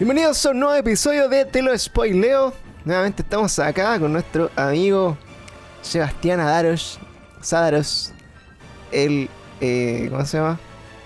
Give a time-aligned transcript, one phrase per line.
[0.00, 2.54] Bienvenidos a un nuevo episodio de Te lo spoileo.
[2.84, 5.16] Nuevamente estamos acá con nuestro amigo
[5.82, 6.98] Sebastián Adaros,
[7.42, 8.12] Sadaros,
[8.92, 9.28] el,
[9.60, 10.58] eh, ¿cómo se llama?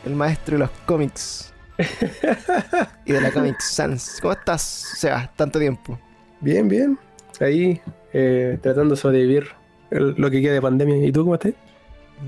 [0.06, 1.52] El maestro de los cómics
[3.04, 4.20] y de la Comic Sans.
[4.20, 5.34] ¿Cómo estás, Sebas?
[5.34, 5.98] Tanto tiempo.
[6.40, 6.96] Bien, bien.
[7.40, 7.80] Ahí
[8.12, 9.48] eh, tratando de sobrevivir
[9.90, 11.04] el- lo que queda de pandemia.
[11.04, 11.52] ¿Y tú cómo estás?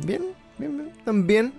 [0.04, 0.22] Bien,
[0.58, 0.92] bien, bien.
[1.04, 1.52] También.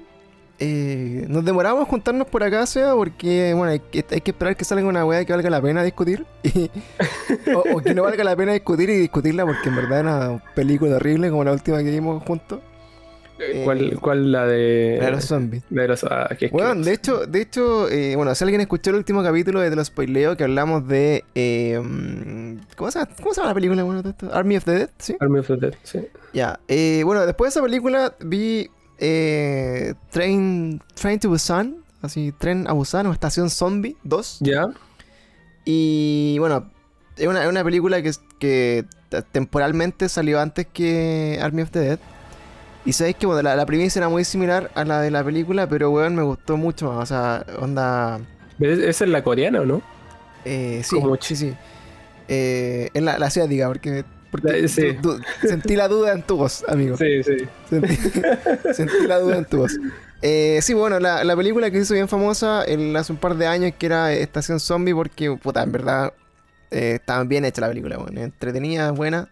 [0.59, 4.65] Eh, nos demoramos juntarnos por acá, Seba, porque bueno, hay que, hay que esperar que
[4.65, 6.26] salga una weá que valga la pena discutir.
[6.43, 6.71] y-
[7.54, 10.43] o, o que no valga la pena discutir y discutirla, porque en verdad era una
[10.55, 12.59] película horrible como la última que vimos juntos.
[13.40, 14.98] Eh, ¿Cuál, ¿Cuál la de.
[14.99, 15.62] La de los zombies.
[15.70, 16.04] la de los.
[16.05, 19.70] ah, Bueno, de hecho, de hecho eh, bueno, si alguien escuchó el último capítulo de
[19.70, 21.23] Te lo spoileo, que hablamos de.
[21.35, 21.79] eh,
[22.76, 23.84] ¿cómo, se llama, ¿Cómo se llama la película?
[23.84, 24.29] Bueno, de esto?
[24.34, 25.15] Army of the Dead, ¿sí?
[25.20, 25.99] Army of the Dead, sí.
[26.34, 32.67] Ya, eh, bueno, después de esa película vi eh, Train, Train to Busan, así, Tren
[32.67, 34.37] a Busan o Estación Zombie 2.
[34.41, 34.65] ¿Ya?
[35.65, 36.70] Y bueno,
[37.17, 38.85] es una, es una película que, que
[39.31, 41.99] temporalmente salió antes que Army of the Dead.
[42.85, 45.67] Y sabéis que bueno, la, la premisa era muy similar a la de la película,
[45.67, 47.04] pero weón, me gustó mucho más.
[47.04, 48.20] O sea, onda.
[48.57, 49.82] ¿Pero es- ¿Esa es la coreana o no?
[50.45, 51.54] Eh, sí, sí, sí.
[52.29, 54.93] Eh, en la, la asiática, porque, porque sí.
[55.01, 56.97] du- sentí la duda en tu voz, amigo.
[56.97, 57.37] Sí, sí.
[57.70, 57.95] Sentí,
[58.73, 59.77] sentí la duda en tu voz.
[60.21, 63.48] Eh, sí, bueno, la, la película que hizo bien famosa el- hace un par de
[63.48, 66.13] años, que era Estación Zombie, porque, puta, en verdad,
[66.71, 69.29] eh, estaba bien hecha la película, bueno, entretenida, buena.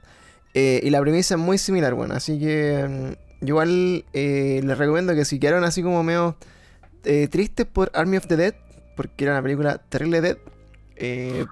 [0.53, 4.77] Eh, y la premisa es muy similar, bueno, así que mm, yo igual eh, les
[4.77, 6.37] recomiendo que si quedaron así como medio
[7.03, 8.53] eh, tristes por Army of the Dead,
[8.95, 10.37] porque era una película terrible dead,
[10.95, 11.45] eh,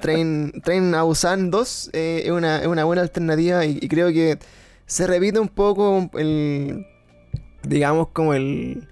[0.00, 4.38] Train, Train a Busan 2 eh, es, una, es una buena alternativa y, creo que
[4.86, 6.86] se repite un poco el,
[7.62, 8.86] digamos, como el,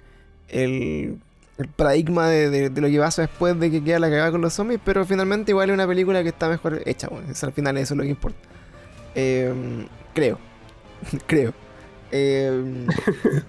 [0.49, 1.19] el,
[1.77, 5.05] paradigma de, lo que pasa después de que queda la cagada con los zombies, pero
[5.07, 7.99] finalmente igual es una película que está mejor hecha, bueno, eso al final eso es
[7.99, 8.39] lo que importa.
[9.15, 9.53] Eh,
[10.13, 10.39] creo,
[11.27, 11.66] creo.
[12.13, 12.87] Eh,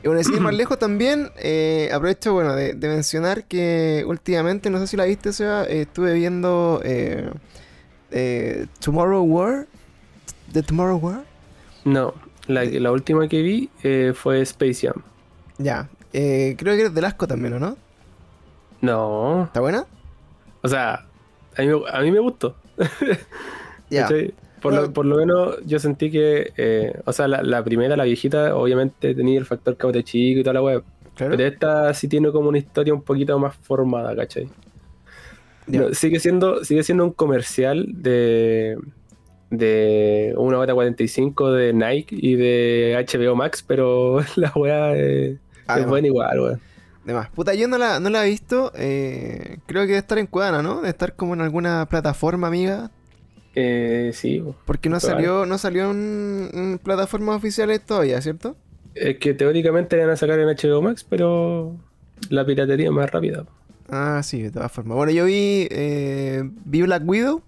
[0.03, 4.69] y bueno, sin ir más lejos también, eh, aprovecho bueno, de, de mencionar que últimamente,
[4.69, 7.29] no sé si la viste, Seba, eh, estuve viendo eh,
[8.11, 9.67] eh, Tomorrow War,
[10.51, 11.23] The Tomorrow War.
[11.85, 12.13] No,
[12.47, 13.69] la, la última que vi
[14.13, 15.03] fue Space Jam.
[15.57, 17.77] Ya, creo que es del asco también, ¿o no?
[18.81, 19.45] No.
[19.45, 19.85] ¿Está buena?
[20.61, 21.05] O sea,
[21.57, 22.55] a mí, a mí me gustó.
[23.89, 24.09] Ya.
[24.61, 24.87] Por, Bueno.
[24.87, 28.55] lo, por lo menos yo sentí que, eh, o sea, la, la primera, la viejita,
[28.55, 30.83] obviamente tenía el factor caute chico y toda la web.
[31.15, 31.35] Claro.
[31.37, 34.49] Pero esta sí tiene como una historia un poquito más formada, ¿cachai?
[35.67, 38.77] No, sigue, siendo, sigue siendo un comercial de,
[39.49, 44.91] de una hora 45 de Nike y de HBO Max, pero la weá
[45.67, 46.61] Ah, es de buena igual, weón.
[47.03, 47.29] De más.
[47.29, 48.71] Puta, yo no la, no la he visto.
[48.75, 50.77] eh, creo que debe estar en Cuadana, ¿no?
[50.77, 52.91] Debe estar como en alguna plataforma amiga.
[53.59, 54.43] Eh, sí.
[54.65, 58.55] Porque no salió, no salió en, en plataformas oficiales todavía, ¿cierto?
[58.93, 61.75] es que teóricamente van a sacar en HBO Max, pero
[62.29, 63.45] la piratería es más rápida.
[63.89, 64.95] Ah, sí, de todas formas.
[64.97, 67.41] Bueno, yo vi, eh, vi Black Widow.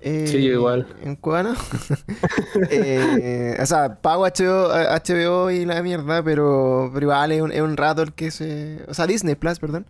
[0.00, 0.86] eh, Sí, yo igual.
[1.02, 1.54] En Cubana.
[2.70, 7.60] Eh, o sea, pago HBO, HBO y la mierda, pero, pero igual es un, es
[7.60, 8.80] un rato el que se.
[8.88, 9.86] O sea, Disney Plus, perdón.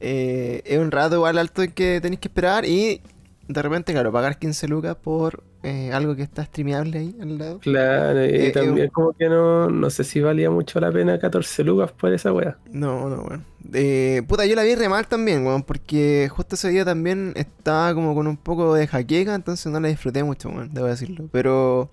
[0.00, 3.00] Eh, es un rato igual alto el que tenéis que esperar y
[3.48, 7.60] de repente, claro, pagar 15 lucas por eh, algo que está streameable ahí al lado.
[7.60, 11.18] Claro, y Eh, también eh, como que no, no sé si valía mucho la pena
[11.18, 12.58] 14 lucas por esa weá.
[12.70, 13.46] No, no, weón.
[13.72, 17.94] Eh, puta, yo la vi re mal también, weón, porque justo ese día también estaba
[17.94, 21.28] como con un poco de jaqueca, entonces no la disfruté mucho, weón, debo decirlo.
[21.32, 21.90] Pero,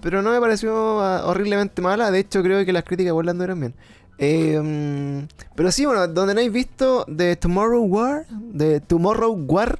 [0.00, 3.60] pero no me pareció ah, horriblemente mala, de hecho creo que las críticas volando eran
[3.60, 3.74] bien.
[4.18, 9.78] Eh, mm, pero sí, bueno, donde no habéis visto de Tomorrow War, de Tomorrow War,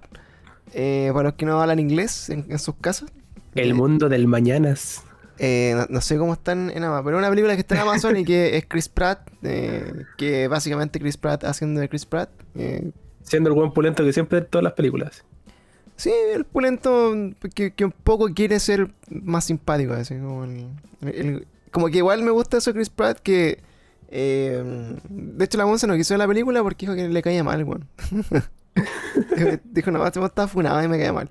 [0.72, 3.10] eh, para los que no hablan inglés en, en sus casas.
[3.54, 5.02] El eh, mundo del mañanas.
[5.38, 7.80] eh, no, no sé cómo están en Amazon, pero es una película que está en
[7.82, 12.30] Amazon y que es Chris Pratt, eh, que básicamente Chris Pratt haciendo de Chris Pratt.
[13.22, 15.24] Siendo el buen pulento que siempre en todas las películas.
[15.96, 17.12] sí, el pulento
[17.54, 20.68] que, que un poco quiere ser más simpático, así como, el-
[21.02, 23.60] el- como que igual me gusta eso de Chris Pratt que...
[24.10, 27.86] de hecho la Monza no quiso la película porque dijo que le caía mal, weón.
[28.10, 28.24] dijo,
[29.64, 31.30] dijo, no, este está funado y me caía mal.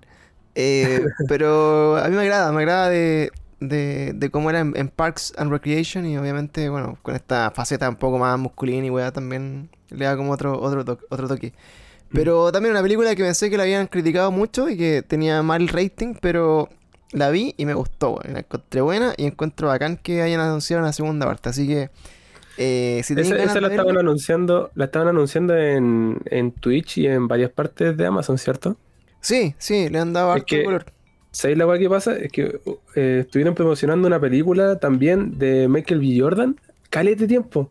[0.56, 4.90] Eh, pero a mí me agrada, me agrada de, de, de cómo era en, en
[4.90, 9.12] Parks and Recreation y obviamente, bueno, con esta faceta un poco más masculina y weá
[9.12, 11.54] también le da como otro, otro, to- otro toque.
[12.14, 15.68] Pero también una película que pensé que la habían criticado mucho y que tenía mal
[15.68, 16.70] rating, pero
[17.12, 18.20] la vi y me gustó.
[18.26, 21.50] La encontré buena y encuentro bacán que hayan anunciado una segunda parte.
[21.50, 21.90] Así que
[22.58, 27.52] Eh, si Esa, la estaban anunciando, la estaban anunciando en, en Twitch y en varias
[27.52, 28.78] partes de Amazon, ¿cierto?
[29.22, 30.86] Sí, sí, le han dado harto que- color.
[31.32, 32.16] ¿Sabéis la weá que pasa?
[32.16, 32.62] Es que
[32.96, 36.18] eh, estuvieron promocionando una película también de Michael B.
[36.18, 36.58] Jordan,
[36.90, 37.70] calete tiempo.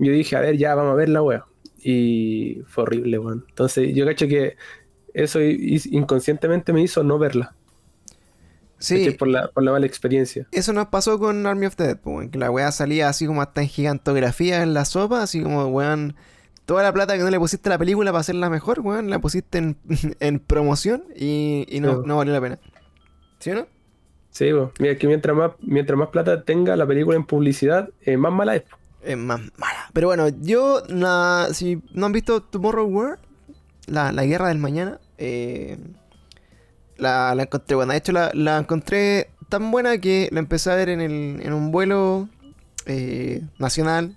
[0.00, 1.44] Yo dije, a ver, ya, vamos a ver la weá.
[1.84, 3.44] Y fue horrible, weón.
[3.48, 4.56] Entonces, yo cacho que
[5.14, 7.54] eso inconscientemente me hizo no verla.
[8.78, 9.10] Sí.
[9.12, 10.46] Por la, por la mala experiencia.
[10.52, 13.40] eso nos pasó con Army of the Dead, pues, que la weá salía así como
[13.42, 16.14] hasta en gigantografía en la sopa, así como, weón,
[16.66, 19.18] toda la plata que no le pusiste a la película para hacerla mejor, weón, la
[19.18, 19.76] pusiste en,
[20.20, 22.02] en promoción y, y no, Sí.
[22.06, 22.58] no valió la pena.
[23.38, 23.66] ¿Sí o no?
[24.30, 24.72] Sí, weón.
[24.78, 28.56] Mira, que mientras más, mientras más plata tenga la película en publicidad, eh, más mala
[28.56, 28.64] es.
[29.02, 29.88] Es más mala.
[29.94, 30.82] Pero bueno, yo,
[31.52, 33.18] si no han visto Tomorrow World,
[33.86, 35.78] la, la guerra del mañana, eh,
[36.98, 37.92] la, la encontré buena.
[37.92, 41.52] De hecho, la, la encontré tan buena que la empecé a ver en, el, en
[41.52, 42.28] un vuelo
[42.86, 44.16] eh, nacional,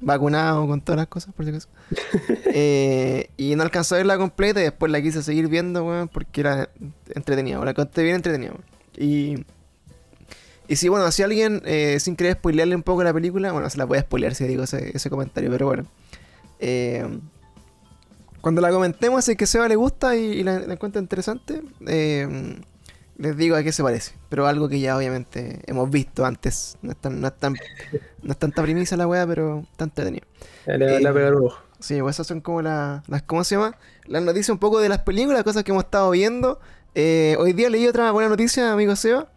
[0.00, 1.68] vacunado con todas las cosas, por si acaso.
[2.60, 6.40] Eh, y no alcanzé a verla completa y después la quise seguir viendo, weón, porque
[6.40, 6.70] era
[7.14, 7.62] entretenida.
[7.64, 8.64] La encontré bien entretenida, weón.
[8.96, 9.44] Y.
[10.66, 13.78] Y si, bueno, si alguien, eh, sin querer spoilearle un poco la película, bueno, se
[13.78, 15.86] la voy a spoilear si digo ese, ese comentario, pero bueno.
[16.58, 17.06] Eh,
[18.40, 21.62] cuando la comentemos, si es que Seba le gusta y, y la, la encuentra interesante,
[21.86, 22.56] eh,
[23.16, 24.12] les digo a qué se parece.
[24.28, 26.78] Pero algo que ya obviamente hemos visto antes.
[26.82, 27.54] No es, tan, no es, tan-
[28.22, 30.26] no es tanta premisa la weá, pero está entretenido.
[30.66, 31.50] Le le Eh, pegar un.
[31.80, 33.76] Sí, pues esas son como la- las, ¿cómo se llama?
[34.06, 36.60] Las noticias un poco de las películas, cosas que hemos estado viendo.
[36.94, 39.28] Eh, hoy día leí otra buena noticia, amigo Seba.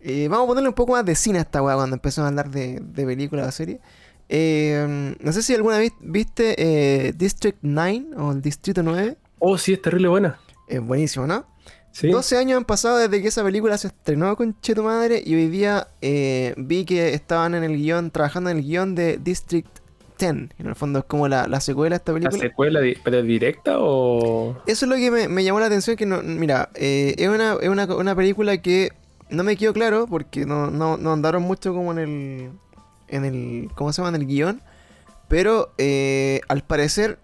[0.00, 2.28] Eh, vamos a ponerle un poco más de cine a esta weá cuando empezamos a
[2.28, 3.80] hablar de, de películas o series.
[4.28, 9.16] Eh, no sé si alguna vez viste eh, District 9 o el Distrito 9.
[9.38, 10.38] Oh, sí, es terrible buena.
[10.68, 11.46] Es buenísimo, ¿no?
[11.92, 12.08] Sí.
[12.10, 15.48] 12 años han pasado desde que esa película se estrenó con Cheto Madre y hoy
[15.48, 19.68] día eh, vi que estaban en el guion, trabajando en el guion de District
[20.18, 20.30] 10.
[20.30, 22.42] En el fondo es como la, la secuela de esta ¿La película.
[22.42, 24.58] secuela, di- pero directa o...?
[24.66, 27.56] Eso es lo que me, me llamó la atención, que no, mira, eh, es, una,
[27.62, 28.90] es una, una película que
[29.30, 32.50] no me quedó claro, porque no, no, no andaron mucho como en el,
[33.08, 34.16] en el, ¿cómo se llama?
[34.16, 34.62] En el guion,
[35.28, 37.18] pero eh, al parecer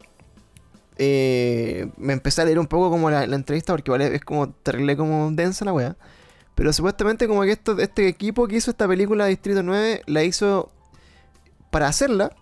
[0.98, 4.50] eh, me empecé a leer un poco como la, la entrevista, porque vale, es como
[4.50, 5.96] terrible como densa la wea,
[6.54, 10.70] pero supuestamente como que esto, este equipo que hizo esta película Distrito 9 la hizo
[11.70, 12.32] para hacerla,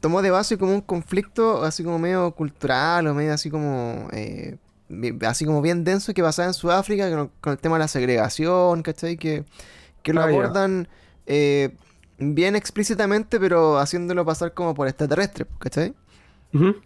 [0.00, 4.56] tomó de base como un conflicto así como medio cultural o medio así como eh,
[5.26, 8.82] así como bien denso que pasaba en Sudáfrica con, con el tema de la segregación,
[8.82, 9.16] ¿cachai?
[9.16, 9.44] Que,
[10.02, 10.88] que lo abordan
[11.26, 11.76] eh,
[12.20, 15.94] bien explícitamente pero haciéndolo pasar como por extraterrestre, ¿cachai?
[16.52, 16.76] Ujú.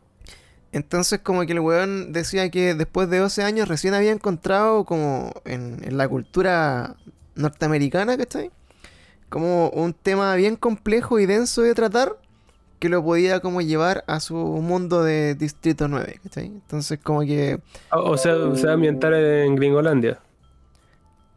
[0.72, 5.32] Entonces como que el weón decía que después de 12 años recién había encontrado como
[5.44, 6.96] en, en la cultura
[7.34, 8.50] norteamericana, ¿cachai?
[9.28, 12.16] Como un tema bien complejo y denso de tratar
[12.78, 16.46] que lo podía como llevar a su mundo de Distrito 9, ¿cachai?
[16.46, 17.60] Entonces como que...
[17.90, 20.20] O o sea, a ambientar en Gringolandia.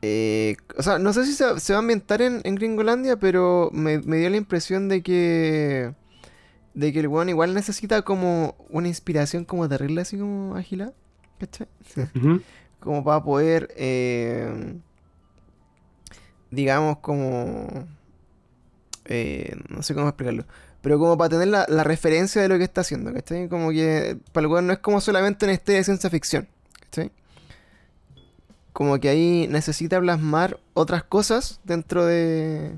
[0.01, 3.69] Eh, o sea, no sé si se, se va a ambientar en, en Gringolandia, pero
[3.73, 5.93] me, me dio la impresión de que...
[6.73, 10.91] De que el weón igual necesita como una inspiración como terrible así como ágil,
[11.39, 11.67] ¿cachai?
[12.79, 14.77] Como para poder, eh,
[16.51, 17.87] digamos, como,
[19.05, 20.45] eh, no sé cómo explicarlo,
[20.81, 23.49] pero como para tener la, la referencia de lo que está haciendo, ¿cachai?
[23.49, 26.47] Como que para el weón no es como solamente una historia de ciencia ficción,
[26.81, 27.11] ¿cachai?
[28.77, 32.77] Como que ahí necesita plasmar otras cosas dentro de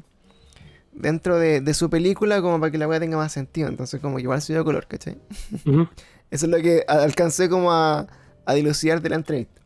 [0.93, 4.15] dentro de, de su película como para que la weá tenga más sentido, entonces como
[4.15, 5.17] que igual se dio color, ¿cachai?
[5.65, 5.89] Ujú.
[6.31, 8.07] Eso es lo que alcancé como a,
[8.45, 9.61] a dilucidar de la entrevista.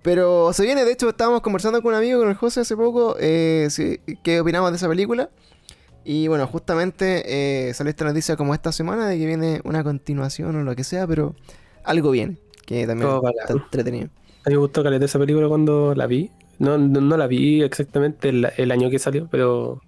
[0.00, 3.16] Pero se viene, de hecho, estábamos conversando con un amigo, con el José, hace poco,
[3.20, 5.28] eh, si- qué opinamos de esa película.
[6.02, 10.56] Y bueno, justamente eh, salió esta noticia como esta semana de que viene una continuación
[10.56, 11.34] o lo que sea, pero
[11.84, 13.10] algo viene, que también
[13.40, 14.08] está entretenido.
[14.44, 16.30] A mí me gustó caleta esa película cuando la vi.
[16.58, 19.80] No, no, no la vi exactamente el, el año que salió, pero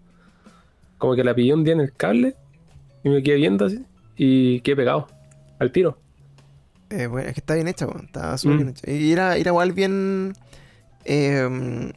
[0.99, 2.35] como que la pillé un día en el cable
[3.05, 3.85] y me quedé viendo así
[4.17, 5.07] y quedé pegado
[5.59, 5.99] al tiro.
[6.91, 8.59] Eh, bueno, es que está bien hecha, weón, está súper Mm.
[8.59, 8.91] bien hecha.
[8.91, 10.33] Y era, era igual bien,
[11.05, 11.49] eh,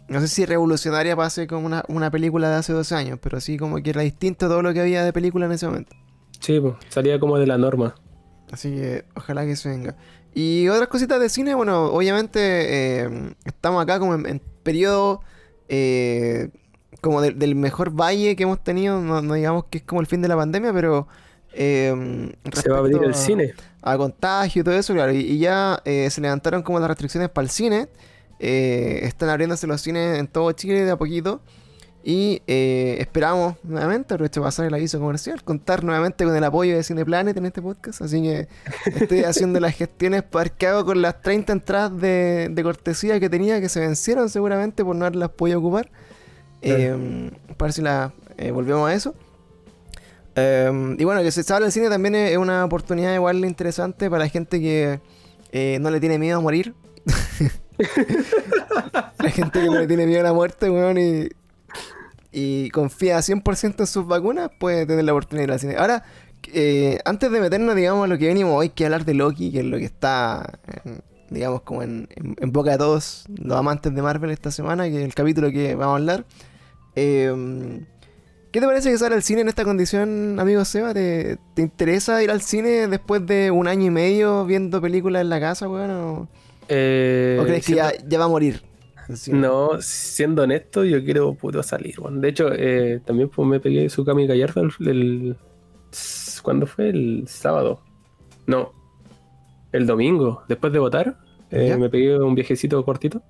[0.08, 3.40] no sé si revolucionaria para hacer como una, una película de hace 12 años, pero
[3.40, 5.96] sí como que era distinto a todo lo que había de película en ese momento.
[6.40, 7.96] Sí, pues, salía como de la norma.
[8.52, 9.96] Así que ojalá que se venga.
[10.34, 13.10] Y otras cositas de cine, bueno, obviamente eh,
[13.46, 15.22] estamos acá como en, en periodo
[15.68, 16.50] eh,
[17.02, 20.08] como del- del mejor valle que hemos tenido, no, no digamos que es como el
[20.08, 21.08] fin de la pandemia, pero
[21.54, 23.54] eh, Se va a abrir el cine.
[23.82, 27.30] a contagio y todo eso, claro, y, y ya eh, se levantaron como las restricciones
[27.30, 27.88] para el cine,
[28.40, 31.42] eh, están abriéndose los cines en todo Chile de a poquito.
[32.04, 36.84] Y eh, esperamos nuevamente, aprovecho pasar el aviso comercial, contar nuevamente con el apoyo de
[36.84, 38.02] Cineplanet en este podcast.
[38.02, 38.48] Así que
[38.86, 43.30] estoy haciendo las gestiones para qué hago con las 30 entradas de, de cortesía que
[43.30, 45.92] tenía, que se vencieron seguramente por no haberlas podido ocupar.
[46.62, 49.14] Eh, para ver si la eh, volvemos a eso.
[50.36, 54.24] Eh, y bueno, que se sabe el cine también es una oportunidad igual interesante para
[54.24, 55.02] la gente que
[55.52, 56.74] eh, no le tiene miedo a morir.
[57.78, 61.30] la gente que no le tiene miedo a la muerte, weón, y,
[62.32, 65.76] y confía 100% en sus vacunas, puede tener la oportunidad de ir al cine.
[65.78, 66.04] Ahora,
[66.54, 69.60] eh, antes de meternos, digamos, a lo que venimos hoy, que hablar de Loki, que
[69.60, 73.94] es lo que está, en- digamos, como en, en- en boca de todos los amantes
[73.94, 76.26] de Marvel esta semana, que es el capítulo que vamos a hablar.
[76.96, 77.82] Eh,
[78.52, 80.92] ¿Qué te parece que sale al cine en esta condición, amigo Seba?
[80.94, 85.30] ¿Te, te interesa ir al cine después de un año y medio viendo películas en
[85.30, 85.92] la casa, weón?
[85.92, 86.28] ¿O,
[86.68, 88.64] Eh, o crees que ya va a morir?
[89.32, 91.96] No, siendo honesto, yo quiero puto salir.
[92.12, 95.36] De hecho, eh, también pues, me pegué su Kami Gallardo el, el-
[96.44, 96.90] ¿Cuándo fue?
[96.90, 97.82] El sábado.
[98.46, 98.72] No.
[99.72, 101.18] El domingo, después de votar,
[101.52, 103.22] eh, me pegué un viajecito cortito.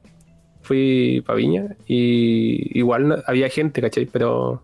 [0.61, 4.05] Fui pa' Viña y igual no- había gente, ¿cachai?
[4.05, 4.61] Pero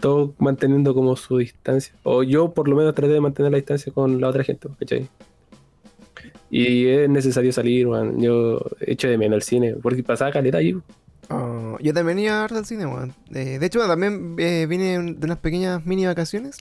[0.00, 1.94] todo manteniendo como su distancia.
[2.02, 5.08] O yo por lo menos traté de mantener la distancia con la otra gente, ¿cachai?
[6.50, 8.20] Y es necesario salir, weón.
[8.20, 10.74] Yo echo de menos el cine, porque pasaba caleta ahí.
[11.30, 13.12] Oh, yo también iba a ver al cine, weón.
[13.34, 16.58] Eh, de hecho, también eh, vine de unas pequeñas mini vacaciones.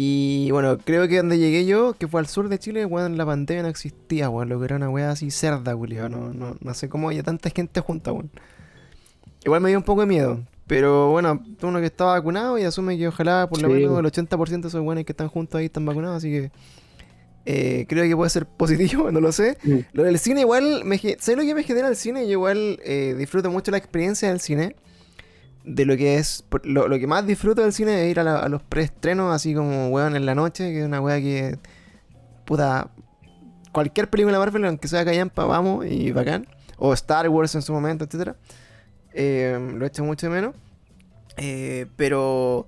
[0.00, 3.26] Y bueno, creo que donde llegué yo, que fue al sur de Chile, weón, la
[3.26, 4.48] pandemia no existía, weón.
[4.48, 6.08] Lo que era una weá así cerda, culiao.
[6.08, 8.30] No, no, no sé cómo había tanta gente junta, weón.
[9.44, 10.40] Igual me dio un poco de miedo.
[10.66, 14.04] Pero bueno, uno que está vacunado y asume que ojalá por lo Sí, menos weón.
[14.04, 16.18] el 80% de esos weones que están juntos ahí están vacunados.
[16.18, 16.50] Así que
[17.50, 19.56] eh, creo que puede ser positivo, no lo sé.
[19.92, 22.24] Lo del cine igual, me, ¿sabes lo que me genera el cine?
[22.26, 24.76] Yo igual eh, disfruto mucho la experiencia del cine.
[25.64, 28.38] De lo que es, lo, lo que más disfruto del cine es ir a, la-
[28.40, 31.58] a los preestrenos, así como weón en la noche, que es una wea que,
[32.44, 32.90] puta,
[33.72, 36.46] cualquier película de Marvel, aunque sea callampa, vamos y bacán.
[36.78, 38.36] O Star Wars en su momento, etcétera
[39.12, 40.54] Eh, lo he hecho mucho de menos.
[41.36, 42.66] Eh, pero,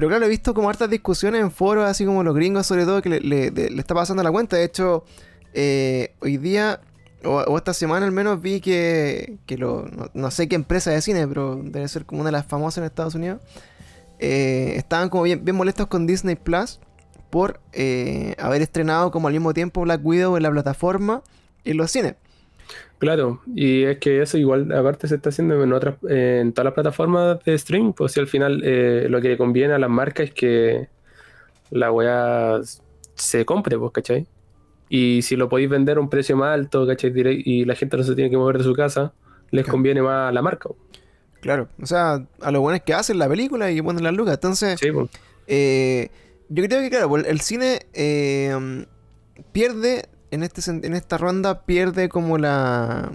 [0.00, 3.02] pero claro, he visto como hartas discusiones en foros, así como los gringos, sobre todo,
[3.02, 4.56] que le, está pasando la cuenta.
[4.56, 5.04] De hecho,
[5.52, 6.80] eh, hoy día,
[7.22, 11.02] o, esta semana al menos, vi que, que lo, no, no sé qué empresa de
[11.02, 13.42] cine, pero debe ser como una de las famosas en Estados Unidos,
[14.20, 16.80] eh, estaban como bien, bien molestos con Disney Plus
[17.28, 21.22] por eh, haber estrenado como al mismo tiempo Black Widow en la plataforma
[21.62, 22.14] y en los cines.
[23.00, 26.74] Claro, y es que eso igual aparte se está haciendo en otras, en todas las
[26.74, 30.28] plataformas de streaming, pues si al final eh, lo que le conviene a las marcas
[30.28, 30.88] es que
[31.70, 32.60] la weá
[33.14, 34.26] se compre, pues, ¿cachai?
[34.90, 37.10] Y si lo podéis vender a un precio más alto, ¿cachai?
[37.44, 39.12] Y la gente no se tiene que mover de su casa,
[39.50, 39.72] les Claro.
[39.76, 40.68] conviene más a la marca.
[40.68, 41.00] pues.
[41.40, 44.12] Claro, o sea, a lo bueno es que hacen la película y que ponen las
[44.12, 44.34] lucas.
[44.34, 45.08] Entonces, Sí, pues.
[45.46, 46.10] Eh,
[46.50, 48.84] yo creo que, claro, pues, el cine eh,
[49.52, 53.12] pierde, en, este, en esta ronda, pierde como la.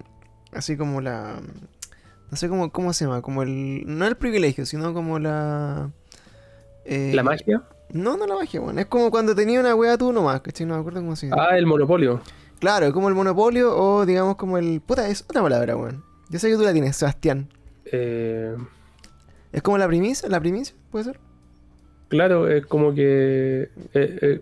[0.51, 1.39] Así como la.
[2.31, 3.83] No sé cómo, cómo se llama, como el.
[3.85, 5.89] No el privilegio, sino como la.
[6.85, 7.63] eh, La magia.
[7.91, 8.79] No, no la magia, bueno.
[8.79, 10.65] Es como cuando tenía una wea tú nomás, ¿cachai?
[10.65, 11.47] No me acuerdo cómo se llama.
[11.49, 12.21] Ah, el monopolio.
[12.59, 14.81] Claro, como el monopolio o digamos como el.
[14.81, 16.03] Puta, es otra palabra, weón.
[16.29, 17.49] Yo sé que tú la tienes, Sebastián.
[17.91, 18.55] Eh,
[19.51, 21.19] Es como la primicia, la primicia, ¿puede ser?
[22.07, 24.41] claro, es como que eh,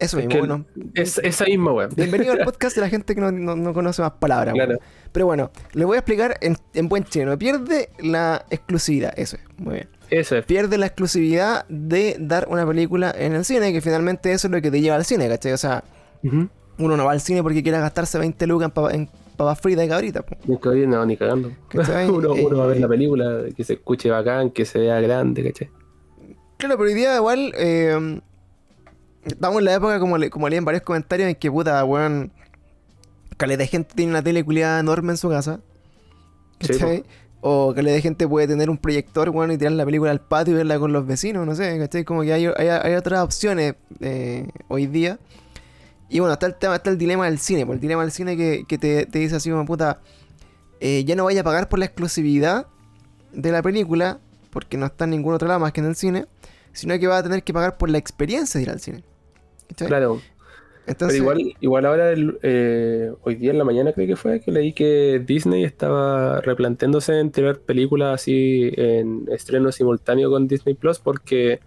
[0.00, 0.64] eh, Eso Es mismo, que el- bueno.
[0.94, 1.88] es esa misma weá.
[1.94, 4.54] Bienvenido al podcast de la gente que no, no- no conoce más palabras.
[4.54, 4.78] Claro.
[5.12, 7.36] Pero bueno, le voy a explicar en, en buen chino.
[7.38, 9.88] Pierde la exclusividad, eso es, muy bien.
[10.10, 10.44] Eso es.
[10.44, 14.60] Pierde la exclusividad de dar una película en el cine, que finalmente eso es lo
[14.60, 15.52] que te lleva al cine, ¿cachai?
[15.52, 15.84] O sea,
[16.22, 19.84] uno no va al cine porque quiera gastarse 20 lucas en, papa- en papas fritas
[19.84, 20.24] y cabritas.
[20.24, 21.50] que- no, ni cagando.
[22.08, 25.00] Uno, uno va a ver Eh, la película, que se escuche bacán, que se vea
[25.00, 25.70] grande, ¿cachai?
[26.56, 28.20] Claro, pero hoy día igual eh,
[29.24, 32.32] estamos en la época, como, le, como leí en varios comentarios, en que puta, weón,
[33.36, 35.60] caleta de gente tiene una tele culiada enorme en su casa.
[36.60, 37.04] Sí, ¿Cachai?
[37.40, 40.54] o caleta de gente puede tener un proyector, weón, y tirar la película al patio
[40.54, 42.04] y verla con los vecinos, no sé, ¿cachai?
[42.04, 45.18] Como que hay, hay, hay otras opciones eh, hoy día.
[46.08, 48.36] Y bueno, está el tema, está el dilema del cine, pues el dilema del cine
[48.36, 50.00] que, que te, te dice así como puta,
[50.80, 52.66] eh, ya no vaya a pagar por la exclusividad
[53.32, 54.18] de la película,
[54.50, 56.26] porque no está en ningún otro lado más que en el cine,
[56.72, 59.04] sino que va a tener que pagar por la experiencia de ir al cine.
[59.76, 60.20] Claro.
[60.86, 64.40] Entonces, Pero igual, igual ahora, el- eh, hoy día en la mañana creo que fue,
[64.40, 70.74] que leí que Disney estaba replanteándose en tirar películas así en estreno simultáneo con Disney
[70.74, 71.60] Plus porque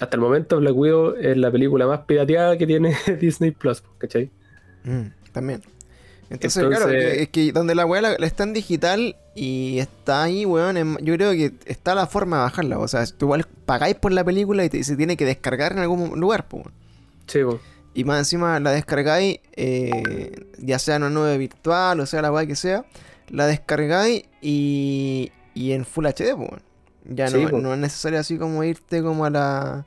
[0.00, 4.30] hasta el momento Black Widow es la película más pirateada que tiene Disney Plus, ¿cachai?
[4.84, 5.60] Mm, también.
[6.30, 11.14] Entonces, claro, es que donde la weá está en digital y está ahí, weón, yo
[11.14, 12.78] creo que está la forma de bajarla.
[12.78, 16.20] O sea, tú igual pagáis por la película y se tiene que descargar en algún
[16.20, 16.64] lugar, pues.
[17.26, 17.60] Sí, weón.
[17.94, 22.30] Y más encima la descargáis, eh, ya sea en una nube virtual o sea la
[22.30, 22.84] weá que sea,
[23.28, 26.62] la descargáis y, y en Full HD, pues.
[27.10, 29.86] Ya no, no, es necesario así como irte como a la.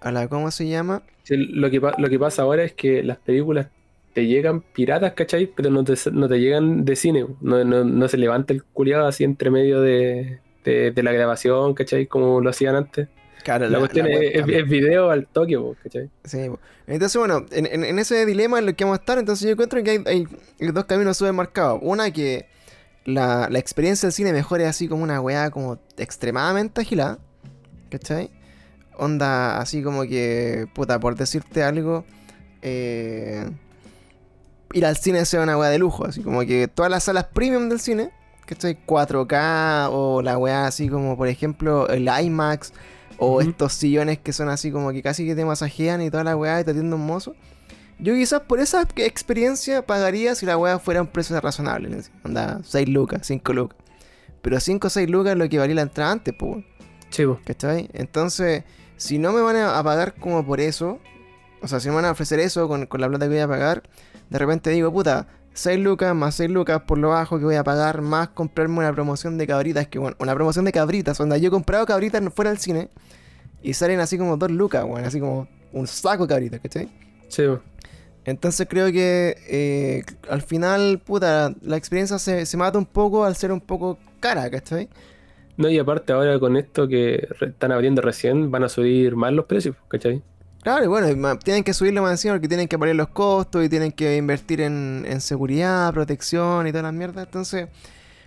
[0.00, 1.02] a la ¿Cómo se llama?
[1.28, 3.68] lo, que, lo que pasa ahora es que las películas
[4.12, 5.46] te llegan piratas, ¿cachai?
[5.46, 7.26] Pero no te, no te llegan de cine.
[7.40, 12.06] No, no, se levanta el culiado así entre medio de, de, la grabación, ¿cachai?
[12.06, 13.08] Como lo hacían antes.
[13.44, 16.10] Claro, la, cuestión es, video al toque, ¿cachai?
[16.24, 16.50] Sí,
[16.86, 19.82] entonces bueno, en, en, ese dilema en el que vamos a estar, entonces yo encuentro
[19.82, 20.26] que hay, hay
[20.72, 21.78] dos caminos súper marcados.
[21.82, 22.46] Una que
[23.06, 27.18] la, la, experiencia del cine mejore así como una weá como extremadamente agilada,
[27.90, 28.30] ¿cachai?
[28.98, 32.04] Onda así como que, puta, por decirte algo,
[32.60, 33.46] eh
[34.72, 37.68] ir al cine sea una weá de lujo, así como que todas las salas premium
[37.68, 38.10] del cine,
[38.46, 42.72] que estoy 4K o la weá así como por ejemplo el IMAX
[43.18, 46.36] o estos sillones que son así como que casi que te masajean y toda la
[46.36, 47.34] weá y te atiende un mozo.
[47.98, 52.88] Yo quizás por esa experiencia pagaría si la weá fuera un precio razonable, anda 6
[52.88, 53.78] lucas, 5 lucas.
[54.40, 56.64] Pero 5 o 6 lucas es lo que valía la entrada antes, pues.
[57.10, 57.38] Chivo.
[57.44, 57.90] ¿Cachai?
[57.92, 58.64] Entonces,
[58.96, 60.98] si no me van a pagar como por eso,
[61.60, 63.48] o sea, si me van a ofrecer eso con, con la plata que voy a
[63.48, 63.82] pagar,
[64.30, 67.64] de repente digo, puta, 6 lucas más 6 lucas por lo bajo que voy a
[67.64, 71.48] pagar, más comprarme una promoción de cabritas, que bueno, una promoción de cabritas, donde yo
[71.48, 72.88] he comprado cabritas fuera del cine
[73.62, 76.88] y salen así como 2 lucas, bueno, así como un saco de cabritas, ¿cachai?
[77.28, 77.42] Sí,
[78.24, 83.36] Entonces creo que eh, al final, puta, la experiencia se, se, mata un poco al
[83.36, 84.88] ser un poco cara, ¿cachai?
[85.56, 89.44] No, y aparte ahora con esto que están abriendo recién, van a subir más los
[89.44, 90.22] precios, ¿cachai?
[90.62, 93.68] Claro, y bueno, tienen que subirle más encima porque tienen que poner los costos y
[93.70, 97.24] tienen que invertir en, seguridad, protección y todas las mierdas.
[97.24, 97.68] Entonces,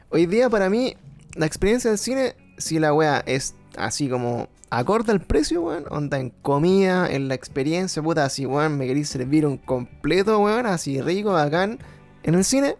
[0.09, 0.95] hoy día para mí,
[1.35, 6.17] la experiencia del cine, si la wea es así como acorde al precio, weón, onda
[6.17, 11.01] en comida, en la experiencia, puta, así, weón, me queréis servir un completo, weón, así
[11.01, 11.77] rico, bacán,
[12.23, 12.77] en el cine,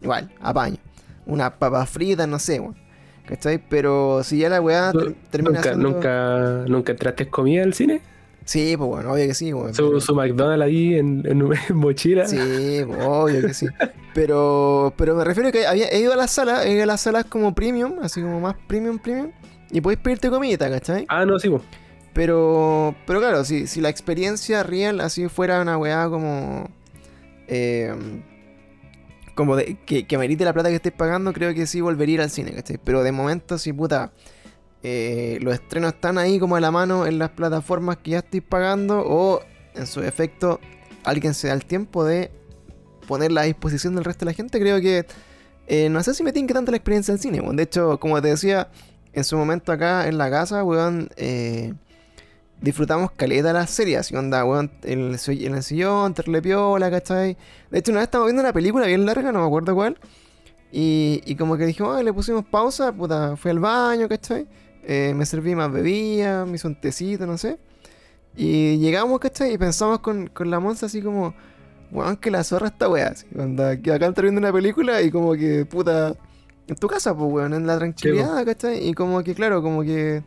[0.00, 0.78] igual, apaño.
[1.26, 2.76] Una papa frita, no sé, weón.
[3.26, 3.58] ¿Cachai?
[3.68, 4.92] Pero si ya la weá
[5.30, 8.00] termina ¿Nunca, nunca, ¿Nunca entraste comida al cine?
[8.46, 9.50] Sí, pues bueno, obvio que sí.
[9.72, 12.26] su, McDonald's ahí en, en, mochila.
[12.26, 13.66] Sí, pues, obvio que sí.
[14.14, 16.86] Pero, pero me refiero a que había, he ido a las salas, he ido a
[16.86, 19.32] las salas como premium, así como más premium, premium.
[19.70, 21.06] Y podéis pedirte comida, ¿cachai?
[21.08, 21.62] Ah, no, sí, pues.
[22.14, 26.70] Pero, pero claro, si, si la experiencia real así fuera una weá como.
[27.48, 27.92] Eh,
[29.34, 32.30] como de, que, que merite la plata que estés pagando, creo que sí volvería al
[32.30, 32.78] cine, ¿cachai?
[32.82, 34.12] Pero de momento, sí, puta
[34.88, 38.40] eh, los estrenos están ahí como a la mano en las plataformas que ya estoy
[38.40, 39.40] pagando o
[39.74, 40.60] en su efecto
[41.02, 42.30] alguien se da el tiempo de
[43.08, 45.04] ponerla a disposición del resto de la gente, creo que
[45.66, 47.42] eh, no sé si me tiene que tanto la experiencia del cine.
[47.54, 48.68] De hecho, como te decía,
[49.12, 51.74] en su momento acá en la casa, weón, eh,
[52.60, 54.12] disfrutamos caleta las series.
[54.12, 57.36] Y onda, weón, en el, en el sillón, terlepiola, ¿cachai?
[57.72, 59.98] De hecho, una vez estábamos viendo una película bien larga, no me acuerdo cuál.
[60.70, 64.46] Y, como que dijimos, le pusimos pausa, puta, fui al baño, ¿cachai?
[64.88, 67.58] Eh, me serví más bebida, me hizo un tecito, no sé.
[68.36, 69.54] Y llegamos, ¿cachai?
[69.54, 71.34] Y pensamos con, con la monza así como,
[71.90, 73.08] weón, que la zorra está weá.
[73.08, 73.26] Así,
[73.90, 76.14] acá está viendo una película y como que, puta,
[76.68, 78.88] en tu casa, pues, weón, en la tranquilidad, ¿cachai?
[78.88, 80.22] Y como que, claro, como que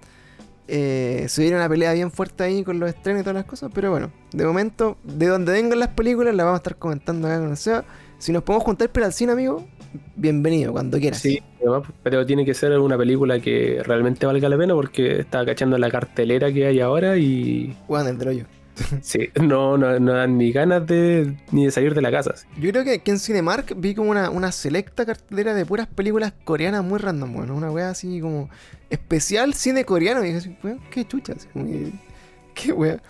[0.67, 3.72] eh, se viene una pelea bien fuerte ahí con los estrenos y todas las cosas.
[3.74, 7.39] Pero bueno, de momento, de donde vengan las películas, las vamos a estar comentando acá
[7.39, 7.86] con el SEA.
[8.17, 9.65] Si nos podemos juntar para el cine, amigo,
[10.15, 11.19] bienvenido, cuando quieras.
[11.19, 11.41] Sí,
[12.04, 15.89] pero tiene que ser una película que realmente valga la pena porque está cachando la
[15.89, 17.75] cartelera que hay ahora y.
[17.88, 18.45] Bueno, el yo.
[19.02, 22.36] Sí, no, no, no, dan ni ganas de ni de salir de la casa.
[22.58, 26.34] Yo creo que aquí en Cinemark vi como una, una selecta cartelera de puras películas
[26.43, 28.49] coreanas muy random, bueno, una wea así como
[28.89, 30.23] especial cine coreano.
[30.23, 30.58] Y dije así,
[30.91, 31.47] qué chuchas,
[32.56, 33.02] qué wea.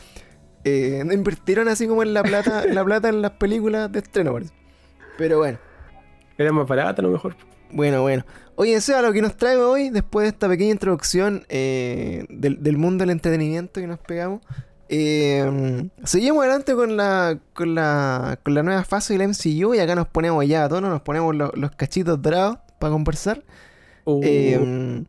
[0.64, 4.34] Eh, invirtieron así como en la plata, en la plata en las películas de estreno,
[4.34, 4.54] parece.
[5.18, 5.69] Pero bueno.
[6.40, 7.36] Era más barata a lo mejor.
[7.70, 8.26] Bueno, bueno.
[8.56, 13.04] Oye, sea lo que nos trae hoy, después de esta pequeña introducción eh, del, mundo
[13.04, 14.42] del entretenimiento que nos pegamos,
[14.88, 19.96] eh, seguimos adelante con la, con, la, con la nueva fase del MCU y acá
[19.96, 23.44] nos ponemos ya a tono, nos ponemos los, cachitos dorados para conversar.
[24.06, 24.22] Uh.
[24.24, 25.04] Eh,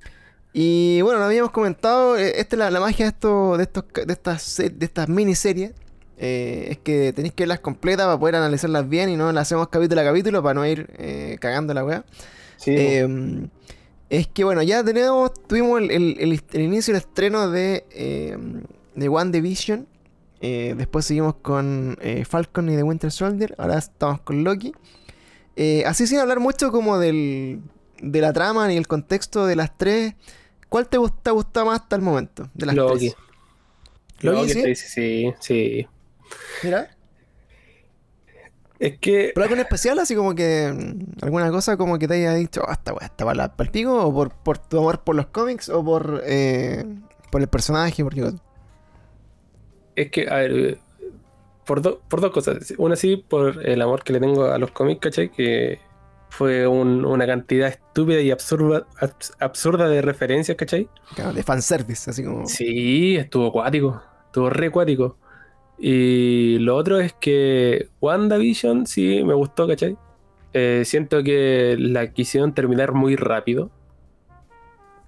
[0.52, 4.12] y bueno, lo habíamos comentado, esta es la, la magia de, esto, de, estos, de,
[4.12, 5.74] estas, de estas miniseries
[6.22, 9.68] eh, es que tenéis que verlas completas para poder analizarlas bien y no las hacemos
[9.68, 12.04] capítulo a capítulo para no ir eh, cagando la weá.
[12.66, 13.48] Em,
[14.10, 19.86] es que bueno, ya tenemos, tuvimos el, inicio del estreno de, em, de One Division.
[20.42, 21.96] Eh, después seguimos con
[22.28, 23.54] Falcon y The Winter Soldier.
[23.56, 24.74] Ahora estamos con Loki.
[25.56, 27.62] eh, así sin hablar mucho como del,
[28.02, 30.14] de la trama ni el contexto de las tres,
[30.68, 32.50] ¿cuál te gusta, gusta más hasta el momento?
[32.52, 33.08] De las Loki.
[33.08, 33.16] tres.
[34.20, 35.86] Loki, Loki, sí, sí, sí.
[36.62, 36.96] Mira.
[38.78, 39.98] Es que ¿Pero algo en especial?
[39.98, 40.72] Así como que.
[40.74, 44.06] mm, ¿Alguna cosa como que te haya dicho, ah, esta weá está para el pico?
[44.06, 45.68] ¿O por, por tu amor por los cómics?
[45.68, 46.84] ¿O por, eh,
[47.30, 48.02] por el personaje?
[48.02, 48.38] ¿Por qué cosa?
[49.96, 50.78] Es que, a ver,
[51.66, 52.72] por, do- por dos cosas.
[52.78, 55.30] Una sí, por el amor que le tengo a los cómics, ¿cachai?
[55.30, 55.78] Que
[56.30, 60.88] fue un- una cantidad estúpida y absurda, abs- absurda de referencias, ¿cachai?
[61.14, 62.46] Claro, de fanservice, así como.
[62.46, 65.18] Sí, estuvo acuático, estuvo re acuático.
[65.82, 69.96] Y lo otro es que WandaVision sí me gustó, ¿cachai?
[70.52, 73.70] Eh, siento que la quisieron terminar muy rápido,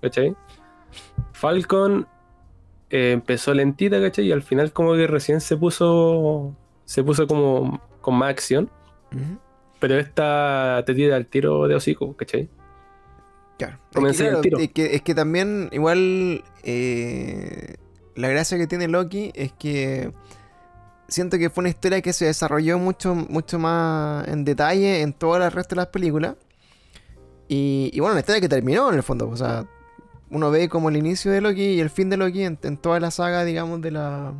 [0.01, 0.35] ¿cachai?
[1.33, 2.07] Falcon
[2.89, 4.27] eh, empezó lentita, ¿cachai?
[4.29, 6.57] Y al final como que recién se puso,
[6.87, 8.71] se puso como con más acción.
[9.79, 12.49] Pero esta te tira al tiro de hocico, ¿cachai?
[13.59, 13.75] Claro.
[13.75, 14.59] Es que, Comencé el claro, tiro.
[14.59, 17.75] es que, es que también, igual, eh,
[18.15, 20.13] la gracia que tiene Loki es que
[21.13, 25.37] siento que fue una historia que se desarrolló mucho, mucho más en detalle en todo
[25.37, 26.37] el resto de las películas.
[27.49, 29.29] Y, y bueno, una historia que terminó en el fondo.
[29.29, 29.67] O sea,
[30.31, 32.99] uno ve como el inicio de Loki y el fin de Loki en, en toda
[32.99, 34.33] la saga, digamos, de la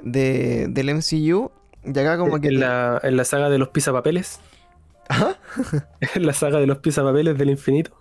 [0.00, 1.50] de, del MCU.
[1.84, 2.48] Y acá como que...
[2.48, 4.40] en, la, en la saga de los pisapapeles.
[5.08, 5.38] Ajá.
[6.14, 7.92] en la saga de los pisapapeles del infinito.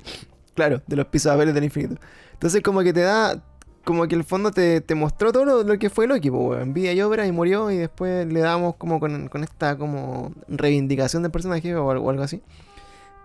[0.54, 1.96] Claro, de los pisapapeles del infinito.
[2.34, 3.44] Entonces como que te da,
[3.86, 6.74] como que el fondo te, te mostró todo lo, lo que fue Loki, pues, weón.
[6.74, 11.24] Vida y obra y murió y después le damos como con, con esta como reivindicación
[11.24, 12.42] del personaje o, al- o algo así.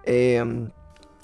[0.05, 0.69] Eh,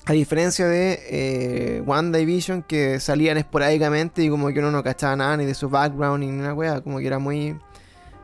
[0.08, 4.82] a diferencia de eh, Wanda y Vision que salían esporádicamente y como que uno no
[4.82, 7.58] cachaba nada ni de su background ni una wea, como que era muy,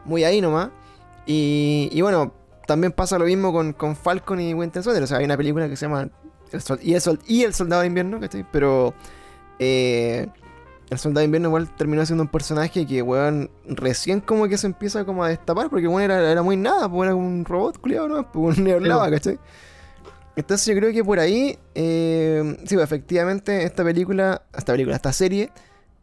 [0.04, 0.70] muy ahí nomás.
[1.26, 2.32] Y, y bueno,
[2.66, 5.02] también pasa lo mismo con, con Falcon y Winter Soldier.
[5.02, 6.08] O sea, hay una película que se llama
[6.52, 8.46] y, el Sol- y el Soldado de Invierno, ¿cachai?
[8.52, 8.94] Pero
[9.58, 10.28] eh,
[10.92, 14.66] el Soldado de Invierno igual terminó siendo un personaje que, weón, recién como que se
[14.66, 18.08] empieza como a destapar, porque, weón, era, era muy nada, pues era un robot, culiado,
[18.08, 18.30] ¿no?
[18.32, 19.38] Pues ni hablaba, ¿cachai?
[20.34, 25.12] Entonces yo creo que por ahí, eh, sí, pues, efectivamente, esta película, esta película, esta
[25.12, 25.50] serie,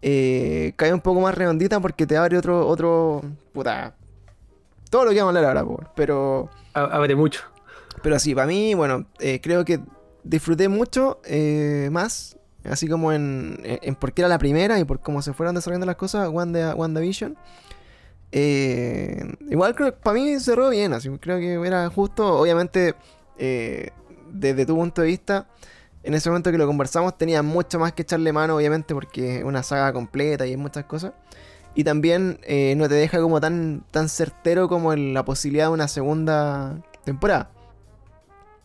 [0.01, 3.21] eh, cae un poco más redondita porque te abre otro, otro,
[3.53, 3.95] puta,
[4.89, 6.49] todo lo que vamos a hablar ahora, pues, pero...
[6.73, 7.41] A- Abre mucho.
[8.03, 9.79] Pero sí, para mí, bueno, eh, creo que
[10.23, 11.19] disfruté mucho
[11.91, 15.33] más, así como en, en, en por qué era la primera y por cómo se
[15.33, 17.37] fueron desarrollando las cosas, Wanda, WandaVision.
[18.31, 22.95] Eh, igual creo que para mí cerró bien, así creo que era justo, obviamente,
[23.37, 23.89] eh,
[24.31, 25.47] desde tu punto de vista,
[26.03, 29.43] en ese momento que lo conversamos tenía mucho más que echarle mano, obviamente, porque es
[29.43, 31.13] una saga completa y hay muchas cosas.
[31.75, 35.73] Y también eh, no te deja como tan, tan certero como en la posibilidad de
[35.73, 37.51] una segunda temporada.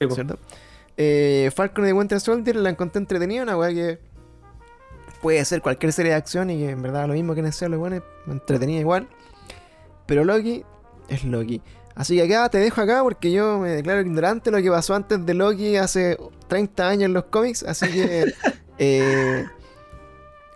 [0.01, 0.09] Sí.
[0.11, 0.39] ¿cierto?
[0.97, 3.99] Eh, Falcon The Winter Soldier la encontré entretenida, una weá que
[5.21, 7.69] puede ser cualquier serie de acción y que en verdad lo mismo que en ese
[7.69, 9.09] lo bueno, me entretenía igual.
[10.07, 10.65] Pero Loki
[11.09, 11.63] es Loki.
[11.95, 14.95] Así que acá te dejo acá porque yo me declaro ignorante de lo que pasó
[14.95, 17.63] antes de Loki hace 30 años en los cómics.
[17.63, 18.35] Así que
[18.79, 19.47] eh,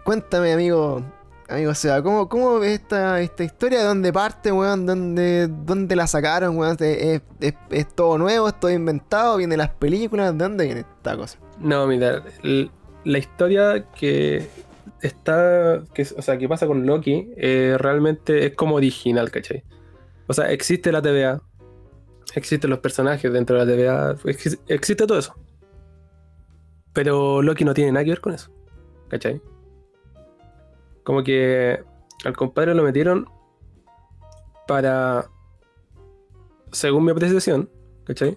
[0.05, 1.03] cuéntame, amigo.
[1.48, 3.78] Amigo Seba, ¿cómo, cómo ves esta, esta historia?
[3.78, 4.84] ¿De dónde parte, weón?
[4.84, 6.76] ¿Dónde, dónde la sacaron, weón?
[6.80, 7.22] ¿Es,
[7.70, 8.48] es- todo nuevo?
[8.48, 9.38] ¿Es todo inventado?
[9.38, 10.37] ¿Viene las películas?
[10.37, 11.38] ¿De dónde viene esta cosa?
[11.58, 12.22] No, mira,
[13.04, 14.46] la historia que
[15.00, 15.82] está,
[16.18, 19.64] o sea, que pasa con Loki, eh, realmente es como original, ¿cachai?
[20.26, 21.40] O sea, existe la TVA,
[22.34, 25.34] existen los personajes dentro de la TVA, exi- existe todo eso.
[26.92, 28.50] Pero Loki no tiene nada que ver con eso,
[29.08, 29.40] ¿cachai?
[31.09, 31.83] Como que
[32.27, 33.31] al compadre lo metieron
[34.66, 35.31] para,
[36.71, 37.71] según mi apreciación,
[38.05, 38.37] ¿cachai?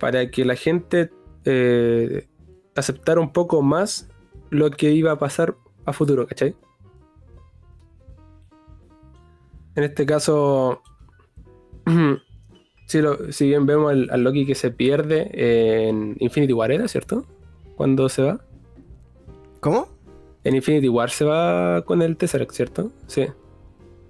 [0.00, 1.12] Para que la gente
[1.44, 2.26] eh,
[2.74, 4.10] aceptar un poco más
[4.50, 6.56] lo que iba a pasar a futuro, ¿cachai?
[9.76, 10.82] En este caso,
[12.86, 15.30] si, bien vemos al, Loki que se pierde
[15.88, 17.24] en Infinity War, ¿era cierto?
[17.76, 18.40] Cuando se va.
[19.60, 19.97] ¿Cómo?
[20.48, 22.90] En Infinity War se va con el Tesseract, ¿cierto?
[23.06, 23.26] Sí.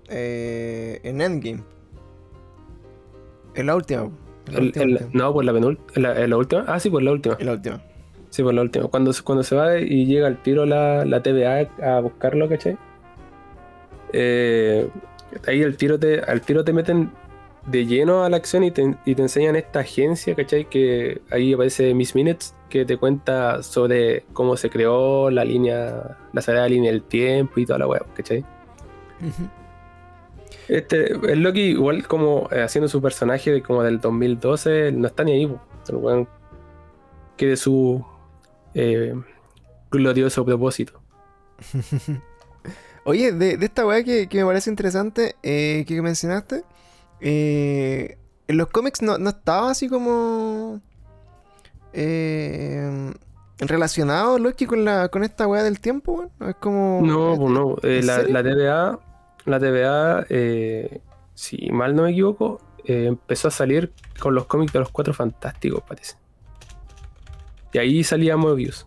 [0.09, 1.63] Eh, en Endgame.
[3.55, 4.03] En la última.
[4.47, 5.11] En la El- última, el- última.
[5.13, 5.87] no, por la penúltima.
[5.97, 6.65] ¿En la, la última?
[6.69, 7.37] Ah, sí, por la última.
[7.39, 7.83] En la última.
[8.31, 8.89] Sí, por la última.
[8.89, 12.77] Cuando, se- cuando se va y llega al tiro la, la TVA a buscarlo, ¿cachai?
[14.13, 14.89] Eh,
[15.47, 17.11] ahí al tiro, te, al tiro te meten
[17.67, 20.65] de lleno a la acción y te, y te enseñan esta agencia, ¿cachai?
[20.67, 26.43] Que ahí aparece Miss Minutes, que te cuenta sobre cómo se creó la línea, la
[26.43, 28.41] sagrada línea del tiempo y toda la web, ¿cachai?
[29.21, 29.49] Ujú.
[30.69, 35.25] Este, el Loki, igual como eh, haciendo su personaje de, como del 2012, no está
[35.25, 35.51] ni ahí,
[35.91, 36.29] weón
[37.39, 38.05] que de su
[38.75, 39.15] eh,
[39.91, 41.01] glorioso propósito.
[43.05, 46.65] Oye, de, de esta weá que, que me parece interesante, eh, que mencionaste,
[47.21, 50.83] eh, en los cómics no, no estaba así como
[52.49, 53.13] eh,
[53.59, 56.31] relacionado Loki con la con esta weá del tiempo, weón.
[56.49, 57.01] Es como.
[57.05, 57.77] No, pues no.
[57.83, 58.99] eh, ¿en la, la TVA,
[59.45, 61.01] la TVA eh,
[61.35, 65.83] si mal no me equivoco, empezó a salir con los cómics de los Cuatro Fantásticos,
[65.83, 66.17] parece.
[67.73, 68.87] Y ahí salía Mobius.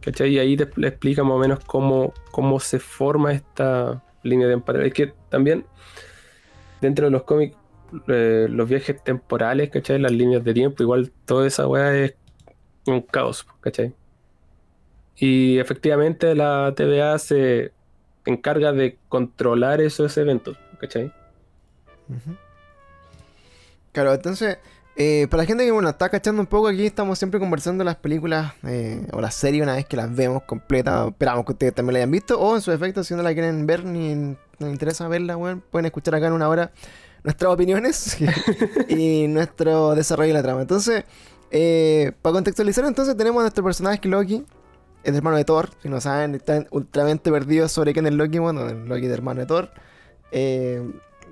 [0.00, 0.30] ¿Cachai?
[0.30, 4.84] Y ahí te le explica más o menos cómo, cómo se forma esta línea temporal.
[4.86, 5.66] Es que también,
[6.80, 7.56] dentro de los cómics,
[8.08, 9.98] eh, los viajes temporales, ¿cachai?
[9.98, 12.14] Las líneas de tiempo, igual toda esa weá es
[12.86, 13.94] un caos, ¿cachai?
[15.16, 17.72] Y efectivamente la TVA se
[18.24, 21.12] encarga de controlar esos eventos, ¿cachai?
[23.92, 24.58] Claro, entonces,
[24.96, 27.96] eh, para la gente que bueno, está cachando un poco, aquí estamos siempre conversando las
[27.96, 31.08] películas eh, o las series una vez que las vemos completas.
[31.08, 32.38] Esperamos que ustedes también la hayan visto.
[32.40, 35.86] O en su efecto, si no la quieren ver ni les interesa verla, bueno, pueden
[35.86, 36.72] escuchar acá en una hora
[37.24, 38.16] nuestras opiniones
[38.88, 40.62] y nuestro desarrollo de la trama.
[40.62, 41.04] Entonces,
[41.50, 44.44] eh, para contextualizar, entonces tenemos a nuestro personaje Loki,
[45.04, 45.70] el hermano de Thor.
[45.82, 48.38] Si no saben, están ultramente perdidos sobre quién es Loki.
[48.38, 49.70] Bueno, el Loki, el hermano de Thor.
[50.32, 50.82] Eh,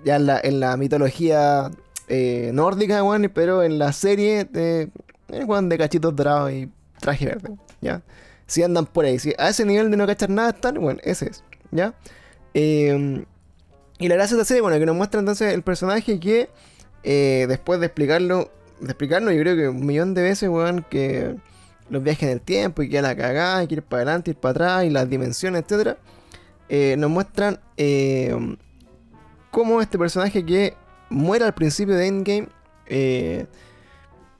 [0.05, 1.71] ya en la, en la mitología
[2.09, 4.91] eh, nórdica, weón, pero en la serie de,
[5.29, 6.71] eh, weón, de cachitos dorados y
[7.01, 8.03] traje verde, ¿ya?
[8.47, 11.31] Si andan por ahí, si a ese nivel de no cachar nada están, bueno, ese
[11.31, 11.95] es, ¿ya?
[12.53, 13.25] Eh,
[13.99, 16.49] y la gracia de la serie, bueno, que nos muestra entonces el personaje que
[17.03, 21.37] eh, después de explicarlo, de explicarnos, yo creo que un millón de veces, weón, que
[21.91, 24.37] los viajes en el tiempo y que la cagada, y que ir para adelante, ir
[24.37, 25.99] para atrás, y las dimensiones, etcétera,
[26.69, 28.35] eh, nos muestran eh,
[29.51, 30.75] cómo este personaje que
[31.11, 32.49] muere al principio de Endgame
[32.87, 33.47] eh,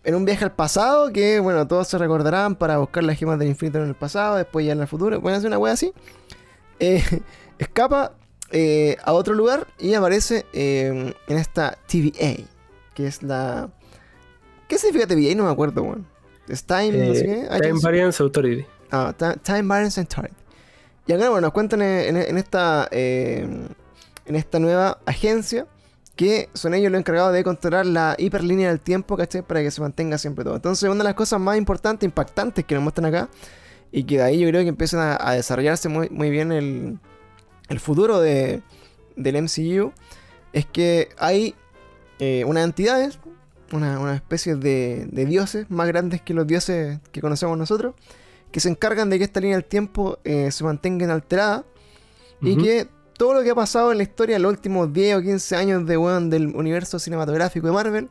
[0.03, 3.49] en un viaje al pasado que, bueno, todos se recordarán para buscar las gemas del
[3.49, 5.93] infinito en el pasado, después ya en el futuro, bueno, es una wea así.
[6.81, 7.03] eh,
[7.59, 8.13] escapa
[8.55, 12.45] eh, a otro lugar y aparece eh, en esta TVA,
[12.95, 13.69] que es la...
[14.69, 15.35] ¿Qué significa TVA?
[15.35, 16.07] No me acuerdo, weón.
[16.49, 17.41] Es Time, no sé qué.
[17.51, 17.81] Eh, Time.
[17.83, 18.65] Variance Authority.
[18.91, 20.35] Ah, Ti- Time Variance Authority.
[21.07, 23.47] Y acá, bueno, nos cuentan en, en- en esta, eh,
[24.27, 25.67] en esta nueva agencia
[26.17, 29.43] que son ellos los encargados de controlar la hiperlínea del tiempo, ¿cachai?
[29.43, 30.55] Para que se mantenga siempre todo.
[30.55, 33.29] Entonces, una de las cosas más importantes, impactantes que nos muestran acá,
[33.91, 37.01] y que de ahí yo creo que empiezan a, a desarrollarse muy, muy bien el,
[37.69, 38.63] el futuro de,
[39.17, 39.93] del MCU,
[40.53, 41.55] es que hay
[42.19, 43.19] eh, unas entidades,
[43.73, 47.95] una, una especie de, de dioses más grandes que los dioses que conocemos nosotros,
[48.53, 51.65] que se encargan de que esta línea del tiempo eh, se mantenga inalterada
[52.41, 55.23] y que todo lo que ha pasado en la historia en los últimos 10 o
[55.23, 58.09] 15 años de weón, del universo cinematográfico de Marvel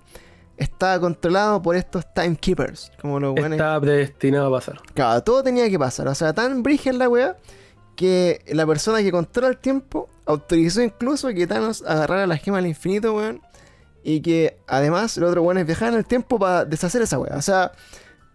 [0.58, 4.82] está controlado por estos timekeepers, como los Está predestinado a pasar.
[4.94, 6.08] Claro, todo tenía que pasar.
[6.08, 7.38] O sea, tan brígida la weá
[7.96, 12.68] que la persona que controla el tiempo autorizó incluso que Thanos agarrara la gema del
[12.68, 13.42] infinito, weón.
[14.04, 17.38] Y que además los otros weones viajaran en el tiempo para deshacer esa weá.
[17.38, 17.72] O sea,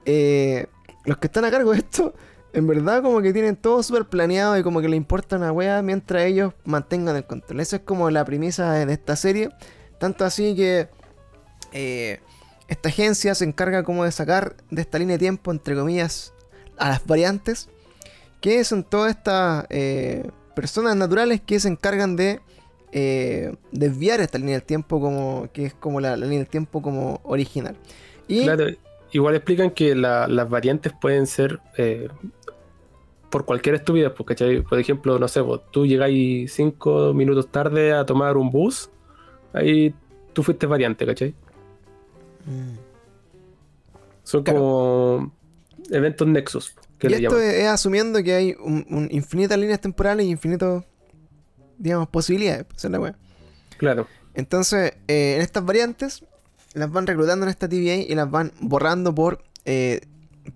[0.07, 0.67] eh,
[1.05, 2.15] los que están a cargo de esto,
[2.53, 5.83] en verdad como que tienen todo súper planeado y como que le importa una weá
[5.83, 7.61] mientras ellos mantengan el control.
[7.61, 9.51] Esa es como la premisa de esta serie.
[9.99, 10.89] Tanto así que
[11.73, 12.21] eh,
[12.69, 16.33] esta agencia se encarga como de sacar de esta línea de tiempo, entre comillas,
[16.79, 17.69] a las variantes,
[18.41, 22.41] que son todas estas eh, personas naturales que se encargan de
[22.93, 26.81] eh, desviar esta línea del tiempo como que es como la, la línea del tiempo
[26.83, 27.77] como original.
[28.27, 28.67] Y Claro,
[29.13, 32.09] igual explican que la- las variantes pueden ser eh,
[33.31, 34.63] por cualquier estupidez, pues, ¿cachai?
[34.63, 38.89] Por ejemplo, no sé, vos, tú llegáis cinco minutos tarde a tomar un bus,
[39.53, 39.95] ahí
[40.33, 41.35] tú fuiste variante, ¿cachai?
[42.47, 42.79] Mm.
[44.23, 44.59] Son Claro.
[44.61, 45.33] como
[45.91, 49.81] eventos nexus, que Y le esto es, es asumiendo que hay un, un infinitas líneas
[49.81, 50.85] temporales y infinitos,
[51.79, 52.65] digamos, posibilidades.
[52.65, 53.17] pues, esa es la wea.
[53.79, 54.07] Claro.
[54.35, 56.25] Entonces, eh, en estas variantes,
[56.75, 60.01] las van reclutando en esta TVA y las van borrando por, eh,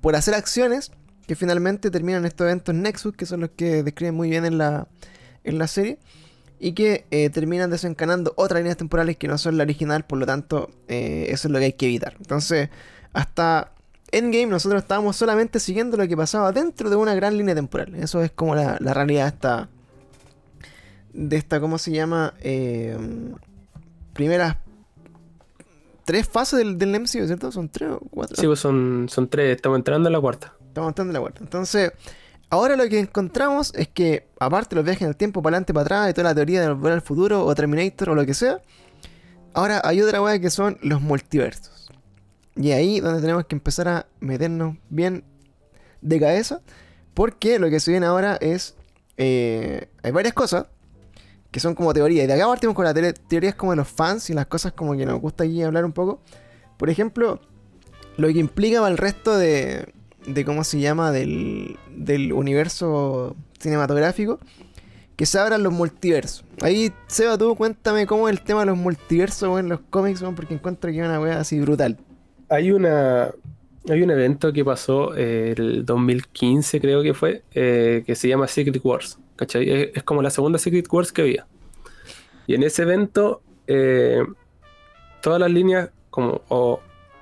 [0.01, 0.93] por hacer acciones
[1.27, 4.89] que finalmente terminan estos eventos Nexus, que son los que describen muy bien en la,
[5.45, 5.99] en la serie,
[6.59, 10.27] y que eh, terminan desencanando otras líneas temporales que no son la original, por lo
[10.27, 12.15] tanto, eso es lo que hay que evitar.
[12.19, 12.69] Entonces,
[13.13, 13.73] hasta
[14.13, 17.95] Endgame nosotros estábamos solamente siguiendo lo que pasaba dentro de una gran línea temporal.
[17.95, 19.69] Eso es como la, la realidad de esta,
[21.13, 22.35] de esta, ¿cómo se llama?
[22.41, 22.97] Eh,
[24.13, 24.57] primeras
[26.05, 27.51] tres fases del, del MCU, ¿cierto?
[27.51, 28.37] Son tres o cuatro.
[28.37, 30.55] Sí, pues son, son tres, estamos entrando en la cuarta.
[30.69, 31.41] Estamos entrando en la vuelta.
[31.43, 31.93] Entonces,
[32.53, 35.73] Ahora lo que encontramos es que, aparte de los viajes en el tiempo, para adelante,
[35.73, 38.35] para atrás, y toda la teoría de volver al futuro, o Terminator, o lo que
[38.35, 38.61] sea,
[39.55, 41.72] ahora hay otra weá que son los multiversos.
[42.57, 45.25] Y ahí donde tenemos que empezar a meternos bien
[46.01, 46.61] de cabeza,
[47.15, 48.75] porque lo que se viene ahora es.
[49.17, 50.67] eh, hay varias cosas
[51.51, 52.25] que son como teorías.
[52.25, 54.73] Y de acá partimos con las teoría- teorías como de los fans y las cosas
[54.73, 56.21] como que nos gusta aquí hablar un poco.
[56.79, 57.41] Por ejemplo,
[58.17, 59.93] lo que implica para el resto de,
[60.27, 64.41] de cómo se llama, del, del universo cinematográfico,
[65.17, 66.45] que se abran los multiversos.
[66.63, 70.55] Ahí, Seba, tú cuéntame cómo es el tema de los multiversos en los cómics, porque
[70.55, 71.99] encuentro que es una wea así brutal.
[72.53, 73.33] Hay una.
[73.89, 78.47] Hay un evento que pasó eh, el 2015, creo que fue, eh, que se llama
[78.47, 79.19] Secret Wars.
[79.35, 79.91] ¿Cachai?
[79.95, 81.47] Es, como la segunda Secret Wars que había.
[82.47, 84.23] Y en ese evento, eh,
[85.21, 86.81] todas las líneas, como, o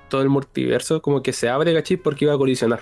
[0.09, 1.97] todo el multiverso, como que se abre, ¿cachai?
[1.97, 2.81] Porque iba a colisionar.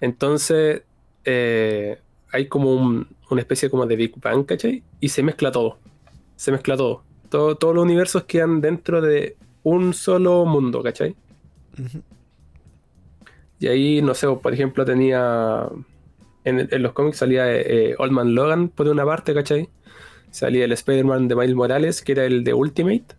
[0.00, 0.82] Entonces,
[1.24, 1.98] eh,
[2.32, 4.82] hay como un- una especie como de Big Bang, ¿cachai?
[5.00, 5.78] Y se mezcla todo.
[6.36, 7.02] Se mezcla todo.
[7.28, 11.14] Todo- todos los universos quedan dentro de un solo mundo, ¿cachai?
[13.58, 15.68] Y ahí, no sé, por ejemplo, tenía.
[16.44, 19.68] En, en los cómics salía eh, Old Man Logan por una parte, ¿cachai?
[20.30, 23.14] Salía el Spider-Man de Miles Morales, que era el de Ultimate.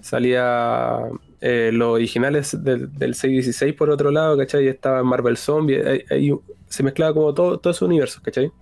[0.00, 1.00] Salía
[1.40, 4.64] eh, los originales del, del 616 por otro lado, ¿cachai?
[4.64, 6.04] Y estaba Marvel Zombie.
[6.08, 6.30] ahí
[6.68, 8.52] se mezclaba como todo, todo ese universo, ¿cachai?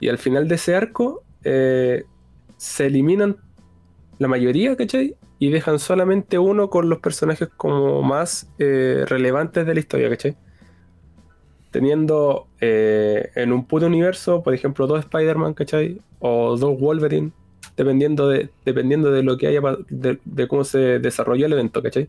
[0.00, 2.04] Y al final de ese arco eh,
[2.56, 3.36] se eliminan
[4.18, 5.16] la mayoría, ¿cachai?
[5.38, 10.36] Y dejan solamente uno con los personajes como más eh, relevantes de la historia, ¿cachai?
[11.70, 16.00] Teniendo eh, en un puto universo, por ejemplo, dos Spider-Man, ¿cachai?
[16.20, 17.32] O dos Wolverine,
[17.76, 22.08] dependiendo de, dependiendo de lo que haya, de, de cómo se desarrolló el evento, ¿cachai?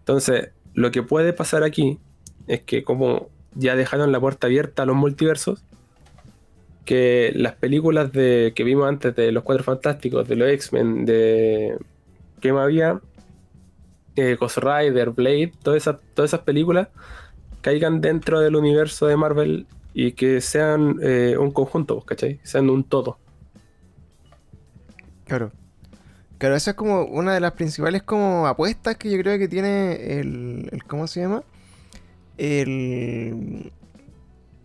[0.00, 1.98] Entonces, lo que puede pasar aquí
[2.46, 5.64] es que como ya dejaron la puerta abierta a los multiversos,
[6.84, 11.76] que las películas de, que vimos antes de los Cuatro Fantásticos, de los X-Men, de...
[12.40, 13.00] ¿Qué más había?
[14.16, 16.88] Eh, Ghost Rider, Blade, todas esas, películas
[17.60, 22.40] caigan dentro del universo de Marvel y que sean eh, un conjunto, ¿cachai?
[22.42, 23.18] Sean un todo.
[25.26, 25.52] Claro.
[26.38, 30.18] Claro, esa es como una de las principales como apuestas que yo creo que tiene
[30.18, 31.44] el- ¿cómo se llama?
[32.36, 33.70] El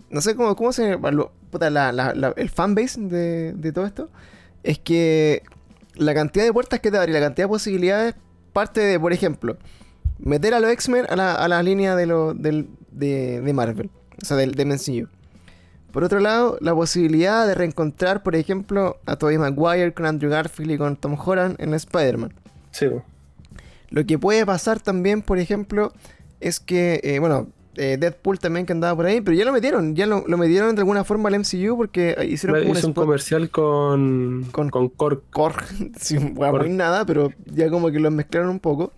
[0.10, 3.86] no sé cómo, cómo se lo- puta, la, la- la- el fanbase de, de todo
[3.86, 4.10] esto
[4.64, 5.44] es que
[5.96, 8.16] la cantidad de puertas que te abre y la cantidad de posibilidades
[8.54, 9.58] parte de, por ejemplo,
[10.20, 13.90] meter a los X-Men a la, a la línea de, lo, del, de, de Marvel,
[14.22, 15.08] o sea, del, de MCU.
[15.92, 20.72] Por otro lado, la posibilidad de reencontrar, por ejemplo, a Tobey Maguire con Andrew Garfield
[20.72, 22.34] y con Tom Holland en Spider-Man.
[22.72, 22.88] Sí.
[23.90, 25.94] Lo que puede pasar también, por ejemplo,
[26.40, 29.96] es que, eh, bueno, eh, Deadpool también que andaba por ahí, pero ya lo metieron,
[29.96, 32.94] ya lo, lo metieron de alguna forma al MCU porque hicieron como un hizo un
[32.94, 34.92] comercial con, Con- con,
[36.00, 38.92] sin muy nada, pero ya como que los mezclaron un poco.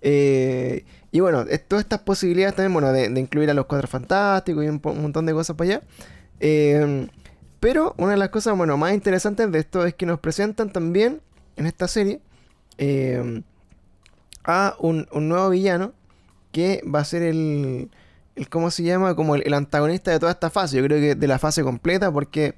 [0.00, 4.64] Eh, y bueno, todas estas posibilidades también, bueno, de, de incluir a los Cuatro Fantásticos
[4.64, 5.82] y un, montón de cosas para allá.
[6.40, 7.08] Eh,
[7.60, 11.20] pero una de las cosas, bueno, más interesantes de esto es que nos presentan también
[11.56, 12.20] en esta serie
[12.78, 13.42] eh,
[14.44, 15.92] a un, un nuevo villano
[16.52, 17.90] que va a ser el,
[18.36, 19.14] el ¿cómo se llama?
[19.14, 20.76] Como el, el antagonista de toda esta fase.
[20.78, 22.54] Yo creo que de la fase completa porque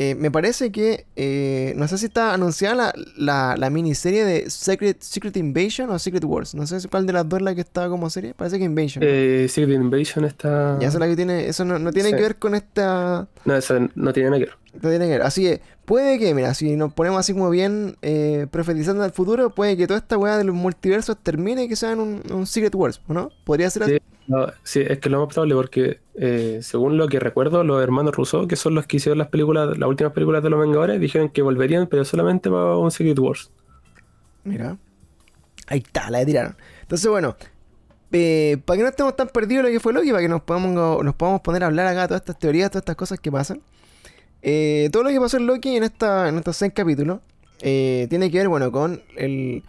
[0.00, 4.48] eh, me parece que, eh, no sé si está anunciada la, la, la miniserie de
[4.48, 6.54] Secret, Secret Invasion o Secret Wars.
[6.54, 8.32] No sé si cuál de las dos es la que está como serie.
[8.34, 9.02] Parece que Invasion.
[9.04, 10.78] Eh, Secret Invasion está.
[10.80, 12.14] Ya esa es la que tiene, eso no, no tiene Sí.
[12.16, 13.26] que ver con esta...
[13.44, 14.54] No, eso no tiene nada que ver.
[14.80, 15.22] No tiene que ver.
[15.22, 19.48] Así que puede que, mira, si nos ponemos así como bien eh, profetizando al futuro,
[19.48, 22.74] puede que toda esta weá de los multiversos termine y que sean un, un Secret
[22.74, 23.30] Wars, ¿no?
[23.44, 23.92] Podría ser así.
[23.94, 23.98] Sí.
[24.26, 28.14] No, sí, es que lo más probable porque, eh, según lo que recuerdo, los hermanos
[28.14, 31.30] Rousseau, que son los que hicieron las películas, las últimas películas de los Vengadores, dijeron
[31.30, 33.50] que volverían, pero solamente para un Secret Wars.
[34.44, 34.76] Mira.
[35.68, 36.54] Ahí está, la tiraron.
[36.82, 37.34] Entonces, bueno,
[38.12, 40.42] eh, para que no estemos tan perdidos en lo que fue Loki, para que nos
[40.42, 43.62] podamos, nos podamos poner a hablar acá todas estas teorías, todas estas cosas que pasan.
[44.42, 47.20] Eh, todo lo que pasó en Loki en, esta, en estos seis capítulos
[47.60, 49.62] eh, tiene que ver, bueno, con el...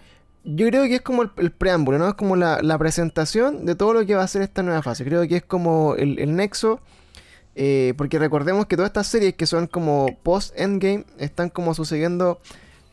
[0.45, 2.07] Yo creo que es como el, el preámbulo, ¿no?
[2.07, 5.03] Es como la, la presentación de todo lo que va a ser esta nueva fase.
[5.03, 6.80] Creo que es como el, el nexo.
[7.55, 12.39] eh, porque recordemos que todas estas series que son como post-endgame están como sucediendo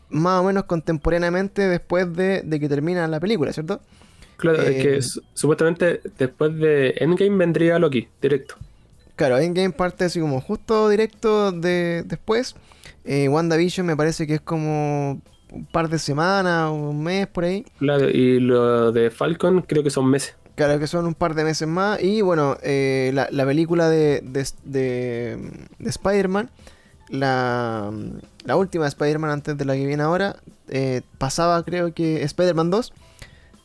[0.09, 3.81] más o menos contemporáneamente después de, de que termina la película, ¿cierto?
[4.39, 8.57] Claro, Eh, es que su- supuestamente después de Endgame vendría Loki, directo.
[9.17, 12.55] Claro, Endgame parte así como justo directo de después.
[13.05, 15.21] Eh, WandaVision me parece que es como
[15.53, 17.65] un par de semanas o un mes por ahí.
[17.79, 20.37] Claro, y lo de Falcon creo que son meses.
[20.55, 22.03] Claro, que son un par de meses más.
[22.03, 26.51] Y bueno, eh, la, la película de, de, de, de Spider-Man,
[27.09, 27.93] la,
[28.45, 30.37] la última de Spider-Man antes de la que viene ahora,
[30.69, 32.93] eh, pasaba creo que Spider-Man 2,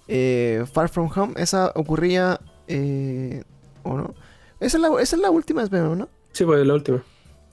[0.08, 2.40] eh, Far From Home, esa ocurría...
[2.68, 3.44] eh,
[3.84, 4.14] ¿O no?
[4.62, 6.08] Esa es, la, esa es la última ¿no?
[6.32, 7.04] Sí, pues la última.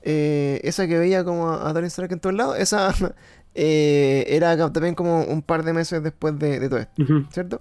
[0.02, 2.94] Eh, esa que veía como a Tony Stark en todos lados, esa
[3.54, 7.04] eh, era también como un par de meses después de, de todo esto.
[7.32, 7.60] ¿cierto?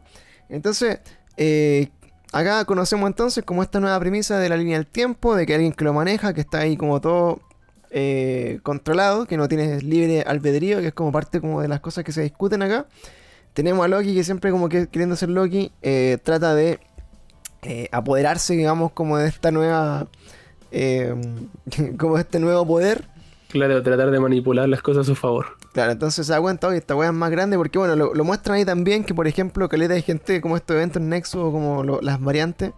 [0.50, 1.00] Entonces,
[1.38, 1.90] eh,
[2.34, 5.72] acá conocemos entonces como esta nueva premisa de la línea del tiempo, de que alguien
[5.72, 7.40] que lo maneja, que está ahí como todo
[8.64, 12.12] controlado, que no tiene libre albedrío, que es como parte como de las cosas que
[12.12, 12.86] se discuten acá.
[13.54, 15.72] Tenemos a Loki que siempre como que queriendo ser Loki,
[16.24, 16.80] trata de
[17.64, 20.08] eh, apoderarse, digamos, como de esta nueva...
[20.72, 21.14] eh,
[21.98, 23.06] como de este nuevo poder.
[23.50, 25.46] Claro, tratar de manipular las cosas a su favor.
[25.74, 28.24] Claro, entonces se da cuenta, oye, esta weá es más grande porque, bueno, lo, lo
[28.24, 31.84] muestran ahí también que, por ejemplo, caleta de gente como estos eventos Nexus o como
[31.84, 32.72] lo- las variantes,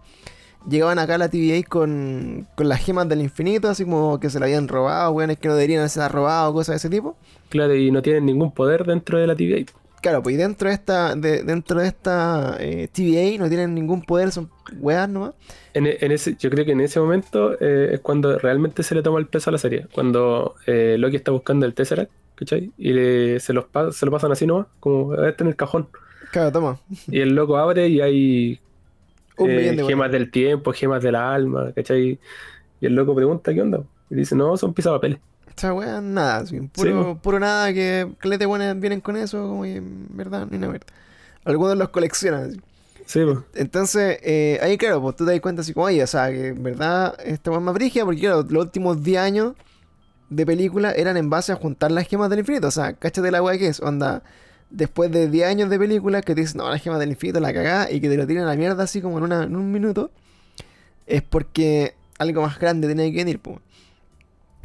[0.68, 4.38] llegaban acá a la TVA con, con las gemas del infinito, así como que se
[4.38, 7.16] la habían robado, weones que no deberían haberse robado, cosas de ese tipo.
[7.48, 9.64] Claro, y no tienen ningún poder dentro de la TVA.
[10.02, 14.02] Claro, pues y dentro de esta, de- dentro de esta eh, TVA no tienen ningún
[14.02, 15.34] poder, son weas nomás.
[15.74, 18.94] En, e- en ese, yo creo que en ese momento eh, es cuando realmente se
[18.94, 19.86] le toma el peso a la serie.
[19.94, 22.72] Cuando eh, Loki está buscando el Tesseract, ¿cachai?
[22.78, 25.88] Y le- se, los se lo pasan así nomás, como este en el cajón.
[26.32, 26.78] Claro, toma.
[27.08, 28.60] Y el loco abre y hay
[29.38, 29.46] eh,
[29.76, 32.18] de gemas del tiempo, gemas del alma, ¿cachai?
[32.80, 33.82] Y el loco pregunta, ¿qué onda?
[34.08, 35.18] Y dice, no, son pisapapeles.
[35.60, 37.18] Esa wea, nada, así, puro, pues.
[37.18, 40.86] puro nada que caleta de weones vienen con eso, como que, verdad, ni una verdad.
[41.44, 42.60] Algunos los coleccionan, así.
[43.04, 43.40] Sí, pues.
[43.54, 46.48] Entonces, eh, ahí claro, pues tú te das cuenta así como, oye, o sea, que
[46.48, 49.52] en verdad esta weá es más brígida porque claro, los últimos 10 años
[50.30, 52.68] de película eran en base a juntar las gemas del infinito.
[52.68, 54.22] O sea, cáchate la weá que es, onda,
[54.70, 57.52] después de 10 años de película que te dicen, no, las gemas del infinito la
[57.52, 59.70] cagá y que te lo tiran a la mierda así como en, una, en un
[59.70, 60.10] minuto,
[61.06, 63.58] es porque algo más grande tenía que venir, pues.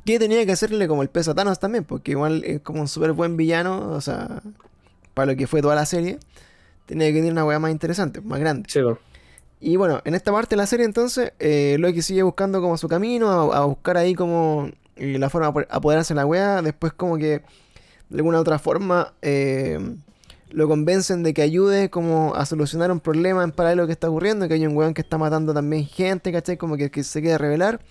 [0.05, 2.87] Que tenía que hacerle como el peso a Thanos también, porque igual es como un
[2.87, 4.41] súper buen villano, o sea,
[5.15, 6.19] para lo que fue toda la serie,
[6.85, 8.69] tenía que venir una weá más interesante, más grande.
[8.69, 8.97] Sí, pues.
[9.59, 12.87] Y bueno, en esta parte de la serie entonces, eh, Loki sigue buscando como su
[12.87, 16.61] camino, a, a buscar ahí como eh, la forma de apo- apoderarse de la weá,
[16.61, 17.41] después como que
[18.09, 19.79] de alguna otra forma eh,
[20.51, 24.47] lo convencen de que ayude como a solucionar un problema en paralelo que está ocurriendo,
[24.47, 26.57] que hay un weón que está matando también gente, ¿cachai?
[26.57, 27.81] Como que, que se quiere revelar.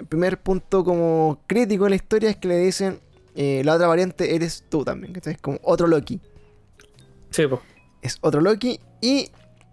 [0.00, 3.00] El primer punto como crítico de la historia es que le dicen,
[3.34, 5.34] eh, la otra variante eres tú también, ¿cachai?
[5.34, 6.20] Es como otro Loki
[7.30, 7.60] Sí, pues.
[8.00, 9.30] es otro Loki y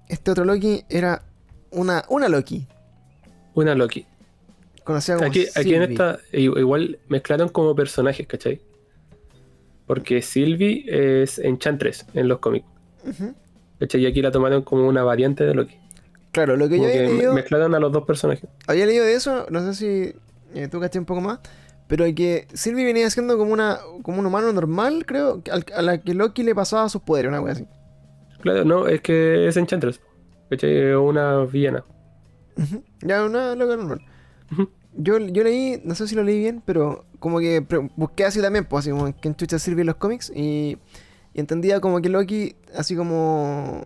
[0.10, 1.24] este otro Loki era
[1.72, 2.68] una, una Loki,
[3.56, 4.06] Una Loki.
[4.84, 8.60] conocida como Aquí, aquí en esta, i- igual mezclaron como personajes, ¿cachai?
[9.86, 10.84] Porque Sylvie
[11.22, 12.66] es Enchantress en los cómics.
[13.08, 13.34] Ujú.
[13.80, 14.02] ¿Cachai?
[14.02, 15.76] Y aquí la tomaron como una variante de Loki.
[16.32, 18.48] Claro, lo que yo había leído, mezclaron a los dos personajes.
[18.68, 20.16] había leído de eso, no sé si
[20.54, 21.40] eh, tú caché un poco más,
[21.88, 25.42] pero que Sylvie venía siendo como una como un humano normal, creo,
[25.76, 27.66] a la que Loki le pasaba sus poderes, una wea así.
[28.42, 30.00] Claro, no, es que es Enchantress.
[30.50, 30.94] ¿Cachai?
[30.94, 31.84] Una villana.
[33.02, 34.02] Ya, una loca normal.
[34.94, 37.64] Yo, yo leí, no sé si lo leí bien, pero como que
[37.96, 40.78] busqué así también, pues así como que chucha Sylvie en los cómics y,
[41.34, 43.86] y entendía como que Loki, así como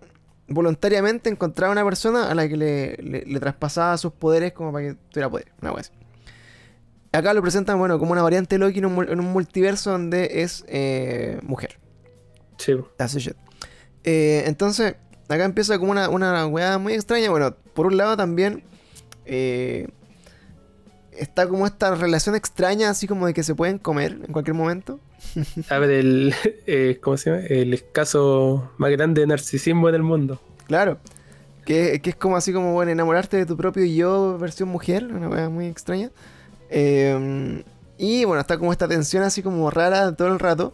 [0.51, 4.89] voluntariamente encontraba una persona a la que le, le- le traspasaba sus poderes como para
[4.89, 5.91] que tuviera poder, una así.
[7.13, 9.91] Acá lo presentan, bueno, como una variante de Loki en un, mul- en un multiverso
[9.91, 11.77] donde es eh, mujer.
[12.57, 12.73] Sí.
[12.99, 13.35] Así shit.
[14.03, 14.95] Eh, entonces,
[15.27, 17.29] acá empieza como una, una weá muy extraña.
[17.29, 18.63] Bueno, por un lado también
[19.25, 19.89] eh,
[21.17, 24.99] está como esta relación extraña, así como de que se pueden comer en cualquier momento.
[25.69, 26.33] A ver, el,
[26.67, 27.43] eh, ¿cómo se llama?
[27.47, 30.41] El escaso más grande de narcisismo del mundo.
[30.67, 30.99] Claro.
[31.65, 35.29] Que, que es como así como, bueno, enamorarte de tu propio yo versión mujer, una
[35.29, 36.09] weá muy extraña.
[36.69, 37.63] Eh,
[37.97, 40.73] y bueno, está como esta tensión así como rara todo el rato.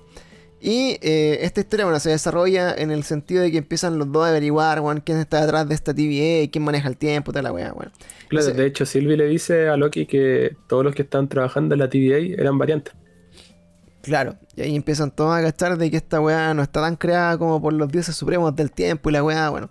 [0.60, 4.26] Y eh, esta historia, bueno, se desarrolla en el sentido de que empiezan los dos
[4.26, 7.52] a averiguar, quién está detrás de esta TVA y quién maneja el tiempo, toda la
[7.52, 7.92] weá, bueno.
[8.28, 11.80] Claro, de hecho, Sylvie le dice a Loki que todos los que están trabajando en
[11.80, 12.94] la TVA eran variantes.
[14.02, 17.38] Claro, y ahí empiezan todos a cachar de que esta weá no está tan creada
[17.38, 19.70] como por los dioses supremos del tiempo y la weá, bueno.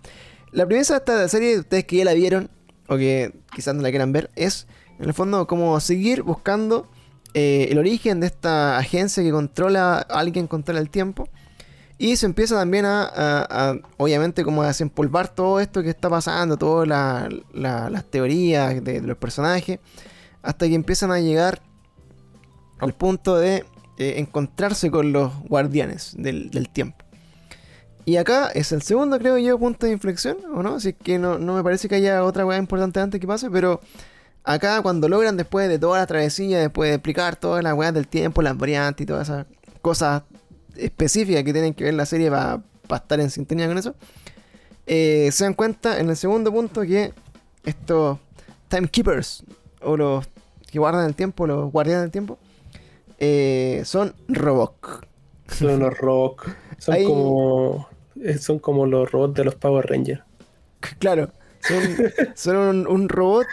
[0.51, 2.49] La premisa de esta serie, ustedes que ya la vieron,
[2.87, 4.67] o que quizás no la quieran ver, es
[4.99, 6.87] en el fondo como seguir buscando
[7.33, 11.27] eh, el origen de esta agencia que controla, alguien controla el tiempo.
[11.99, 16.87] Y se empieza también a, obviamente, como a desempolvar todo esto que está pasando, todas
[16.87, 19.79] la- la- las teorías de, de los personajes,
[20.43, 21.59] hasta que empiezan a llegar
[22.77, 23.65] al punto de
[23.97, 27.03] eh, encontrarse con los guardianes del, tiempo.
[28.05, 30.77] Y acá es el segundo, creo yo, punto de inflexión, ¿o no?
[30.77, 33.81] Es que no, no me parece que haya otra weá importante antes que pase, pero
[34.47, 38.07] acá cuando logran después de toda la travesía, después de explicar todas las weas del
[38.07, 39.45] tiempo, las variantes y todas esas
[39.81, 40.23] cosas
[40.75, 42.61] específicas que tienen que ver la serie para
[42.95, 43.95] estar en sintonía con eso,
[44.85, 47.13] eh, se dan cuenta en el segundo punto que
[47.65, 48.17] estos
[48.69, 49.43] timekeepers
[49.81, 50.27] o los
[50.71, 52.37] que guardan el tiempo, los guardianes del tiempo,
[53.19, 55.01] eh, son robots.
[55.49, 56.43] Son los robots.
[56.77, 57.87] Son Ahí- como.
[58.21, 60.21] eh, Son como los robots de los Power Rangers.
[60.99, 61.31] Claro,
[61.61, 61.81] son,
[62.35, 63.47] son un, un robot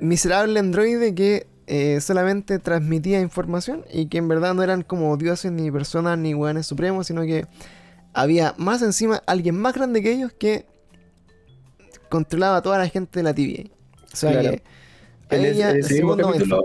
[0.00, 5.50] miserable androide que eh, solamente transmitía información y que en verdad no eran como dioses
[5.52, 7.46] ni personas ni hueones supremos, sino que
[8.12, 10.66] había más encima alguien más grande que ellos que
[12.10, 13.70] controlaba a toda la gente de la TVA.
[14.12, 14.50] O sea Claro.
[15.30, 16.62] que ese- ese capítulo,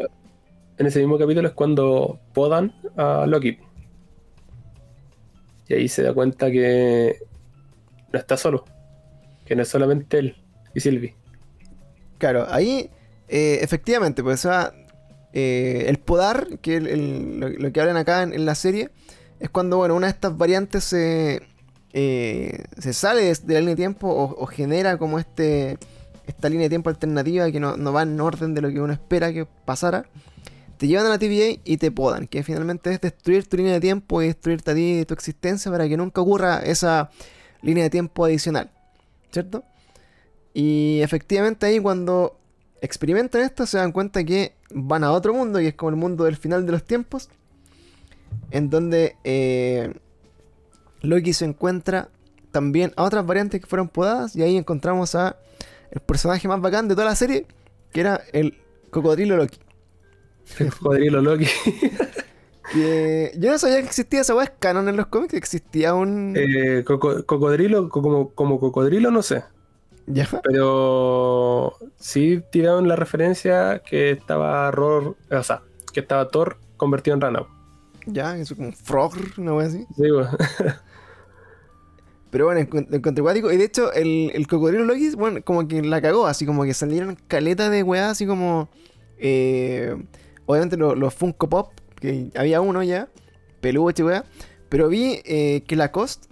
[0.77, 3.57] en ese mismo capítulo es cuando podan a Loki.
[5.67, 7.19] Y ahí se da cuenta que
[8.11, 8.65] no está solo.
[9.45, 10.35] Que no es solamente él
[10.73, 11.15] y Sylvie.
[12.17, 12.89] Claro, ahí
[13.29, 14.47] eh, efectivamente, pues
[15.33, 18.89] eh, el podar, que el- lo, que hablan acá en, la serie,
[19.39, 21.41] es cuando bueno, una de estas variantes se,
[21.93, 25.77] eh, sale de, la línea de tiempo o, o genera como este
[26.29, 28.93] esta línea de tiempo alternativa que no, no va en orden de lo que uno
[28.93, 30.05] espera que pasara.
[30.77, 33.81] Te llevan a la TVA y te podan, que finalmente es destruir tu línea de
[33.81, 37.09] tiempo y destruirte a ti y tu existencia para que nunca ocurra esa
[37.61, 38.69] línea de tiempo adicional.
[39.31, 39.63] ¿Cierto?
[40.53, 42.38] Y efectivamente ahí cuando
[42.81, 46.23] experimentan esto se dan cuenta que van a otro mundo, y es como el mundo
[46.25, 47.29] del final de los tiempos,
[48.51, 49.93] en donde eh,
[51.01, 52.09] Loki se encuentra
[52.51, 55.37] también a otras variantes que fueron podadas, y ahí encontramos a
[55.91, 57.45] el personaje más bacán de toda la serie,
[57.91, 58.57] que era el
[58.91, 59.59] cocodrilo Loki.
[60.59, 61.45] El cocodrilo Loki.
[62.71, 66.35] Que yo no sabía que existía esa weá, canon en los cómics, existía un...
[66.37, 69.43] Eh, coco- cocodrilo, co- como, como cocodrilo, no sé.
[70.11, 70.27] ¿Ya?
[70.43, 75.61] Pero sí tiraron la referencia que estaba Ror, o sea,
[75.93, 77.43] que estaba Thor convertido en rana.
[78.07, 78.35] ¿Ya?
[78.37, 79.85] Eso como frog, una weá así.
[79.95, 80.29] Sí, bueno.
[82.31, 83.51] Pero bueno, encont- encontré cuático.
[83.51, 86.73] Y de hecho, el, el cocodrilo Loki, bueno, como que la cagó, así como que
[86.73, 88.69] salieron caletas de weá, así como.
[89.17, 89.95] eh,
[90.45, 93.09] obviamente lo- los Funko Pop, que había uno ya,
[93.61, 94.25] peluche, weá.
[94.69, 96.27] Pero vi eh, que Lacoste,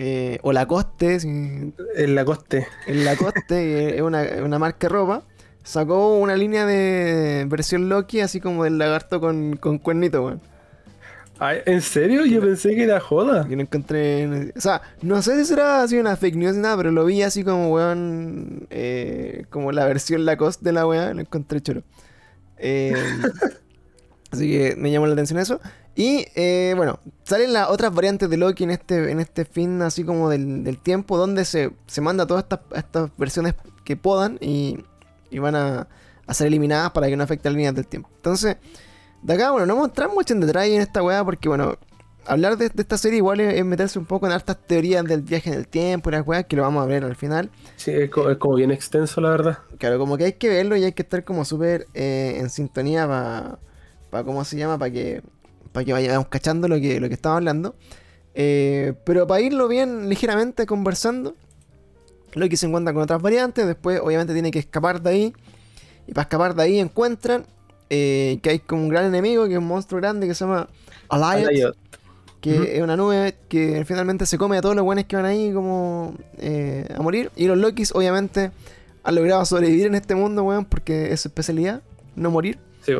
[0.00, 2.68] eh, o Lacoste, si- en la coste.
[2.86, 5.22] el Lacoste, es una, una marca de ropa,
[5.64, 10.40] sacó una línea de versión Loki, así como del lagarto con, con cuernito, weón.
[11.66, 12.24] ¿En serio?
[12.26, 13.46] Yo pensé que era joda.
[13.46, 14.22] Que no encontré.
[14.22, 17.04] en- O sea, no sé si será así una fake news ni nada, pero lo
[17.04, 18.66] vi así como, weón.
[18.70, 21.82] eh, como la versión Lacoste de la weá, lo encontré choro.
[22.56, 22.92] Eh,
[24.32, 25.60] así que me llamó la atención eso.
[26.00, 30.04] Y eh, bueno, salen las otras variantes de Loki en este, en este fin así
[30.04, 34.78] como del, del tiempo, donde se, se manda todas estas, estas versiones que podan y,
[35.28, 35.88] y van a,
[36.24, 38.08] a ser eliminadas para que no afecten las líneas del tiempo.
[38.14, 38.58] Entonces,
[39.22, 41.76] de acá, bueno, no vamos a entrar mucho en detalle en esta weá porque, bueno,
[42.26, 45.22] hablar de, de esta serie igual es, es meterse un poco en hartas teorías del
[45.22, 47.50] viaje en el tiempo y las weas que lo vamos a ver al final.
[47.74, 49.58] Sí, es co- es como, bien extenso, la verdad.
[49.78, 53.08] Claro, como que hay que verlo y hay que estar como súper eh, en sintonía
[53.08, 53.58] para,
[54.10, 54.78] pa, ¿cómo se llama?
[54.78, 55.22] Para que,
[55.72, 57.74] para que vayamos cachando lo que, lo que estamos hablando.
[58.34, 61.34] Eh, pero para irlo bien ligeramente conversando,
[62.34, 65.32] Loki se encuentra con otras variantes, después obviamente tiene que escapar de ahí.
[66.06, 67.46] Y para escapar de ahí encuentran
[67.90, 70.68] eh, que hay como un gran enemigo, que es un monstruo grande que se llama
[71.08, 71.76] Alliot.
[72.40, 75.52] que es una nube que finalmente se come a todos los buenos que van ahí
[75.52, 77.30] como eh, a morir.
[77.34, 78.52] Y los Lokis obviamente
[79.02, 81.82] han logrado sobrevivir en este mundo, weón, porque es su especialidad,
[82.14, 82.58] no morir.
[82.84, 82.92] Sí.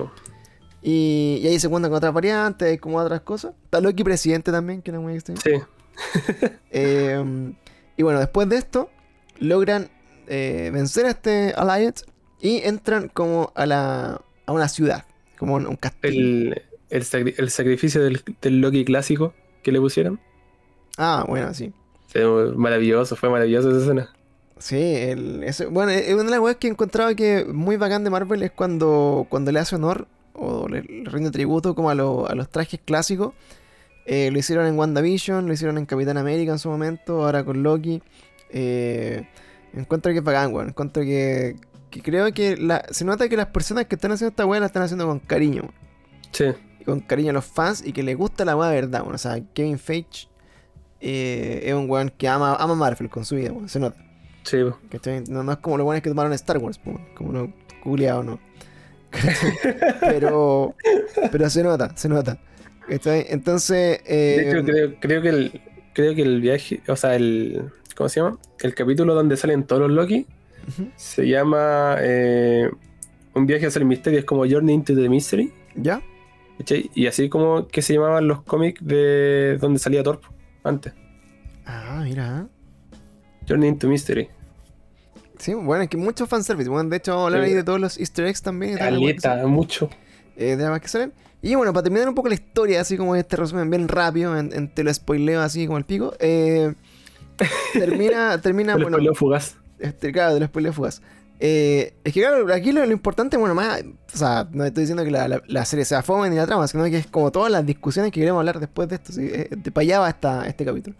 [0.82, 3.52] Y, y ahí se encuentran con otras variantes, hay como otras cosas.
[3.64, 5.40] Está Loki presidente también, que era muy extraño.
[5.42, 5.52] sí.
[6.70, 7.52] Eh,
[7.96, 8.88] y bueno, después de esto,
[9.40, 9.88] logran
[10.28, 12.04] eh, vencer a este Alliance
[12.40, 15.04] y entran como a la a una ciudad,
[15.38, 16.20] como un, un castillo.
[16.20, 20.20] El, el, sacri- el sacrificio del, del Loki clásico que le pusieron.
[20.96, 21.72] Ah, bueno, sí.
[22.12, 22.20] Sí,
[22.56, 24.14] maravilloso, fue maravilloso esa escena.
[24.58, 28.04] Sí, el, ese- bueno, es una de las weas que he encontrado que muy bacán
[28.04, 30.06] de Marvel es cuando, cuando le hace honor
[30.38, 33.34] o le, le rinde tributo como a, lo- a los trajes clásicos.
[34.06, 37.62] Eh, lo hicieron en WandaVision, lo hicieron en Capitán América en su momento, ahora con
[37.62, 38.02] Loki.
[38.50, 39.26] Eh,
[39.74, 40.68] encuentro que es bacán, weón.
[40.68, 41.56] Encuentro que,
[41.90, 44.66] que creo que la- se nota que las personas que están haciendo esta wea la
[44.66, 45.74] están haciendo con cariño, weón.
[46.32, 46.44] Sí,
[46.80, 49.14] Y con cariño a los fans y que les gusta la wea de verdad, weón.
[49.14, 50.28] O sea, Kevin Feige
[51.00, 53.68] eh, es un weón que ama, ama Marvel con su vida, weón.
[53.68, 53.98] Se nota.
[54.44, 54.58] sí.
[54.90, 55.24] ¿Cachai?
[55.28, 57.52] No, no es como los buenos que tomaron Star Wars, po, como no
[57.84, 58.40] googleado, ¿no?
[60.00, 60.74] Pero,
[61.32, 62.38] pero se nota, se nota.
[62.88, 65.60] Entonces, eh, De hecho, creo, creo que, el,
[65.92, 67.70] creo que el viaje, o sea, el.
[67.96, 68.38] ¿Cómo se llama?
[68.60, 70.26] El capítulo donde salen todos los Loki
[70.96, 72.70] se llama eh,
[73.34, 75.52] Un viaje hacia el misterio, es como Journey into the Mystery.
[75.74, 76.02] ¿Ya?
[76.94, 80.20] Y así como que se llamaban los cómics de donde salía Thor
[80.64, 80.92] antes.
[81.64, 82.48] Ah, mira.
[83.48, 84.28] Journey into Mystery.
[85.38, 86.68] Sí, bueno, es que mucho fanservice.
[86.68, 88.76] Bueno, de hecho, vamos a hablar ahí de todos los easter eggs también.
[88.76, 89.88] Caleta, mucho.
[90.36, 91.12] eh, de más que salen.
[91.40, 94.52] Y bueno, para terminar un poco la historia, así como este resumen bien rápido, en,
[94.52, 96.12] en- te lo spoileo así como el pico.
[96.18, 96.74] eh,
[97.72, 99.56] termina, termina, bueno, fugaz.
[99.78, 101.00] este, claro, te lo spoileo fugaz.
[101.40, 103.82] Eh, es que claro, aquí lo, lo importante, bueno, más,
[104.12, 106.66] o sea, no estoy diciendo que la, la- la serie sea fome ni la trama,
[106.66, 109.12] sino que es como todas las discusiones que queremos hablar después de esto.
[109.12, 109.28] ¿sí?
[109.32, 110.96] Eh, de para allá va esta- este capítulo.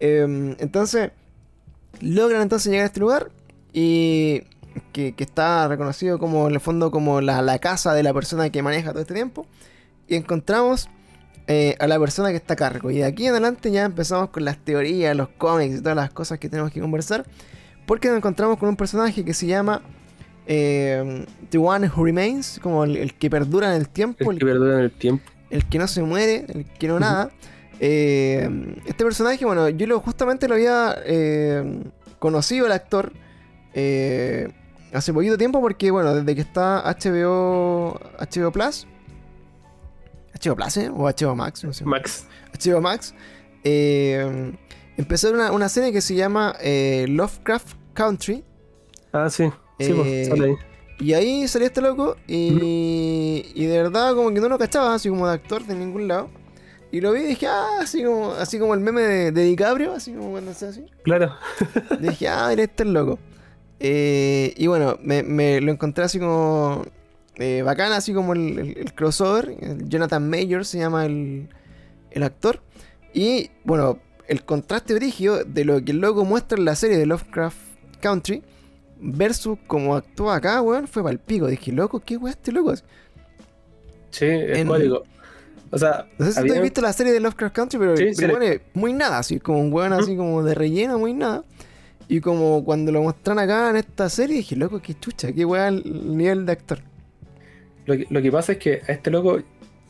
[0.00, 1.10] Eh, entonces,
[2.00, 3.28] logran entonces llegar a este lugar
[3.72, 4.42] y
[4.92, 8.50] que, que está reconocido como en el fondo como la, la casa de la persona
[8.50, 9.46] que maneja todo este tiempo.
[10.06, 10.88] Y encontramos
[11.46, 12.90] eh, a la persona que está a cargo.
[12.90, 16.10] Y de aquí en adelante ya empezamos con las teorías, los cómics y todas las
[16.10, 17.26] cosas que tenemos que conversar.
[17.86, 19.82] Porque nos encontramos con un personaje que se llama
[20.46, 24.38] eh, The One Who Remains, como el, el que perdura en el tiempo, El el,
[24.38, 25.24] que perdura en el tiempo.
[25.50, 27.30] el que no se muere, el que no nada.
[27.80, 31.82] Eh, este personaje, bueno, yo lo, justamente lo había eh,
[32.18, 33.12] conocido el actor
[33.80, 34.48] eh,
[34.92, 38.86] hace poquito tiempo porque, bueno, desde que está HBO, HBO Plus,
[40.42, 40.90] HBO Plus, ¿eh?
[40.90, 41.84] O HBO Max, no sé.
[41.84, 42.26] Max.
[42.52, 43.14] HBO Max,
[43.64, 44.52] eh,
[44.96, 48.44] empezó una, una serie que se llama eh, Lovecraft Country.
[49.12, 49.44] Ah, sí.
[49.78, 50.54] Sí, pues, Eh, sale ahí.
[51.00, 55.08] Y ahí salió este loco y, y de verdad como que no lo cachaba así
[55.08, 56.28] como de actor de ningún lado.
[56.90, 59.92] Y lo vi y dije, ah, así como, así como el meme de, de DiCaprio,
[59.92, 60.86] así como cuando está así.
[61.04, 61.36] Claro.
[62.00, 63.18] dije, ah, mira, este es loco.
[63.80, 66.84] Eh, y bueno, me, me lo encontré así como
[67.36, 69.54] eh, bacán, así como el, el- el crossover.
[69.60, 71.48] el Jonathan Mayor se llama el,
[72.10, 72.60] el actor.
[73.14, 77.06] Y bueno, el contraste brígido de lo que el loco muestra en la serie de
[77.06, 77.56] Lovecraft
[78.00, 78.42] Country
[79.00, 81.46] versus como actúa acá, weón, fue pa'l pico.
[81.46, 82.74] Dije, loco, ¿qué weón este loco?
[84.10, 85.04] Sí, es En- cuático.
[85.70, 88.06] O sea, No sé si tú has visto la serie de Lovecraft Country, pero, Sí,
[88.16, 91.44] pero bueno, muy nada, así como un weón así como de relleno, muy nada.
[92.08, 95.82] Y como cuando lo muestran acá en esta serie, dije, loco, qué chucha, qué weón
[95.84, 96.78] el nivel de actor.
[97.86, 99.40] Lo que, lo que pasa es que a este loco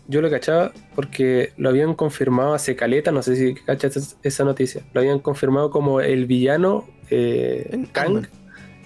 [0.08, 4.44] yo lo cachaba porque lo habían confirmado hace caleta, no sé si cachas es- esa
[4.44, 4.82] noticia.
[4.94, 8.26] Lo habían confirmado como el villano eh, En Kang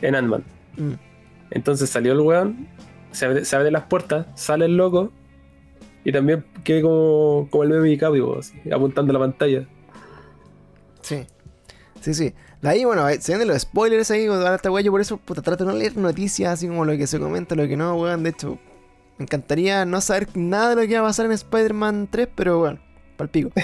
[0.03, 0.45] en Ant-Man.
[0.76, 0.93] Mm.
[1.53, 2.68] Entonces salió el weón,
[3.12, 5.11] se abre, se abre las puertas, sale el loco
[6.05, 9.66] y también quedé como, como el meme de apuntando a la pantalla.
[11.03, 11.24] Sí.
[12.01, 12.35] Sí, sí.
[12.62, 14.84] De ahí, bueno, eh, se vienen los spoilers ahí, toda esta weá.
[14.84, 17.56] Yo por eso, puta, trato de no leer noticias así como lo que se comenta,
[17.56, 18.22] lo que no, weón.
[18.22, 18.56] De hecho,
[19.18, 22.60] me encantaría no saber nada de lo que va a pasar en Spider-Man 3, pero
[22.60, 22.80] bueno,
[23.16, 23.50] pal pico.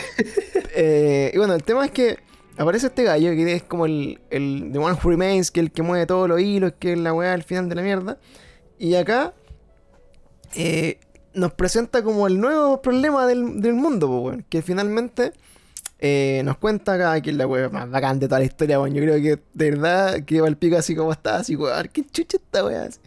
[0.81, 2.19] Eh, y bueno, el tema es que
[2.57, 5.73] aparece este gallo que es como el, el The One Who Remains, que es el
[5.73, 8.19] que mueve todos los hilos, que es la weá al final de la mierda.
[8.79, 9.35] Y acá
[10.55, 11.01] eh,
[11.35, 14.47] nos presenta como el nuevo problema del, del mundo, po, weón.
[14.49, 15.33] Que finalmente
[15.99, 18.95] eh, nos cuenta acá que es la weá más bacán de toda la historia, weón.
[18.95, 21.89] Yo creo que de verdad que va el pico así como está, así, weón.
[21.93, 22.85] Qué chucha esta weá.
[22.85, 23.01] así.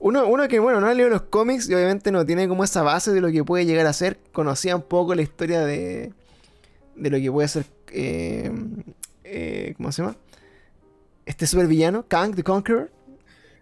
[0.00, 2.82] Uno, uno que, bueno, no ha leído los cómics y obviamente no tiene como esa
[2.82, 4.18] base de lo que puede llegar a ser.
[4.32, 6.12] Conocía un poco la historia de,
[6.94, 7.64] de lo que puede ser.
[7.92, 8.52] eh,
[9.24, 10.16] eh, ¿Cómo se llama?
[11.26, 12.90] Este supervillano, Kang the Conqueror.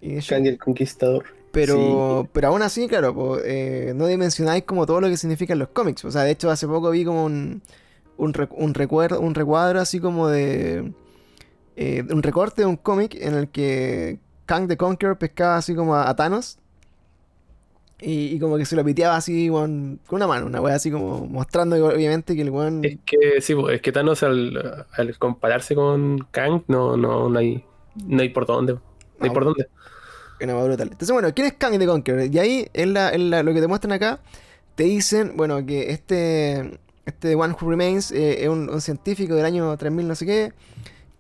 [0.01, 0.21] Y.
[0.21, 1.25] Kang el Conquistador.
[1.51, 6.05] Pero, pero aún así, claro, eh, no dimensionáis como todo lo que significan los cómics.
[6.05, 7.63] O sea, de hecho, hace poco vi como un,
[8.19, 10.93] un, re- un recuerdo, un recuadro así como de.
[11.77, 15.95] eh, un recorte de un cómic en el que Kang the Conqueror pescaba así como
[15.97, 16.59] a, a Thanos.
[17.99, 21.27] Y, y como que se lo piteaba así con una mano, una wea así como
[21.27, 22.85] mostrando que obviamente que el weón.
[22.85, 27.39] Es que sí, pues, es que Thanos al, al compararse con Kang no, no, no
[27.39, 27.65] hay
[28.07, 28.75] no hay por dónde.
[28.75, 28.81] No
[29.21, 29.67] hay Ah, por dónde.
[30.43, 30.89] Una brutal.
[30.93, 32.27] Entonces, bueno, ¿quién es Kang the Conqueror?
[32.35, 34.21] Y ahí, en, la, en la- lo que te muestran acá,
[34.75, 39.75] te dicen, bueno, que este, este One Who Remains eh, es un, científico del año
[39.77, 40.53] 3000 no sé qué,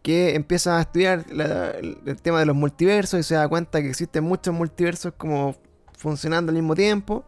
[0.03, 4.22] que empieza a estudiar el tema de los multiversos y se da cuenta que existen
[4.24, 5.57] muchos multiversos como
[5.97, 7.24] funcionando al mismo tiempo,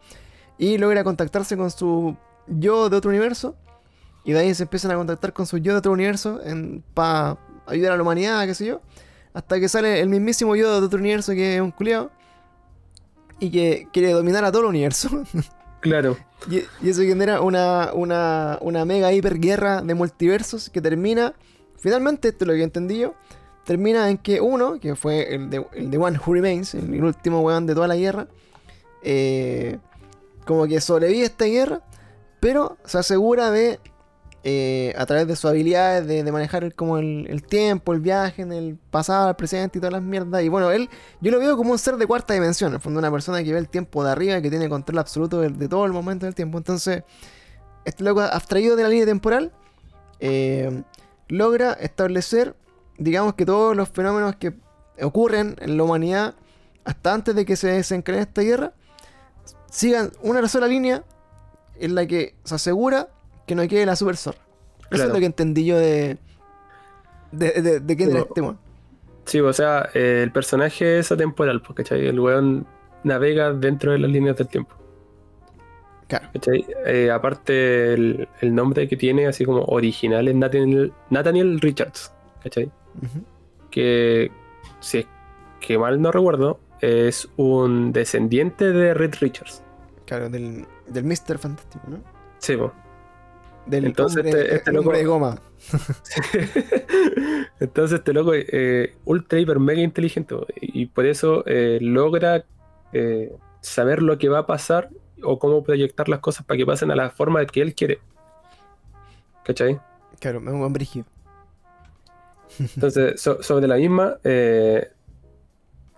[0.59, 3.57] y logra contactarse con su yo de otro universo,
[4.25, 6.41] y de ahí se empiezan a contactar con su yo de otro universo
[6.93, 8.83] para ayudar a la humanidad, qué sé yo.
[9.33, 12.11] Hasta que sale el mismísimo yo de otro universo que es un culiao.
[13.41, 15.09] Y que quiere dominar a todo el universo.
[15.81, 16.17] Claro.
[16.51, 21.35] Y, eso genera una, una, una mega hiper guerra de multiversos que termina.
[21.77, 23.15] Finalmente, esto es lo que entendí yo.
[23.65, 27.05] Termina en que uno, que fue el de, el de One Who Remains, el, el
[27.05, 28.29] último weón de toda la guerra.
[29.03, 29.79] eh,
[30.45, 31.83] como que sobrevive a esta guerra.
[32.41, 33.81] Pero se asegura de
[34.45, 38.79] eh, a través de sus habilidades de, manejar el, como el, tiempo, el viaje el
[38.91, 40.43] pasado, el presente y todas las mierdas.
[40.43, 40.89] Y bueno, él,
[41.21, 43.53] yo lo veo como un ser de cuarta dimensión, en el fondo una persona que
[43.53, 46.35] ve el tiempo de arriba, que tiene control absoluto de, de todo el momento del
[46.35, 46.59] tiempo.
[46.59, 47.03] Entonces,
[47.85, 49.53] este loco abstraído de la línea temporal,
[50.21, 50.83] eh,
[51.29, 52.55] logra establecer,
[52.97, 54.55] digamos que todos los fenómenos que
[55.01, 56.35] ocurren en la humanidad
[56.85, 58.73] hasta antes de que se desencadene esta guerra,
[59.71, 61.05] sigan una sola línea
[61.77, 63.09] en la que se asegura
[63.49, 64.39] que no quede la super zorra.
[64.39, 65.09] Eso Claro.
[65.09, 66.19] es lo que entendí yo de.
[67.33, 68.59] de, de, de quién Sí, era este weón.
[69.25, 72.07] Sí, o sea, eh, el personaje es atemporal, pues, ¿cachai?
[72.07, 72.67] El weón
[73.05, 74.75] navega dentro de las líneas del tiempo.
[76.07, 76.29] Claro.
[76.33, 76.65] ¿cachai?
[76.87, 82.71] Eh, aparte, el, el nombre que tiene, así como original, es Nathaniel, Nathaniel Richards, ¿cachai?
[83.71, 84.31] Que,
[84.81, 85.07] si es
[85.61, 89.63] que mal no recuerdo, es un descendiente de Reed Richards.
[90.07, 91.37] Claro, del, del Mr.
[91.39, 91.99] Fantástico, ¿no?
[92.39, 92.73] Sí, po.
[93.69, 95.41] Del Entonces, hombre, este- este hombre loco- de goma.
[97.61, 102.45] Entonces este loco eh, ultra hiper mega inteligente y por eso eh, logra
[102.93, 104.91] eh, saber lo que va a pasar
[105.23, 107.99] o cómo proyectar las cosas para que pasen a la forma que él quiere.
[109.45, 109.81] ¿Cachai?
[110.21, 111.07] Claro, es un brígido.
[112.59, 114.19] Entonces, so- sobre la misma,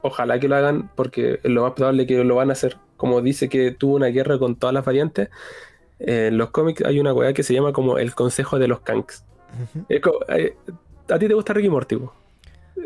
[0.02, 2.76] ojalá que lo hagan porque es lo más probable que lo van a hacer.
[2.96, 5.28] Como dice que tuvo una guerra con todas las variantes,
[6.01, 8.80] eh, en los cómics hay una weá que se llama como el Consejo de los
[8.80, 9.24] Kanks.
[9.88, 10.57] Es eh,
[11.09, 11.98] ¿A ti te gusta Ricky Morty?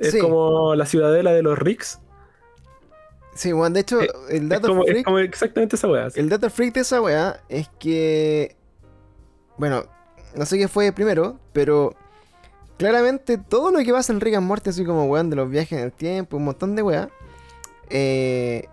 [0.00, 0.18] Es Sí.
[0.18, 2.00] como la ciudadela de los Ricks.
[3.34, 5.04] Sí, bueno, de hecho, Eh, el Es es freak.
[5.04, 6.08] como exactamente esa weá.
[6.14, 8.56] El dato freak de esa weá es que.
[9.58, 9.84] Bueno,
[10.34, 11.94] no sé qué fue primero, pero.
[12.76, 15.78] Claramente todo lo que pasa en Rick and Morty, así como weón de los viajes
[15.78, 17.08] en el tiempo, un montón de weá,
[17.88, 18.66] eh,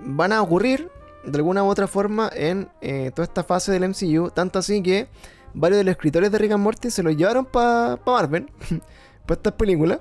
[0.00, 0.90] van a ocurrir
[1.24, 4.30] de alguna u otra forma en eh, toda esta fase del MCU.
[4.30, 5.08] Tanto así que
[5.54, 8.46] varios de los escritores de Rick and Morty se los llevaron para Marvel,
[9.26, 10.00] para estas películas.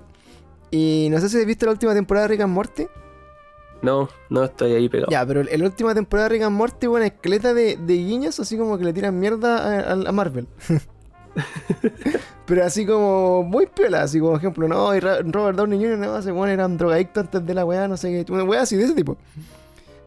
[0.72, 2.88] Y no sé si has visto la última temporada de Rick and Morty.
[3.82, 5.12] No, no estoy ahí pegado.
[5.12, 8.58] Ya, pero la última temporada de Rick and Morty, bueno, escaleta de, de guiños, así
[8.58, 10.48] como que le tiran mierda a, Marvel.
[12.46, 15.98] pero así como muy piola, así como ejemplo, no, y Robert Downey Jr.
[15.98, 18.62] no, ese weón era un drogadicto antes de la weá, no sé qué, una weá
[18.62, 19.18] así de ese tipo.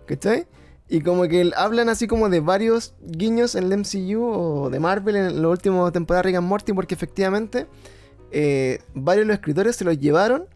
[0.06, 0.46] ¿Cachai?
[0.92, 5.14] Y como que hablan así como de varios guiños en el MCU o de Marvel
[5.14, 7.68] en la última temporada de Rick and Morty, porque efectivamente
[8.32, 10.46] eh, varios de los escritores se los llevaron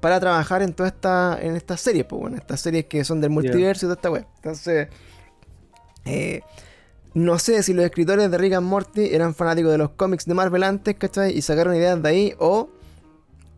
[0.00, 3.30] para trabajar en toda esta en estas series, pues bueno, estas series que son del
[3.30, 4.26] multiverso y toda esta web.
[4.36, 4.88] Entonces,
[6.04, 6.42] eh,
[7.14, 10.34] no sé si los escritores de Rick and Morty eran fanáticos de los cómics de
[10.34, 11.34] Marvel antes, ¿cachai?
[11.34, 12.68] Y sacaron ideas de ahí, o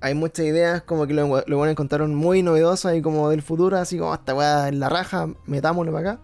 [0.06, 3.76] hay muchas ideas como que lo, lo bueno, encontraron muy novedosas y como del futuro,
[3.76, 6.22] así como esta weá en la raja, metámoslo para acá.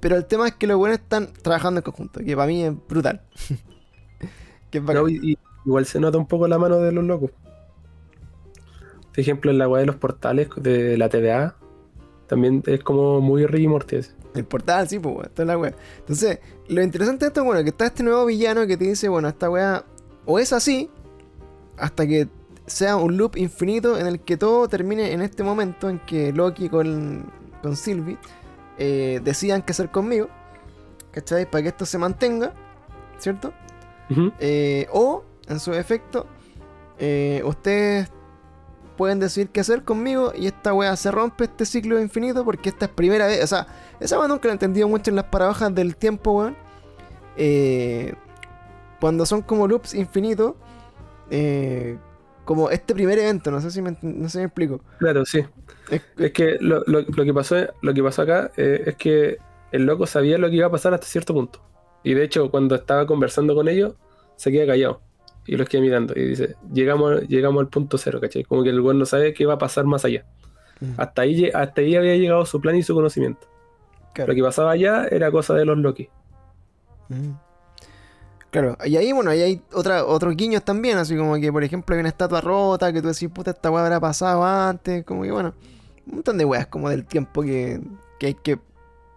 [0.00, 2.72] Pero el tema es que los buenos están trabajando en conjunto, que para mí es
[2.88, 3.22] brutal.
[4.70, 4.84] que es.
[4.84, 7.30] No, y- y igual se nota un poco la mano de los locos.
[9.10, 11.54] Por ejemplo, en la weá de los portales de la TVA,
[12.26, 13.96] también es como muy Ricky Morty.
[13.96, 14.12] ese.
[14.34, 15.74] El portal, sí, pues, toda la wea.
[16.00, 19.28] Entonces, lo interesante de esto, bueno, que está este nuevo villano que te dice, bueno,
[19.28, 19.84] esta wea
[20.26, 20.90] o es así,
[21.78, 22.26] hasta que
[22.66, 26.68] sea un loop infinito en el que todo termine en este momento en que Loki
[26.68, 27.30] con,
[27.62, 28.18] con Sylvie
[28.78, 30.28] eh, decidan qué hacer conmigo,
[31.10, 31.50] ¿cachai?
[31.50, 32.52] Para que esto se mantenga,
[33.18, 33.52] ¿cierto?
[34.38, 36.26] Eh, o, en su efecto,
[36.98, 38.10] eh, ustedes
[38.96, 42.86] pueden decidir qué hacer conmigo y esta wea se rompe este ciclo infinito porque esta
[42.86, 43.42] es primera vez.
[43.42, 43.66] O sea,
[44.00, 46.56] esa wea nunca la he entendido mucho en las paradojas del tiempo, weón.
[47.36, 48.14] Eh,
[49.00, 50.54] cuando son como loops infinitos,
[51.30, 51.98] eh,
[52.44, 54.80] como este primer evento, no sé si me, no sé si me explico.
[54.98, 55.44] Claro, sí.
[55.90, 59.38] Es- Es que lo, lo- lo que pasó, lo que pasó acá eh, es que
[59.72, 61.60] el loco sabía lo que iba a pasar hasta cierto punto.
[62.02, 63.94] Y de hecho, cuando estaba conversando con ellos,
[64.36, 65.00] se queda callado.
[65.46, 66.14] Y los queda mirando.
[66.16, 68.44] Y dice, llegamos, llegamos al punto cero, ¿cachai?
[68.44, 70.24] Como que el weón no sabe qué va a pasar más allá.
[70.96, 73.46] Hasta ahí, hasta ahí había llegado su plan y su conocimiento.
[74.14, 74.32] Claro.
[74.32, 76.08] Lo que pasaba allá era cosa de los Loki.
[77.08, 77.30] Mm.
[78.54, 81.92] Claro, y ahí, bueno, ahí hay otra, otros guiños también, así como que, por ejemplo,
[81.96, 85.32] hay una estatua rota que tú decís, puta, esta weá habrá pasado antes, como que,
[85.32, 85.54] bueno,
[86.06, 87.80] un montón de weas como del tiempo que,
[88.20, 88.60] que hay que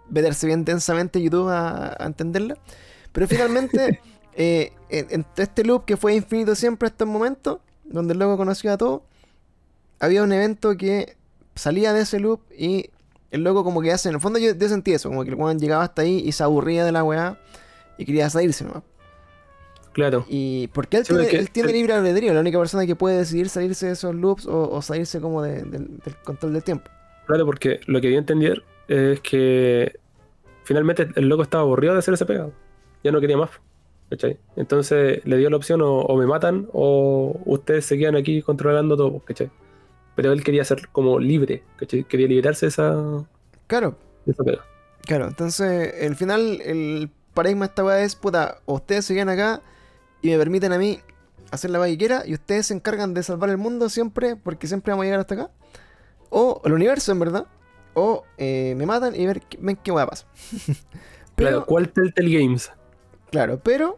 [0.10, 2.58] meterse bien densamente en YouTube a, a entenderla.
[3.12, 4.02] Pero finalmente,
[4.34, 8.38] eh, en, en este loop que fue infinito siempre hasta el momento, donde el loco
[8.38, 9.04] conoció a todo,
[10.00, 11.16] había un evento que
[11.54, 12.90] salía de ese loop y
[13.30, 15.36] el loco como que hace, en el fondo yo, yo sentí eso, como que el
[15.36, 17.38] weón llegaba hasta ahí y se aburría de la weá
[18.00, 18.82] y quería salirse nomás.
[19.98, 20.26] Claro.
[20.30, 22.96] Y porque él Sí, tiene, porque él tiene el- libre albedrío, la única persona que
[22.96, 26.64] puede decidir salirse de esos loops o, o salirse como de- del, del control del
[26.64, 26.90] tiempo.
[27.26, 30.00] Claro, porque lo que dio a entender es que
[30.66, 32.54] finalmente el loco estaba aburrido de hacer ese pegado.
[33.04, 33.50] Ya no quería más.
[34.10, 34.38] ¿cachai?
[34.56, 38.96] Entonces le dio la opción o, o me matan o ustedes se quedan aquí controlando
[38.96, 39.50] todo, ¿cachai?
[40.16, 42.04] Pero él quería ser como libre, ¿cachai?
[42.06, 43.26] Quería liberarse de esa,
[43.66, 44.64] Claro, de esa pega.
[45.06, 45.28] claro.
[45.28, 49.62] Entonces, el final, el paradigma de esta weá es, puta, ustedes se quedan acá
[50.22, 51.00] y me permiten a mí
[51.52, 55.04] hacer la quiera y ustedes se encargan de salvar el mundo siempre, porque siempre vamos
[55.04, 55.52] a llegar hasta acá.
[56.30, 57.46] O el universo, en verdad.
[57.94, 60.26] O eh, me matan y ver, ven qué weá pasa.
[61.36, 62.72] Pero- Claro, ¿cuál Telltale Games?
[63.32, 63.98] Claro, pero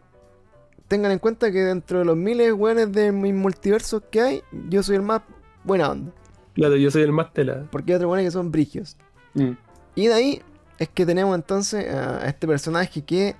[0.88, 4.42] tengan en cuenta que dentro de los miles de weones de mis multiversos que hay,
[4.68, 5.22] yo soy el más
[5.64, 6.12] buena onda.
[6.54, 7.66] Claro, yo soy el más tela.
[7.70, 8.96] Porque hay otros weones que son brigios.
[9.34, 9.52] Mm.
[9.94, 10.42] Y de ahí
[10.78, 13.36] es que tenemos entonces a este personaje que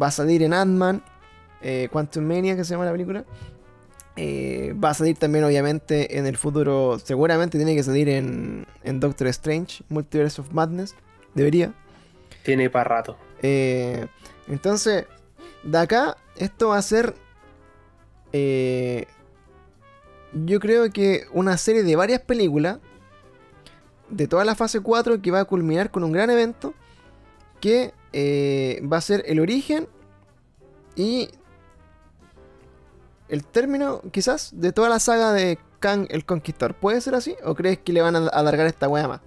[0.00, 1.02] va a salir en Ant-Man,
[1.62, 3.24] eh, Quantum Mania, que se llama la película.
[4.16, 6.98] Eh, va a salir también, obviamente, en el futuro.
[6.98, 10.94] Seguramente tiene que salir en, en Doctor Strange, Multiverse of Madness.
[11.34, 11.72] Debería.
[12.42, 13.16] Tiene para rato.
[13.42, 14.06] Eh,
[14.48, 15.06] entonces,
[15.62, 17.14] de acá, esto va a ser.
[18.32, 19.06] eh,
[20.32, 22.78] yo creo que una serie de varias películas.
[24.10, 26.74] De toda la fase 4 que va a culminar con un gran evento.
[27.60, 29.86] Que eh, va a ser el origen.
[30.96, 31.28] Y.
[33.28, 36.74] El término, quizás, de toda la saga de Kang el Conquistador.
[36.74, 37.36] ¿Puede ser así?
[37.44, 39.20] ¿O crees que le van a alargar esta wea más?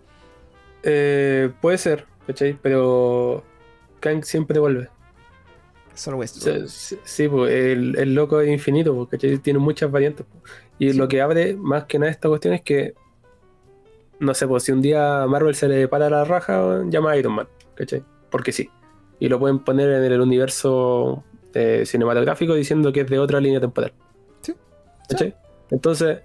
[0.83, 2.57] Eh, puede ser, ¿cachai?
[2.61, 3.43] Pero
[3.99, 4.89] Kang siempre vuelve.
[5.93, 9.37] Solo sea, sí, sí, pues, el, el loco es infinito, ¿cachai?
[9.37, 10.25] Tiene muchas variantes.
[10.31, 10.53] pues.
[10.79, 10.97] Y Sí.
[10.97, 12.95] lo que abre más que nada esta cuestión es que,
[14.19, 17.17] no sé, pues si un día a Marvel se le para la raja, llama a
[17.17, 18.03] Iron Man, ¿cachai?
[18.31, 18.69] Porque sí.
[19.19, 21.23] Y lo pueden poner en el universo
[21.53, 23.93] eh, cinematográfico diciendo que es de otra línea temporal.
[24.41, 24.55] Sí.
[25.09, 25.35] ¿Cachai?
[25.69, 26.19] Entonces,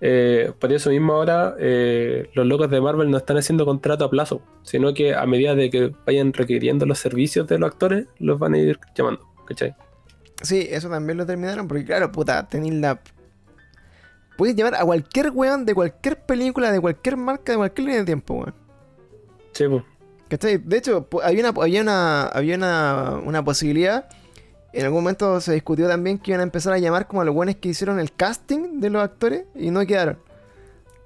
[0.00, 4.10] eh, por eso mismo ahora eh, los locos de Marvel no están haciendo contrato a
[4.10, 8.38] plazo, sino que a medida de que vayan requiriendo los servicios de los actores, los
[8.38, 9.74] van a ir llamando, ¿cachai?
[10.42, 13.00] Sí, eso también lo terminaron, porque claro, puta, tenéis la...
[14.36, 18.06] Puedes llamar a cualquier weón de cualquier película, de cualquier marca, de cualquier línea de
[18.06, 18.54] tiempo, weón.
[19.52, 19.82] Sí, pues.
[20.28, 20.58] ¿Cachai?
[20.58, 24.08] De hecho, había una, había una, había una, una posibilidad.
[24.72, 27.34] En algún momento se discutió también que iban a empezar a llamar como a los
[27.34, 30.18] weones que hicieron el casting de los actores y no quedaron.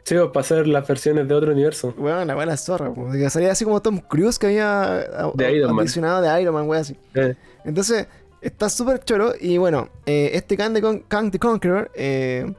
[0.05, 1.95] Sí, pues, para hacer las versiones de otro universo.
[1.97, 5.71] Weón, la buena zorra, pues, que salía así como Tom Cruise que había De Iron
[5.71, 5.81] Man.
[5.81, 6.97] audicionado de Iron Man, weón, así.
[7.15, 8.09] Eh, Entonces,
[8.41, 9.33] está súper choro.
[9.41, 12.53] Y bueno, eh, este Kang the, Con- Kang the Conqueror eh,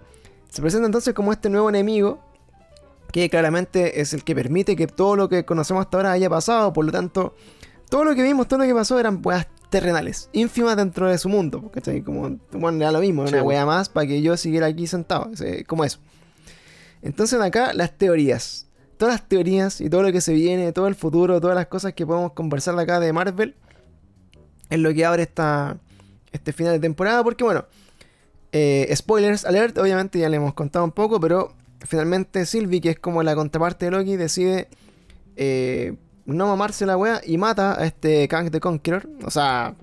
[0.47, 2.20] se presenta entonces como este nuevo enemigo.
[3.12, 6.72] Que claramente es el que permite que todo lo que conocemos hasta ahora haya pasado.
[6.74, 7.36] Por lo tanto,
[7.89, 11.30] todo lo que vimos, todo lo que pasó eran weas terrenales, ínfimas dentro de su
[11.30, 11.71] mundo.
[11.71, 12.03] ¿cachai?
[12.03, 15.32] Como, bueno, era lo mismo, Sí, una wea más para que yo siguiera aquí sentado.
[15.65, 15.97] como eso.
[17.01, 18.67] Entonces, acá las teorías.
[18.97, 21.93] Todas las teorías y todo lo que se viene, todo el futuro, todas las cosas
[21.93, 23.55] que podemos conversar de acá de Marvel
[24.69, 25.78] es lo que abre esta,
[26.32, 27.24] este final de temporada.
[27.24, 27.65] Porque, bueno,
[28.51, 32.99] eh, spoilers alert, obviamente ya le hemos contado un poco, pero finalmente Sylvie, que es
[32.99, 34.67] como la contraparte de Loki, decide
[35.36, 35.95] eh,
[36.26, 39.07] no mamarse la wea y mata a este Kang the Conqueror.
[39.26, 39.76] O sea,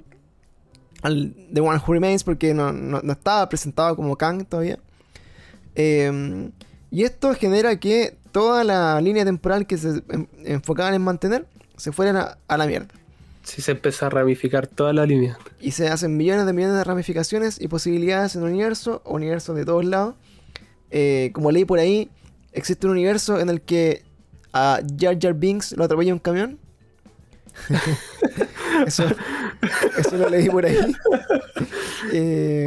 [1.03, 4.79] al The One Who Remains, porque no, no- no estaba presentado como Kang todavía.
[5.75, 6.51] Eh,
[6.91, 11.93] y esto genera que toda la línea temporal que se en- enfocaban en mantener se
[11.93, 12.89] fueran a- a la mierda.
[13.43, 15.37] sí se empieza a ramificar toda la línea.
[15.61, 19.65] Y se hacen millones de millones de ramificaciones y posibilidades en el universo, universos de
[19.65, 20.15] todos lados.
[20.91, 22.11] Eh, como leí por ahí,
[22.53, 24.05] existe un universo en el que
[24.53, 26.59] a Jar Jar Binks lo atropella un camión.
[28.87, 29.05] eso,
[29.99, 30.77] eso lo leí por ahí.
[32.13, 32.65] Eh,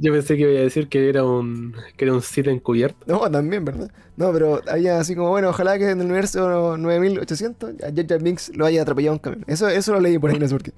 [0.00, 2.98] Yo pensé que iba a decir que era un que era un Sith encubierto.
[3.06, 3.90] no, también, ¿verdad?
[4.16, 8.22] No, pero había así como, bueno, ojalá que en el universo 9800 a Jar Jar
[8.22, 9.44] Binks lo haya atropellado un camión.
[9.48, 10.72] Eso, eso lo leí por ahí, no sé por qué.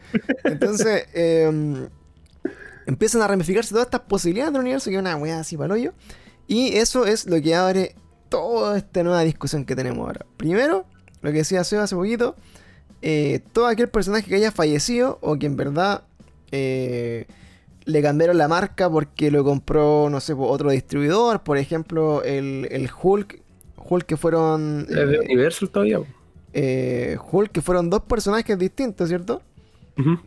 [0.44, 1.88] Entonces, eh,
[2.86, 5.92] empiezan a ramificarse todas estas posibilidades del universo, que es una weá así para hoyo.
[6.46, 7.94] Y eso es lo que abre
[8.28, 10.26] toda esta nueva discusión que tenemos ahora.
[10.36, 10.84] Primero,
[11.22, 12.34] lo que decía Seba hace poquito,
[13.02, 16.02] eh, todo aquel personaje que haya fallecido o que en verdad
[16.50, 17.26] eh,
[17.84, 22.68] le cambiaron la marca porque lo compró, no sé, po, otro distribuidor, por ejemplo, el,
[22.70, 23.40] el Hulk,
[23.76, 24.86] Hulk que fueron...
[24.88, 26.00] Es de eh, Universal todavía.
[27.30, 29.42] Hulk que fueron dos personajes distintos, ¿cierto?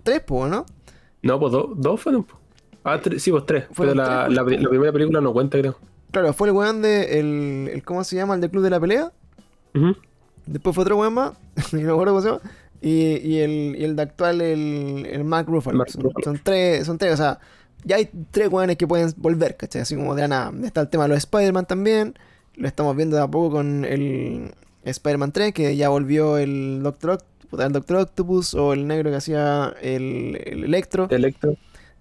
[0.03, 0.65] Tres, po, ¿no?
[1.21, 2.23] No, pues do- dos fueron.
[2.23, 2.37] po.
[2.83, 3.63] Ah, sí, pues tres.
[3.65, 4.59] Pero Fueron la, pues.
[4.61, 5.77] la primera película no cuenta, creo.
[6.11, 7.19] Claro, fue el weón de...
[7.19, 8.35] El, el- ¿Cómo se llama?
[8.35, 9.11] El de Club de la Pelea.
[10.45, 11.33] Después fue otro weón más,
[11.71, 12.41] y no me acuerdo cómo se llama.
[12.81, 15.77] Y, y el, y el de actual, el, el Mark Ruffalo.
[15.77, 16.23] Mark son, Ruffalo.
[16.23, 17.39] son tres, son tres, o sea,
[17.83, 19.83] ya hay tres weones que pueden volver, ¿cachai?
[19.83, 20.51] Así como de nada.
[20.63, 22.15] Está el tema de los Spider-Man también.
[22.55, 24.51] Lo estamos viendo de a poco con el
[24.83, 29.15] Spider-Man 3, que ya volvió el Doctor, Oct- el Doctor Octopus o el negro que
[29.17, 31.07] hacía el, el Electro.
[31.11, 31.55] Electro.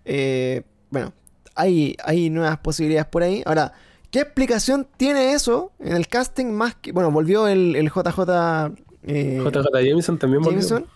[0.04, 1.12] Eh, bueno,
[1.54, 3.42] hay, hay nuevas posibilidades por ahí.
[3.46, 3.72] Ahora,
[4.10, 6.92] ¿qué explicación tiene eso en el casting más que...
[6.92, 8.72] Bueno, volvió el, el JJ...
[9.04, 10.58] eh, JJ Jameson también volvió.
[10.60, 10.86] Jameson.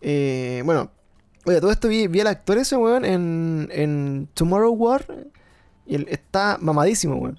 [0.00, 0.90] Eh, bueno,
[1.46, 5.06] oye, todo esto vi, vi al actor ese, weón, en, en Tomorrow War.
[5.86, 7.38] Y él está mamadísimo, weón.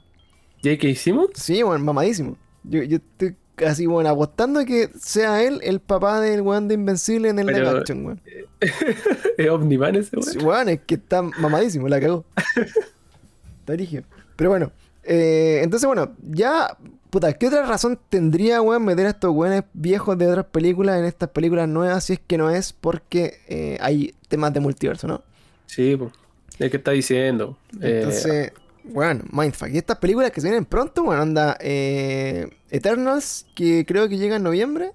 [0.63, 0.95] J.K.
[0.95, 1.31] Simmons.
[1.35, 2.37] Sí, weón, mamadísimo.
[2.63, 7.29] Yo, yo estoy casi, weón, apostando que sea él el papá del weón de Invencible
[7.29, 8.21] en el Pero- live action, weón.
[9.37, 10.29] Es Omniman ese, weón.
[10.31, 12.25] Sí, weón, es que está mamadísimo, la cagó.
[13.59, 14.03] Está rígido.
[14.35, 14.71] Pero bueno,
[15.05, 16.77] eh, entonces, bueno, ya.
[17.09, 21.05] Puta, ¿qué otra razón tendría, weón, meter a estos weones viejos de otras películas en
[21.05, 25.23] estas películas nuevas si es que no es porque eh, hay temas de multiverso, ¿no?
[25.65, 26.11] Sí, pues.
[26.59, 27.57] Es que está diciendo.
[27.81, 28.51] Eh, Entonces,
[28.83, 29.69] bueno, Mindfuck.
[29.69, 34.35] Y estas películas que se vienen pronto, bueno, anda eh, Eternals, que creo que llega
[34.35, 34.91] en noviembre.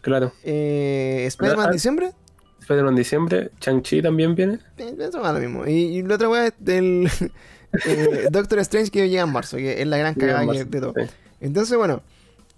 [0.00, 0.32] claro.
[0.44, 2.12] Eh, Spider-Man Ah, en diciembre.
[2.60, 3.50] Spider-Man en diciembre.
[3.60, 4.60] Chang-Chi también viene.
[4.78, 5.66] Eh, Eso va lo mismo.
[5.66, 7.06] Y, y la otra weá es del
[7.86, 10.94] eh, Doctor Strange que llega en marzo, que es la gran cagada marzo, de todo.
[10.96, 11.02] sí.
[11.40, 12.02] Entonces, bueno,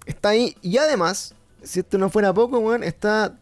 [0.07, 0.57] está ahí.
[0.63, 3.39] Y además, si esto no fuera poco, weón, está.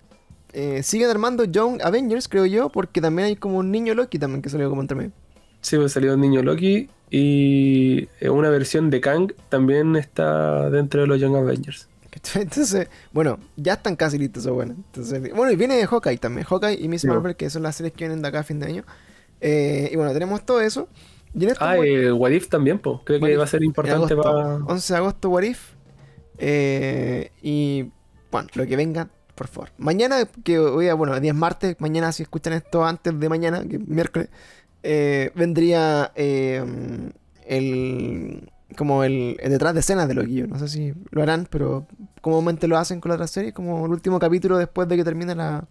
[0.53, 4.41] Eh, siguen armando Young Avengers, creo yo, porque también hay como un niño Loki también
[4.41, 5.12] que salió como entre medio.
[5.61, 11.01] Sí, pues salió un niño Loki y eh, una versión de Kang también está dentro
[11.01, 11.89] de los Young Avengers.
[12.35, 14.77] Entonces, bueno, ya están casi listos esos buenos.
[14.77, 16.47] Entonces, bueno, y viene Hawkeye también.
[16.47, 18.66] Hawkeye y Miss Marvel, que son las series que vienen de acá a fin de
[18.66, 18.85] año.
[19.41, 20.89] Eh, y bueno, tenemos todo eso.
[21.61, 23.01] Ah, eh, What If también, pues.
[23.05, 24.57] Creo que va a ser importante para.
[24.57, 25.72] 11 de agosto, What If.
[26.39, 27.91] Eh, y
[28.30, 29.70] bueno, lo que venga, por favor.
[29.78, 33.76] Mañana, que hoy, bueno, día es martes, mañana si escuchan esto antes de mañana, que
[33.76, 34.28] es miércoles,
[34.82, 36.64] eh, vendría eh,
[37.47, 40.35] el como el, el detrás de escenas de Loki.
[40.35, 41.87] Yo No sé si lo harán, pero
[42.20, 45.35] comúnmente lo hacen con la otra serie, como el último capítulo después de que termine
[45.35, 45.64] la,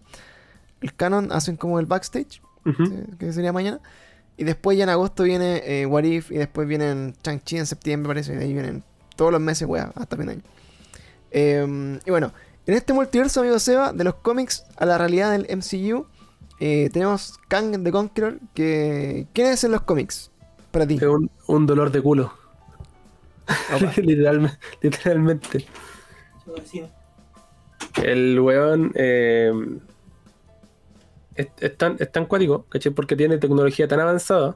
[0.80, 3.80] el canon, hacen como el backstage eh, que sería mañana.
[4.36, 8.08] Y después ya en agosto viene eh, What If y después vienen Chang-Chi en septiembre,
[8.08, 8.32] parece.
[8.32, 8.82] Y de ahí vienen
[9.16, 10.42] todos los meses, weá, hasta fin de año.
[11.30, 12.32] Eh, y bueno,
[12.66, 16.06] en este multiverso, amigo Seba, de los cómics a la realidad del MCU,
[16.60, 18.38] eh, tenemos Kang the Conqueror.
[18.54, 20.30] Que, ¿Quién es en los cómics?
[20.70, 20.98] Para ti.
[21.04, 22.32] Un, un dolor de culo.
[23.96, 25.66] Literalmente, literalmente.
[28.02, 29.52] El weón eh,
[31.36, 32.92] es, es tan, es tan cuático, ¿cachai?
[32.92, 34.54] Porque tiene tecnología tan avanzada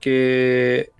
[0.00, 0.90] que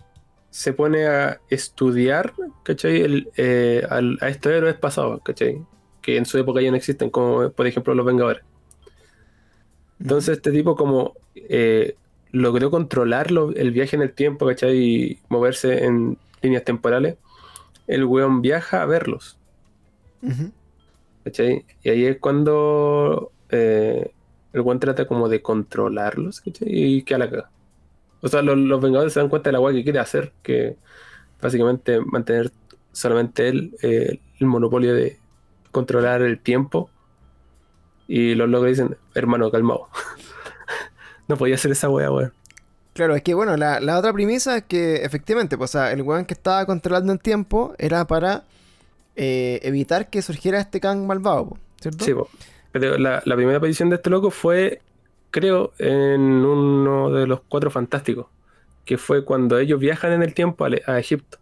[0.50, 2.32] se pone a estudiar,
[2.64, 3.00] ¿cachai?
[3.02, 5.62] El, eh, al- a estos héroes pasados, ¿cachai?
[6.02, 8.42] Que en su época ya no existen, como por ejemplo los Vengadores.
[10.00, 11.96] Entonces este tipo como eh,
[12.30, 14.76] logró controlar lo- el viaje en el tiempo, ¿cachai?
[14.78, 17.16] Y moverse en líneas temporales.
[17.86, 19.38] El weón viaja a verlos,
[20.22, 20.52] Ujú.
[21.24, 21.64] ¿cachai?
[21.82, 24.10] Y ahí es cuando eh,
[24.58, 26.68] el weón trata como de controlarlos, ¿cachai?
[26.68, 27.50] Y que a la caga.
[28.20, 30.76] O sea, los, los Vengadores se dan cuenta de la weá que quiere hacer, que
[31.40, 32.50] básicamente mantener
[32.92, 35.18] solamente él eh, el monopolio de
[35.70, 36.90] controlar el tiempo.
[38.08, 39.88] Y los locos dicen, hermano, calmado.
[41.28, 42.32] no podía hacer esa weá, weón.
[42.94, 46.02] Claro, es que bueno, la, la otra premisa es que efectivamente, pues, o sea, el
[46.02, 48.42] weón que estaba controlando el tiempo era para
[49.14, 52.04] eh, evitar que surgiera este Kang malvado, ¿cierto?
[52.04, 52.28] Sí, po.
[52.72, 54.80] Pero la, la primera aparición de este loco fue,
[55.30, 58.26] creo, en uno de los cuatro fantásticos,
[58.84, 61.38] que fue cuando ellos viajan en el tiempo a, Egipto.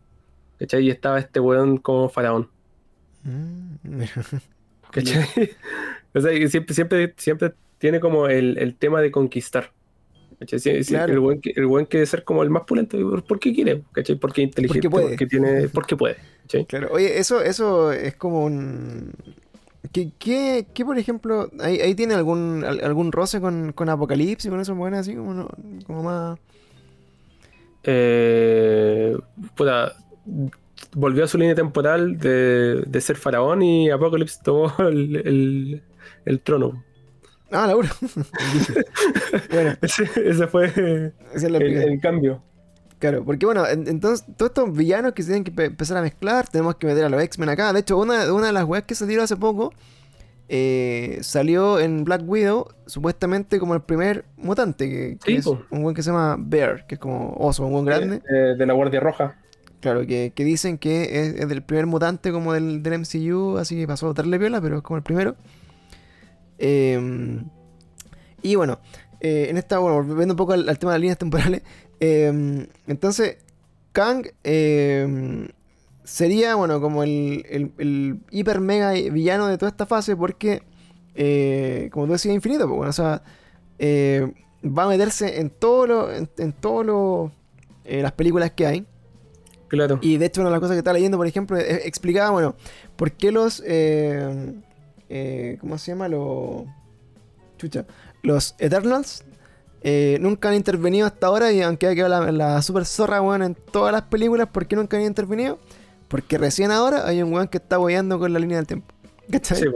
[0.58, 0.84] ¿Cachai?
[0.84, 2.48] Y estaba este weón como faraón.
[3.24, 3.76] Mm,
[4.90, 5.24] ¿Cachai?
[6.14, 9.72] o sea, siempre, siempre, siempre tiene como el, el tema de conquistar.
[10.38, 10.84] ¿Cachai?
[10.84, 11.12] Claro.
[11.12, 12.98] El buen que, el buen quiere ser como el más pulento.
[12.98, 13.82] ¿Por- ¿Por qué quiere?
[13.92, 14.16] ¿Cachai?
[14.16, 15.08] Porque es inteligente, puede.
[15.08, 16.16] porque tiene, porque puede.
[16.42, 16.66] ¿cachai?
[16.66, 19.12] Claro, oye, eso, eso es como un...
[19.93, 24.51] ¿Qué, qué, qué, por ejemplo, ahí, ahí tiene algún, al- algún roce con, con Apocalipsis,
[24.51, 25.49] con esos buenos así, como, no-
[25.87, 26.39] como más...
[27.84, 29.16] Eh,
[29.55, 29.95] puta,
[30.95, 35.82] volvió a su línea temporal de, de ser faraón y Apocalypse tomó el, el-
[36.24, 36.82] el trono.
[37.53, 37.89] Ah, Laura.
[39.53, 42.43] bueno, Ese, ese fue esa es la el cambio.
[42.99, 46.03] Claro, porque bueno, en- entonces todos estos villanos que se tienen que pe- empezar a
[46.03, 47.72] mezclar, tenemos que meter a los X-Men acá.
[47.72, 49.72] De hecho, una, una de las weas que salieron hace poco
[50.49, 55.94] eh, salió en Black Widow, supuestamente como el primer mutante, que, que es un buen
[55.94, 58.22] que se llama Bear, que es como oso, un buen grande.
[58.30, 59.36] De, de la Guardia Roja.
[59.80, 63.76] Claro, que, que dicen que es, es del primer mutante como del, del MCU, así
[63.76, 65.36] que pasó a darle viola, pero es como el primero.
[66.59, 67.42] Eh,
[68.42, 68.78] y bueno,
[69.20, 71.62] eh, en esta, bueno, volviendo un poco al, al tema de las líneas temporales,
[72.01, 73.38] eh, entonces
[73.92, 75.49] Kang eh,
[76.05, 80.62] sería, bueno, como el, el, el hiper mega villano de toda esta fase porque,
[81.14, 83.22] eh, como tú decías, infinito, pues, bueno, o sea,
[83.78, 84.32] eh,
[84.64, 87.32] va a meterse en todo lo, en, en todo lo,
[87.84, 88.86] eh, las películas que hay.
[89.68, 89.99] Claro.
[90.01, 92.55] Y de hecho, una de las cosas que estaba leyendo, por ejemplo, explicaba, bueno,
[92.94, 93.62] por qué los.
[93.66, 94.55] eh,
[95.09, 96.07] eh, ¿Cómo se llama?
[96.07, 96.62] Los.
[97.59, 97.84] Chucha.
[98.22, 99.24] Los Eternals
[99.89, 101.53] eh, nunca han intervenido hasta ahora.
[101.53, 104.74] Y aunque ha quedado la, la super zorra, weón, en todas las películas, ¿por qué
[104.74, 105.61] nunca han intervenido?
[106.09, 108.93] Porque recién ahora hay un weón que está boyando con la línea del tiempo.
[109.30, 109.59] ¿Cachai?
[109.59, 109.66] Sí.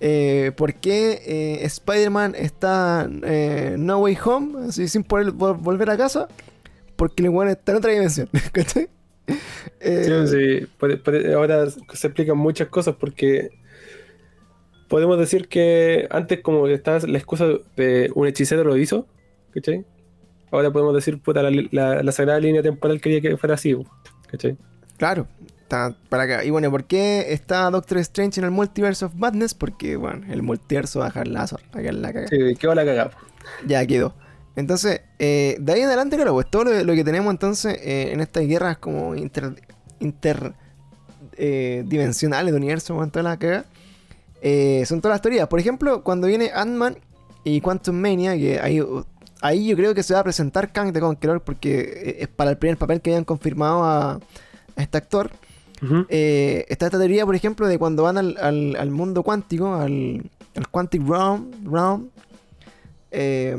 [0.00, 5.90] Eh, ¿Por qué eh, Spider-Man está eh, No Way Home, así sin poder vol- volver
[5.90, 6.26] a casa?
[6.96, 8.28] Porque el weón está en otra dimensión.
[8.52, 8.88] ¿Cachai?
[9.80, 13.50] Sí, sí, puede- puede- ahora se explican muchas cosas porque
[14.88, 17.46] podemos decir que antes como estaba la excusa
[17.76, 19.06] de un hechicero lo hizo,
[19.52, 19.84] ¿cachai?
[20.50, 23.76] Ahora podemos decir, puta, la, la- la sagrada línea temporal quería que fuera así,
[24.28, 24.56] ¿cachai?
[24.96, 25.26] Claro,
[25.62, 26.44] está para acá.
[26.44, 29.54] Y bueno, ¿por qué está Doctor Strange en el Multiverse of Madness?
[29.54, 32.28] Porque, bueno, el multiverso va a dejar la a la caga.
[32.28, 33.10] Sí, va la cagada.
[33.66, 34.14] Ya quedó.
[34.56, 38.10] Entonces, eh, de ahí en adelante, claro, pues todo lo, lo que tenemos entonces eh,
[38.12, 39.54] en estas guerras como inter,
[40.00, 40.52] inter
[41.36, 43.64] eh, dimensionales de universo, con toda la caga,
[44.42, 45.46] eh, son todas las teorías.
[45.48, 46.98] Por ejemplo, cuando viene Ant-Man
[47.44, 48.82] y Quantum Mania, que ahí,
[49.40, 52.50] ahí yo creo que se va a presentar Kang the Conqueror porque eh, es para
[52.50, 55.30] el primer papel que hayan confirmado a, a este actor.
[56.10, 60.30] Eh, está esta teoría, por ejemplo, de cuando van al, al- al mundo cuántico, al,
[60.54, 62.10] al Quantic Realm, realm
[63.10, 63.56] eh,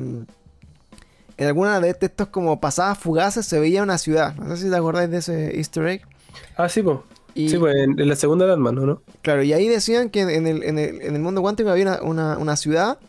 [1.37, 4.35] en alguna de estos como pasadas fugaces se veía una ciudad.
[4.35, 6.01] No sé si te acordáis de ese easter egg.
[6.55, 6.99] Ah, sí, pues.
[7.49, 8.85] Sí, pues en, en la segunda de Ant-Man, ¿no?
[8.85, 9.01] ¿no?
[9.21, 12.01] Claro, y ahí decían que en el, en el- en el mundo cuántico había una,
[12.03, 12.99] una- una ciudad.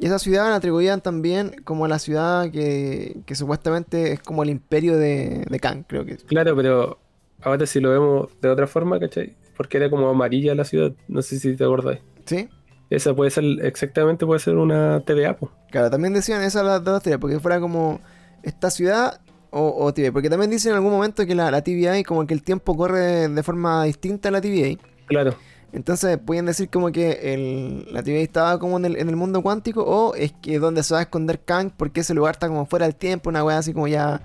[0.00, 4.48] Y esa ciudad la atribuían también como la ciudad que, que supuestamente es como el
[4.48, 6.16] imperio de, de Kang, creo que.
[6.16, 6.98] Claro, pero
[7.42, 9.36] ahora si lo vemos de otra forma, ¿cachai?
[9.58, 12.00] Porque era como amarilla la ciudad, no sé si te acordáis.
[12.24, 12.48] ¿Sí?
[12.88, 15.52] Esa puede ser, exactamente puede ser una TVA, pues.
[15.70, 18.00] Claro, también decían esas las dos teorías, porque fuera como
[18.42, 19.20] esta ciudad
[19.50, 20.12] o, o TVA.
[20.12, 23.28] Porque también dicen en algún momento que la, la TVA, como que el tiempo corre
[23.28, 24.80] de forma distinta a la TVA.
[25.08, 25.34] Claro.
[25.72, 29.82] Entonces pueden decir como que la TVA estaba como en el, en el mundo cuántico,
[29.84, 32.86] o es que donde se va a esconder Kang, porque ese lugar está como fuera
[32.86, 34.22] del tiempo, una weá así como ya.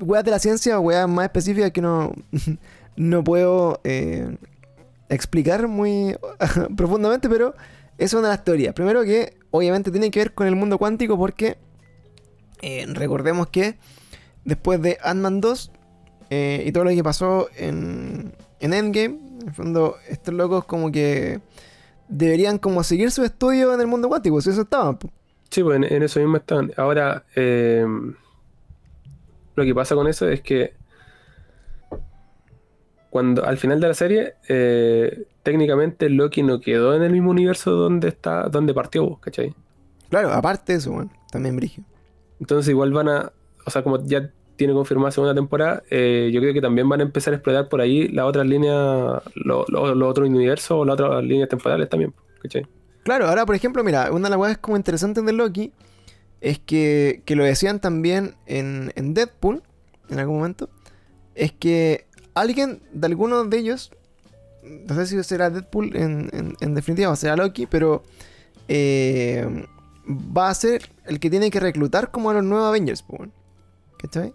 [0.00, 2.12] Weas de la ciencia o weas más específicas que no,
[2.96, 4.36] no puedo eh,
[5.08, 6.16] explicar muy
[6.76, 7.54] profundamente, pero
[7.98, 8.74] es una de las teorías.
[8.74, 11.56] Primero que obviamente tiene que ver con el mundo cuántico porque
[12.62, 13.76] eh, recordemos que
[14.44, 15.70] después de Ant-Man 2
[16.30, 20.90] eh, y todo lo que pasó en, en Endgame, en el fondo estos locos como
[20.90, 21.40] que
[22.08, 24.98] deberían como seguir su estudio en el mundo cuántico, si eso estaban.
[25.50, 26.72] Sí, pues en, en eso mismo están.
[26.76, 27.86] Ahora, eh,
[29.54, 30.74] lo que pasa con eso es que
[33.10, 37.70] cuando al final de la serie, eh, técnicamente Loki no quedó en el mismo universo
[37.70, 39.54] donde está, donde partió, ¿cachai?
[40.08, 41.84] Claro, aparte de eso, bueno, también Brigio.
[42.40, 43.32] Entonces igual van a,
[43.64, 47.02] o sea, como ya tiene confirmada segunda temporada, eh, yo creo que también van a
[47.04, 50.94] empezar a explorar por ahí las otras líneas, lo- lo- los otros universos o las
[50.94, 52.14] otras líneas temporales también.
[53.02, 55.72] Claro, ahora por ejemplo, mira, una de las weas como interesantes de Loki
[56.40, 59.62] es que, que lo decían también en, en Deadpool,
[60.10, 60.68] en algún momento,
[61.34, 63.90] es que alguien de algunos de ellos,
[64.62, 68.02] no sé si será Deadpool en, en- en definitiva o será Loki, pero
[68.68, 69.66] eh,
[70.08, 73.32] va a ser el que tiene que reclutar como a los nuevos Avengers, weón.
[73.98, 74.34] ¿cachai?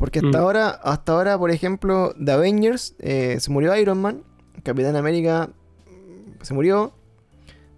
[0.00, 0.42] Porque hasta Mm.
[0.42, 4.22] ahora, hasta ahora, por ejemplo, de Avengers eh, se murió Iron Man,
[4.62, 5.50] Capitán América
[5.86, 6.92] mm, se murió,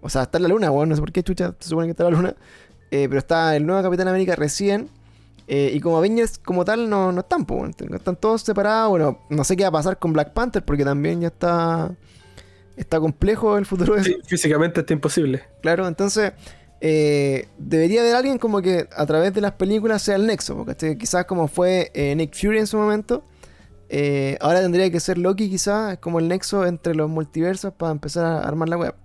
[0.01, 0.87] o sea, está en la luna, weón.
[0.87, 2.35] No sé por qué chucha se supone que está en la luna.
[2.91, 4.89] Eh, pero está el nuevo Capitán América recién.
[5.47, 7.65] eh, y como Avengers como tal no, no están, po.
[7.65, 8.89] Están todos separados.
[8.91, 11.91] Bueno, no sé qué va a pasar con Black Panther porque también ya está.
[12.77, 14.03] Está complejo el futuro de.
[14.05, 15.43] Sí, físicamente está imposible.
[15.61, 16.31] Claro, entonces.
[16.85, 20.57] Eh, debería haber alguien como que a través de las películas sea el nexo.
[20.57, 23.23] Porque quizás como fue eh, Nick Fury en su momento.
[23.87, 28.25] eh, ahora tendría que ser Loki quizás como el nexo entre los multiversos para empezar
[28.25, 28.95] a armar la web.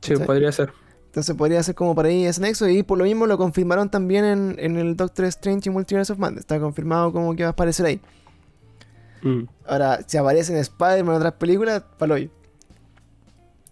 [0.00, 0.22] Sí, ¿Sí?
[0.24, 0.72] podría ser.
[1.06, 2.66] Entonces podría ser como para ahí ese nexo.
[2.66, 6.18] Y por lo mismo lo confirmaron también en, en el Doctor Strange y Multiverse of
[6.18, 6.40] Madness.
[6.40, 8.00] Está confirmado como que va a aparecer ahí.
[9.22, 9.42] Mm.
[9.66, 12.30] Ahora, si aparece en Spider-Man en otras películas, paloyo.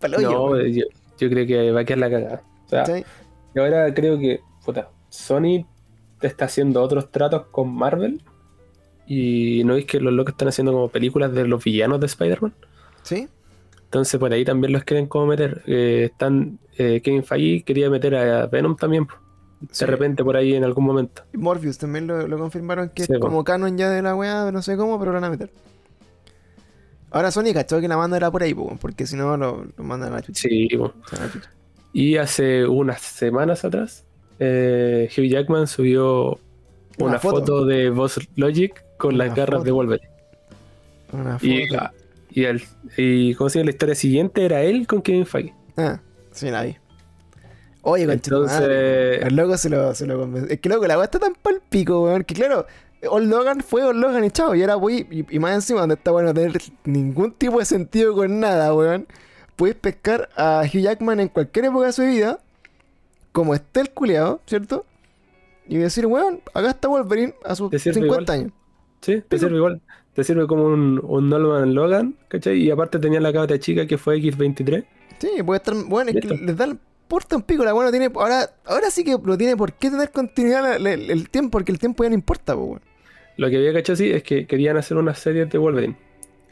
[0.01, 0.31] Paloyo.
[0.31, 0.85] No, yo,
[1.19, 2.43] yo creo que va a quedar la cagada.
[2.67, 3.07] O sea, ¿Cachai?
[3.57, 5.67] Y ahora creo que, puta, Sony
[6.21, 8.23] te está haciendo otros tratos con Marvel.
[9.07, 12.53] Y no es que los locos están haciendo como películas de los villanos de Spider-Man.
[13.03, 13.29] ¿Sí?
[13.85, 15.63] Entonces por ahí también los quieren como meter.
[15.67, 19.07] Eh, están, eh, Kevin Feige quería meter a Venom también.
[19.61, 19.85] De Sí.
[19.87, 21.23] repente por ahí en algún momento.
[21.33, 24.61] Morpheus también lo, lo confirmaron que Sí, es como canon ya de la weá, no
[24.61, 25.51] sé cómo, pero lo van a meter.
[27.11, 30.13] Ahora Sony cachó que la manda era por ahí, porque si no lo, lo mandan
[30.13, 30.49] a la chucha.
[30.49, 30.93] Sí, po.
[31.09, 31.51] Se van a la chucha.
[31.99, 34.05] Y hace unas semanas atrás
[34.39, 36.33] eh, Hugh Jackman subió
[36.99, 37.37] Una una, foto.
[37.41, 37.65] foto.
[37.65, 39.77] de Boss Logic con Una las garras de foto.
[39.77, 40.09] Wolverine.
[41.13, 41.91] Una Y, foto.
[42.31, 42.63] y, el,
[42.99, 43.67] y ¿cómo se llama?
[43.67, 45.55] La historia siguiente era él con Kevin Feige.
[45.79, 46.01] Ah,
[46.33, 46.77] sí, la vi.
[47.81, 50.53] Oye, Entonces- El loco se lo, se lo convenció.
[50.53, 52.25] Es que loco, la weá está tan pal pico, weón.
[52.25, 52.67] Que claro,
[53.09, 54.55] Old Logan fue Old Logan y chao.
[54.55, 55.07] Y ahora voy.
[55.11, 58.75] Y, y más encima, donde está bueno, no tener ningún tipo de sentido con nada,
[58.75, 59.07] weón.
[59.57, 62.39] Puedes pescar a Hugh Jackman en cualquier época de su vida.
[63.33, 64.85] Como esté el culeado, ¿cierto?
[65.69, 68.41] Y decir, weón, acá está Wolverine a sus Te sirve 50 igual.
[68.41, 68.53] años.
[69.01, 69.81] Sí, te sirve igual.
[70.15, 72.59] Te sirve como un, un Norman Logan, ¿cachai?
[72.63, 74.85] Y aparte tenía la cabra chica que fue X23.
[75.19, 75.75] Sí, puede estar.
[75.87, 76.79] Bueno, es que les da el
[77.09, 77.65] porta un pico.
[77.65, 78.11] La no tiene.
[78.15, 81.73] Ahora, ahora sí que no tiene por qué tener continuidad la- la- el, tiempo, porque
[81.73, 82.81] el tiempo ya no importa, po, weón.
[83.37, 85.97] Lo que había cachado sí es que querían hacer una serie de Wolverine.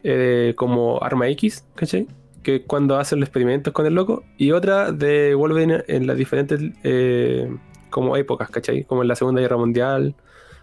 [0.02, 2.06] eh, como Arma X, ¿cachai?
[2.44, 4.22] Que cuando hacen los experimentos con el loco.
[4.38, 7.48] Y otra de Wolverine en las diferentes eh,
[7.90, 8.84] como épocas, ¿cachai?
[8.84, 10.14] Como en la Segunda Guerra Mundial.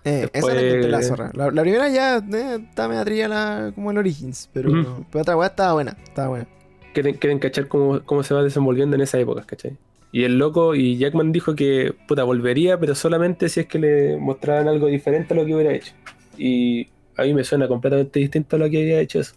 [0.05, 1.31] Eh, esa Después- la la zorra.
[1.33, 5.73] La, la primera ya eh, está media la, como el Origins, pero otra weá estaba
[5.73, 6.47] buena, estaba buena.
[6.93, 9.77] Quieren, quieren cachar cómo, cómo se va desenvolviendo en esa época, ¿cachai?
[10.11, 14.17] Y el loco y Jackman dijo que puta volvería, pero solamente si es que le
[14.17, 15.93] mostraran algo diferente a lo que hubiera hecho.
[16.37, 19.35] Y a mí me suena completamente distinto a lo que había hecho eso.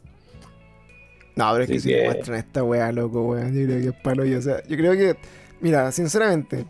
[1.36, 3.52] No, pero es que si que- muestran esta weá, loco, weón.
[3.54, 5.16] Yo creo que es palo y, O sea, yo creo que,
[5.60, 6.64] mira, sinceramente,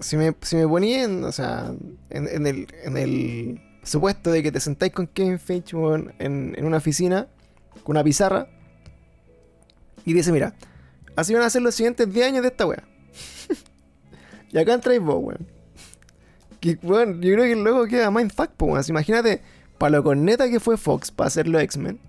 [0.00, 1.72] si me, si me ponía en, o sea,
[2.10, 6.54] en, en el, en el supuesto de que te sentáis con Kevin Feige, weón, en,
[6.58, 7.28] en una oficina,
[7.84, 8.48] con una pizarra,
[10.04, 10.54] y dice, mira,
[11.16, 12.82] así van a ser los siguientes 10 años de esta weá.
[14.50, 15.46] y acá entráis vos, weón.
[16.60, 18.82] Que, weón, yo creo que el loco queda mindfuck, po, weón.
[18.88, 19.42] Imagínate,
[19.78, 22.00] para lo corneta que fue Fox para hacer los X-Men.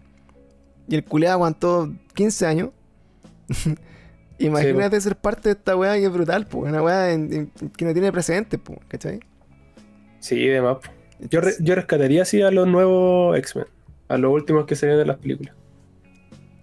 [0.89, 2.69] Y el culeado aguantó 15 años.
[4.39, 6.69] Imagínate ser parte de esta weá que es brutal, pues.
[6.71, 8.79] Una weá en- en- que no tiene precedentes, pues.
[8.87, 9.19] ¿Cachai?
[10.19, 10.77] Sí, demás.
[11.29, 13.65] Yo, re- yo rescataría así a los nuevos X-Men.
[14.07, 15.53] A los últimos que ven en las películas.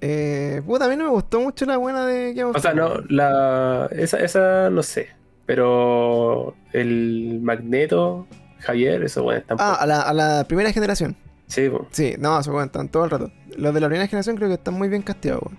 [0.01, 3.01] Eh, puta, a mí no me gustó mucho la buena de Game O sea, no,
[3.09, 5.09] la, esa, esa no sé.
[5.47, 8.27] Pero el Magneto,
[8.59, 11.15] Javier, eso bueno, están Ah, a la, a la primera generación.
[11.47, 11.87] Sí, po.
[11.91, 13.31] Sí, no, se están todo el rato.
[13.57, 15.59] Los de la primera generación creo que están muy bien casteados, weón.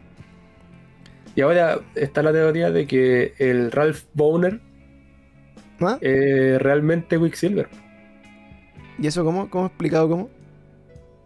[1.35, 4.59] Y ahora está la teoría de que el Ralph Bowner
[5.79, 5.97] ¿Ah?
[6.01, 7.69] es realmente Quicksilver.
[8.97, 9.47] ¿Y eso cómo?
[9.49, 10.29] ¿Cómo explicado cómo?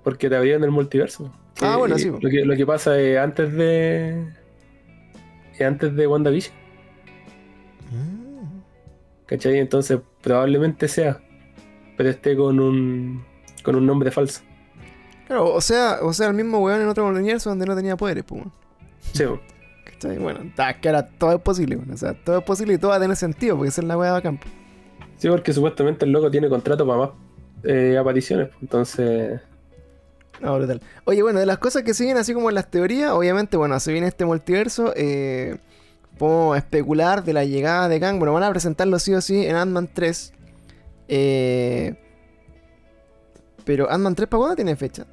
[0.03, 1.33] Porque te abrieron el multiverso.
[1.61, 2.19] Ah, Eh, bueno, y sí, po.
[2.21, 4.27] Lo que, lo que pasa es antes de.
[5.53, 6.53] es antes de WandaVision.
[9.27, 9.59] ¿Cachai?
[9.59, 11.21] Entonces probablemente sea.
[11.95, 13.23] Pero esté con un.
[13.63, 14.41] con un nombre falso.
[15.31, 18.25] Claro, o sea, o sea, el mismo weón en otro universo donde no tenía poderes,
[18.25, 18.43] pues.
[19.13, 19.23] Sí.
[19.85, 20.17] ¿Cachai?
[20.17, 20.41] Bueno,
[20.81, 21.91] que ahora todo es posible, weón.
[21.91, 23.97] O sea, todo es posible y todo va a tener sentido porque esa es la
[23.97, 24.45] weá de campo.
[25.15, 27.09] Sí, porque supuestamente el loco tiene contrato para más
[27.63, 28.49] eh, apariciones.
[28.61, 29.39] Entonces.
[30.41, 30.81] No, brutal.
[31.05, 33.93] Oye, bueno, de las cosas que siguen así como en las teorías, obviamente, bueno, se
[33.93, 35.59] viene este multiverso, eh,
[36.17, 38.19] podemos especular de la llegada de Kang.
[38.19, 40.33] Bueno, van a presentarlo sí o sí en Ant-Man 3.
[41.07, 41.95] Eh,
[43.63, 45.07] pero Ant-Man 3 para cuándo tiene fecha?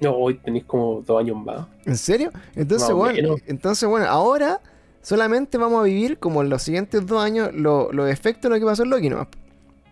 [0.00, 1.66] No, hoy tenéis como dos años más.
[1.84, 2.30] ¿En serio?
[2.56, 3.40] Entonces, bueno, menos.
[3.46, 4.60] entonces, bueno, ahora
[5.02, 8.60] solamente vamos a vivir como en los siguientes dos años lo- los efectos de lo
[8.60, 9.28] que pasó en Loki, ¿no?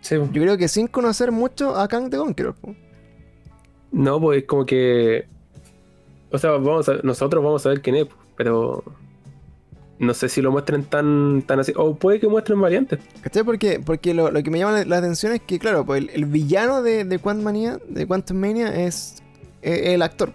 [0.01, 0.16] Sí.
[0.16, 2.55] Yo creo que sin conocer mucho a Kang the Conqueror.
[2.55, 2.74] po.
[3.90, 5.26] No, pues es como que.
[6.30, 8.06] O sea, vamos a- nosotros vamos a ver quién es,
[8.36, 8.82] pero.
[9.98, 11.72] No sé si lo muestren tan, tan así.
[11.76, 13.01] O puede que muestren variantes.
[13.20, 13.43] ¿Cachai?
[13.43, 16.10] Porque, porque lo, lo que me llama la, la atención es que, claro, pues el,
[16.10, 19.20] el villano de, de Quantum Mania, de Quantum Mania es,
[19.62, 20.32] es el actor.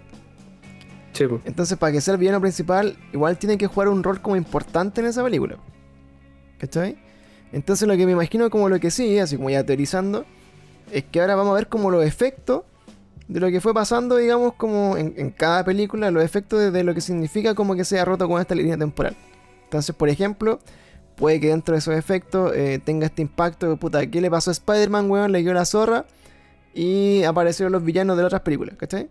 [1.12, 1.42] Sí, pues.
[1.44, 5.00] Entonces, para que sea el villano principal, igual tiene que jugar un rol como importante
[5.00, 5.56] en esa película.
[6.58, 6.98] ¿Cachai?
[7.52, 10.24] Entonces, lo que me imagino como lo que sigue, así como ya teorizando,
[10.90, 12.62] es que ahora vamos a ver como los efectos
[13.28, 16.84] de lo que fue pasando, digamos, como en, en cada película, los efectos de, de
[16.84, 19.16] lo que significa como que se ha roto con esta línea temporal.
[19.64, 20.58] Entonces, por ejemplo,
[21.16, 24.50] puede que dentro de esos efectos eh, tenga este impacto de puta, ¿qué le pasó
[24.50, 25.32] a Spider-Man, weón?
[25.32, 26.06] Le dio la zorra
[26.74, 29.08] y aparecieron los villanos de las otras películas, ¿cachai?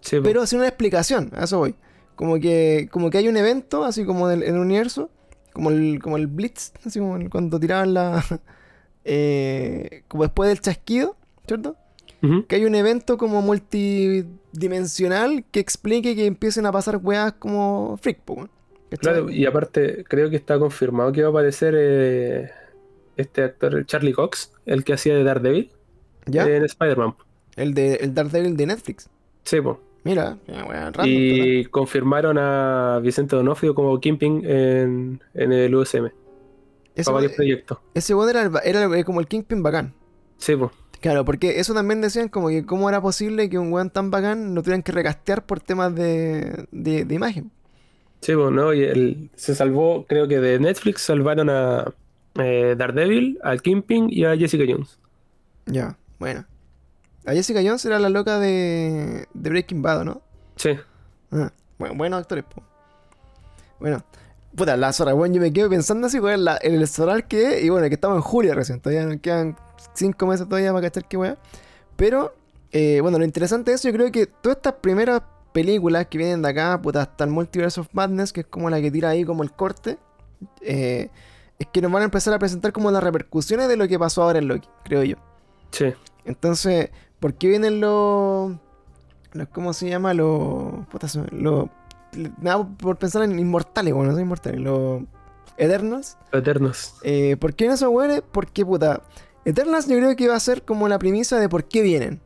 [0.00, 0.22] Sí, pues.
[0.22, 1.74] Pero sin una explicación, a eso voy.
[2.16, 5.10] Como que, como que hay un evento, así como en el universo,
[5.52, 8.24] como el, como el Blitz, así como el- cuando tiraban la.
[9.04, 11.16] eh, como después del chasquido,
[11.46, 11.76] ¿cierto?
[12.46, 18.20] Que hay un evento como multidimensional que explique que empiecen a pasar weas como freak.
[19.00, 22.50] Claro, y aparte, creo que está confirmado que va a aparecer eh,
[23.16, 25.72] este actor, Charlie Cox, el que hacía de Daredevil
[26.26, 26.46] ¿Ya?
[26.48, 27.14] en Spider-Man.
[27.56, 29.08] El de el Daredevil de Netflix.
[29.44, 29.76] Sí, pues.
[30.04, 31.08] Mira, total.
[31.08, 36.06] Y confirmaron a Vicente Donofrio como Kimping en, en el USM.
[36.94, 37.78] Ese para varios proyectos.
[37.94, 39.94] ese weón era, el era el- como el Kingpin bacán.
[40.38, 40.72] Sí, pues.
[41.00, 44.54] Claro, porque eso también decían como que cómo era posible que un weón tan bacán
[44.54, 47.50] lo tuvieran que recastear por temas de, de, de imagen.
[48.20, 48.72] Sí, pues, ¿no?
[48.74, 51.92] Y él se salvó, creo que de Netflix salvaron a
[52.36, 54.98] eh, Daredevil, al Kingpin y a Jessica Jones.
[55.66, 56.44] Ya, bueno.
[57.26, 60.22] A Jessica Jones era la loca de, de Breaking Bad, ¿no?
[60.54, 60.70] Sí.
[61.32, 62.62] Ah, bueno, buenos actores, po.
[63.80, 64.04] Bueno,
[64.54, 67.70] puta, la Zora, weón, yo me quedo pensando así, weón, en el Zoral que y
[67.70, 69.56] bueno, que estamos en julio recién, todavía nos quedan
[69.94, 71.38] cinco meses todavía para cachar qué weón.
[71.96, 72.36] Pero,
[72.70, 75.22] eh, bueno, lo interesante de eso, yo creo que todas estas primeras
[75.52, 78.80] películas que vienen de acá, puta, hasta el Multiverse of Madness, que es como la
[78.80, 79.98] que tira ahí como el corte,
[80.60, 81.10] eh,
[81.58, 84.22] es que nos van a empezar a presentar como las repercusiones de lo que pasó
[84.22, 85.16] ahora en Loki, creo yo.
[85.72, 85.92] Sí.
[86.24, 86.90] Entonces,
[87.20, 88.52] ¿por qué vienen los.
[89.32, 90.14] los ¿Cómo se llama?
[90.14, 90.86] Los.
[90.90, 91.66] puta, se me- Los.
[92.14, 94.60] Me da por pensar en inmortales, bueno, no son inmortales.
[94.60, 95.02] Los.
[95.56, 96.16] Eternals.
[96.32, 96.94] Eternos.
[97.02, 98.22] Eh, ¿Por qué vienen esos weones?
[98.32, 99.02] Porque, puta.
[99.44, 102.20] Eternals yo creo que va a ser como la premisa de por qué vienen.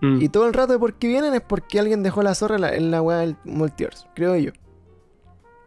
[0.00, 0.22] Mm.
[0.22, 2.60] Y todo el rato de por qué vienen es porque alguien dejó la zorra en
[2.60, 4.52] la, en la weá del multiverso, creo yo.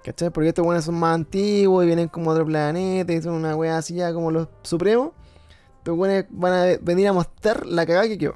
[0.04, 0.30] ¿Cachai?
[0.32, 3.78] Porque estos weones son más antiguos y vienen como otro planeta y son una weá
[3.78, 5.12] así ya como los supremos.
[5.82, 8.36] Estos weones van a venir a mostrar la cagada que quedó.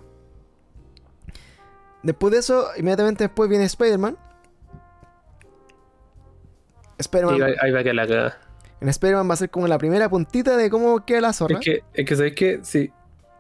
[2.02, 4.18] Después de eso, inmediatamente después viene Spider-Man.
[6.98, 8.42] Ahí, ahí va a quedar la cagada.
[8.82, 11.60] en Spider-Man va a ser como la primera puntita de cómo queda la zorra.
[11.60, 12.60] Es que, es que, ¿sabes qué?
[12.64, 12.92] Sí.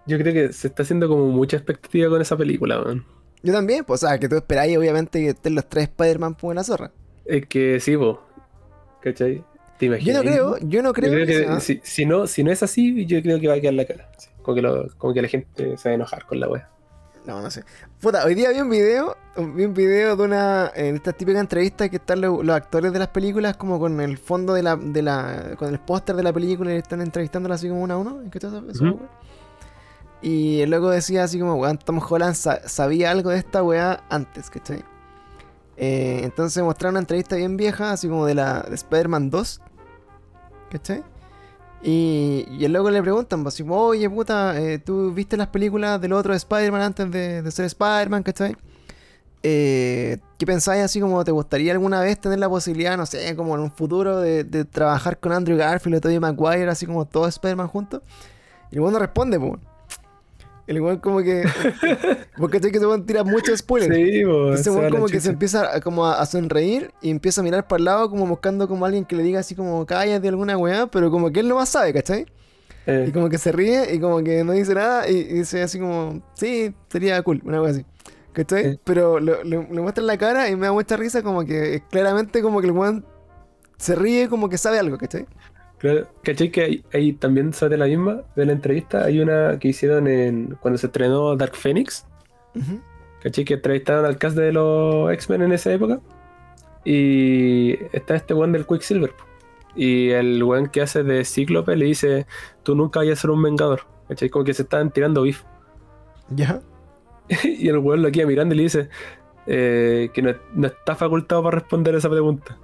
[0.05, 3.03] Yo creo que se está haciendo como mucha expectativa con esa película, man.
[3.41, 6.51] Yo también, pues, o sea, que tú esperáis obviamente que estén los tres Spider-Man pues,
[6.51, 6.91] en la zorra.
[7.25, 8.21] Es que sí, po.
[9.01, 9.43] ¿Cachai?
[9.77, 12.51] ¿Te Yo no creo, yo no Yo creo, que sea- si, si no, si no
[12.51, 14.09] es así, yo creo que va a quedar la cara.
[14.17, 14.29] Sí.
[14.41, 16.69] Como, que lo- como que la gente se va a enojar con la wea.
[17.25, 17.63] No, no sé.
[17.99, 21.89] Puta, hoy día vi un video, vi un video de una, en esta típica entrevista
[21.89, 25.01] que están lo- los, actores de las películas como con el fondo de la, de
[25.01, 28.21] la, con el póster de la película y están entrevistándola así como uno a uno.
[28.21, 28.83] ¿En qué está eso, Ujú.
[28.85, 29.09] weón?
[30.21, 34.03] Y el loco decía así como, weón, Tom Holland sa- sabía algo de esta weá
[34.09, 34.83] antes, ¿cachai?
[35.77, 39.61] Eh, entonces mostraron una entrevista bien vieja, así como de la de Spider-Man 2,
[40.71, 41.03] ¿cachai?
[41.83, 46.13] Y, y el le preguntan, pues, como, oye puta, eh, ¿tú viste las películas del
[46.13, 48.55] otro Spider-Man antes de, ser Spider-Man, ¿cachai?
[49.43, 53.53] Eh, ¿Qué pensáis así como, te gustaría alguna vez tener la posibilidad, no sé, como
[53.55, 57.67] en un futuro de, trabajar con Andrew Garfield o Tobey Maguire, así como todos Spider-Man
[57.67, 58.01] juntos?
[58.71, 59.59] Y el no responde, pues.
[60.67, 61.43] El weón como que...
[62.37, 63.95] Porque sé que se weón tira muchos spoilers.
[63.95, 64.23] Sí.
[64.51, 65.29] Ese se va weón como que se chucha.
[65.29, 68.67] empieza a, como a, a sonreír y empieza a mirar para el lado como buscando
[68.67, 71.55] como alguien que le diga así como cállate alguna weá, pero como que él no
[71.55, 72.25] más sabe, ¿cachai?
[72.87, 75.61] Eh, Y como que se ríe y como que no dice nada y, y dice
[75.63, 77.85] así como, sí, sería cool, una cosa así.
[78.33, 78.73] ¿Cachai?
[78.73, 78.79] Sí.
[78.83, 81.83] Pero lo, lo, lo muestra en la cara y me da mucha risa como que
[81.89, 83.05] claramente como que el weón
[83.77, 85.25] se ríe como que sabe algo, ¿cachai?
[85.77, 86.07] Claro.
[86.23, 89.05] ¿Cachai que hay, hay también sobre la misma de la entrevista?
[89.05, 92.05] Hay una que hicieron en cuando se estrenó Dark Phoenix.
[92.55, 92.79] Ujú.
[93.21, 93.45] ¿Cachai?
[93.45, 95.99] Que entrevistaron al cast de los X-Men en esa época.
[96.83, 99.11] Y está este weón del Quicksilver.
[99.75, 102.27] Y el weón que hace de Cíclope le dice:
[102.63, 103.81] Tú nunca vayas a ser un vengador.
[104.07, 104.29] ¿Cachai?
[104.29, 105.43] Como que se están tirando beef.
[106.29, 106.61] ¿Ya?
[107.43, 108.89] y el weón lo queda mirando y le dice:
[109.47, 112.57] eh, Que no, no está facultado para responder esa pregunta.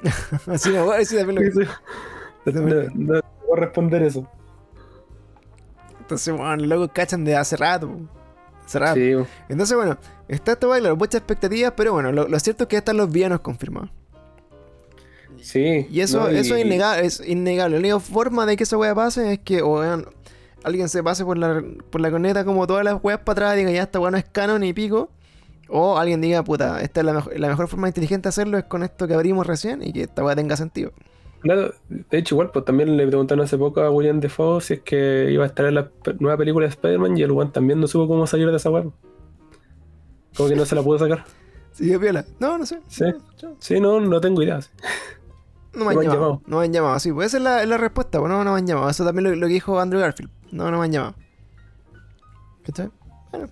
[0.47, 1.67] Así no, bueno, sí, también lo que-
[2.45, 4.27] no, puedo responder eso.
[5.99, 8.09] Entonces, bueno, locos cachan de hace rato.
[8.65, 8.95] Hace rato.
[8.95, 9.13] Sí,
[9.49, 9.97] Entonces, bueno,
[10.27, 13.11] está esto baile, muchas expectativas, pero bueno, lo, lo cierto es que ya están los
[13.11, 13.91] villanos confirmados.
[15.39, 15.87] sí.
[15.89, 17.75] Y eso, no, eso es innegable, es innegable.
[17.77, 19.81] La única forma de que esa wea pase es que o
[20.63, 23.59] alguien se pase por la, por la corneta como todas las weas para atrás y
[23.59, 25.09] diga ya esta wea no es canon ni pico.
[25.69, 28.65] O alguien diga, puta, esta es la, mejor- la mejor forma inteligente de hacerlo es
[28.65, 30.91] con esto que abrimos recién y que esta wea tenga sentido.
[31.41, 34.81] Claro, de hecho, igual, pues también le preguntaron hace poco a William Defoe si es
[34.81, 35.89] que iba a estar en la
[36.19, 38.91] nueva película de Spider-Man y el weón también no supo cómo salir de esa web.
[40.37, 41.25] Como que no se la pudo sacar.
[41.71, 42.25] ¿Sigue piola?
[42.39, 42.79] No, no sé.
[42.87, 43.05] Sí.
[43.41, 43.55] No.
[43.59, 44.61] Sí, no, no tengo idea.
[44.61, 44.69] sí.
[45.73, 46.41] No me han llamado.
[46.47, 48.51] No me han llamado, sí, pues esa es la, es la respuesta, pues no, no
[48.51, 48.89] me han llamado.
[48.89, 50.29] Eso también lo, lo que dijo Andrew Garfield.
[50.51, 51.15] No, no me han llamado.
[52.65, 52.89] ¿Cachai?
[53.31, 53.47] Bueno.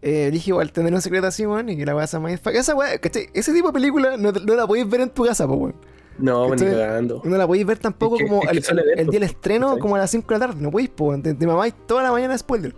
[0.00, 2.40] Eh, dije igual tener un secreto así, weón, y que la weá sea más.
[2.46, 3.30] Esa weá, ¿cachai?
[3.34, 5.74] Ese tipo de película no, no la podéis ver en tu casa, pues, weón.
[6.18, 6.72] No, ni ¿Cachai?
[6.74, 7.20] cagando.
[7.24, 9.78] No la podéis ver tampoco Es que- como es que el, día del pues, estreno,
[9.78, 10.60] como a las 5 de la tarde.
[10.60, 11.22] No podéis, pues.
[11.22, 12.74] Te, te mamáis toda la mañana de spoiler.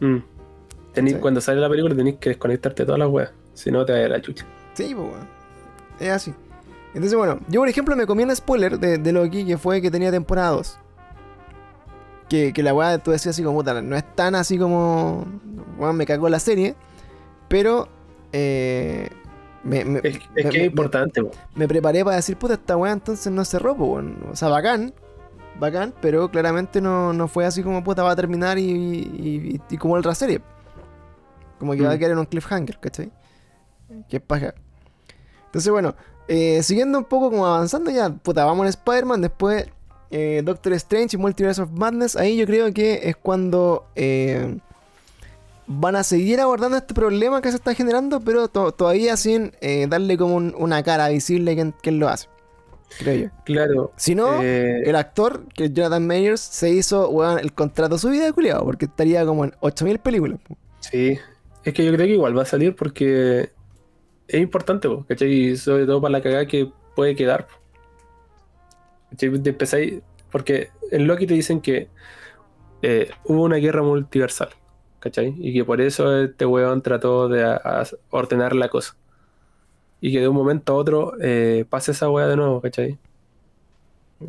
[0.00, 0.18] Mm.
[0.94, 1.16] Tenís-.
[1.18, 3.30] Cuando sale la película tenéis que desconectarte de todas las weas.
[3.54, 4.44] Si no, te va a la chucha.
[4.74, 5.28] Sí, pues, weón.
[6.00, 6.34] Es así.
[6.94, 9.90] Entonces, bueno, yo por ejemplo me comí un spoiler de, de Loki que fue que
[9.90, 10.78] tenía temporada 2.
[12.28, 15.24] Que, que la weá tú decías así como, puta, no es tan así como.
[15.94, 16.74] Me cagó la serie.
[17.48, 17.88] Pero.
[18.32, 19.08] Eh,
[19.64, 21.30] me, me- Es, es me- que es importante, po.
[21.54, 24.04] me preparé para decir, puta, esta weá entonces no cerró, pues.
[24.30, 24.92] O sea, bacán.
[25.60, 29.76] bacán, pero claramente no, no fue así como puta va a terminar y, y, y
[29.76, 30.40] como otra serie.
[31.58, 31.98] Como que va a Mm.
[31.98, 33.12] quedar en un cliffhanger, ¿cachai?
[34.08, 34.54] Que es paja.
[35.46, 35.94] Entonces, bueno,
[36.28, 39.66] eh, siguiendo un poco como avanzando ya, puta, vamos en Spider-Man, después
[40.10, 44.58] eh, Doctor Strange y Multiverse of Madness, ahí yo creo que es cuando eh,
[45.80, 49.86] van a seguir abordando este problema que se está generando, pero to- todavía sin eh,
[49.88, 52.28] darle como un- una cara visible a quien, lo hace,
[52.98, 53.28] creo yo.
[53.44, 53.92] Claro.
[53.96, 58.24] Si no, eh, el actor, que es Jonathan Mayers, se hizo el contrato su vida
[58.26, 60.38] de culiado, porque estaría como en 8000 películas.
[60.80, 61.18] Sí,
[61.64, 63.50] es que yo creo que igual va a salir porque
[64.28, 65.30] es importante, po, ¿cachai?
[65.32, 67.46] Y sobre todo para la cagada que puede quedar.
[67.46, 67.54] po.
[69.10, 69.28] ¿Cachai?
[69.38, 71.88] De porque en Loki te dicen que
[72.80, 74.48] eh, hubo una guerra multiversal,
[75.02, 75.34] ¿cachai?
[75.38, 78.96] Y que por eso este weón trató de a- a ordenar la cosa.
[80.00, 82.98] Y que de un momento a otro eh, pase esa weá de nuevo, ¿cachai?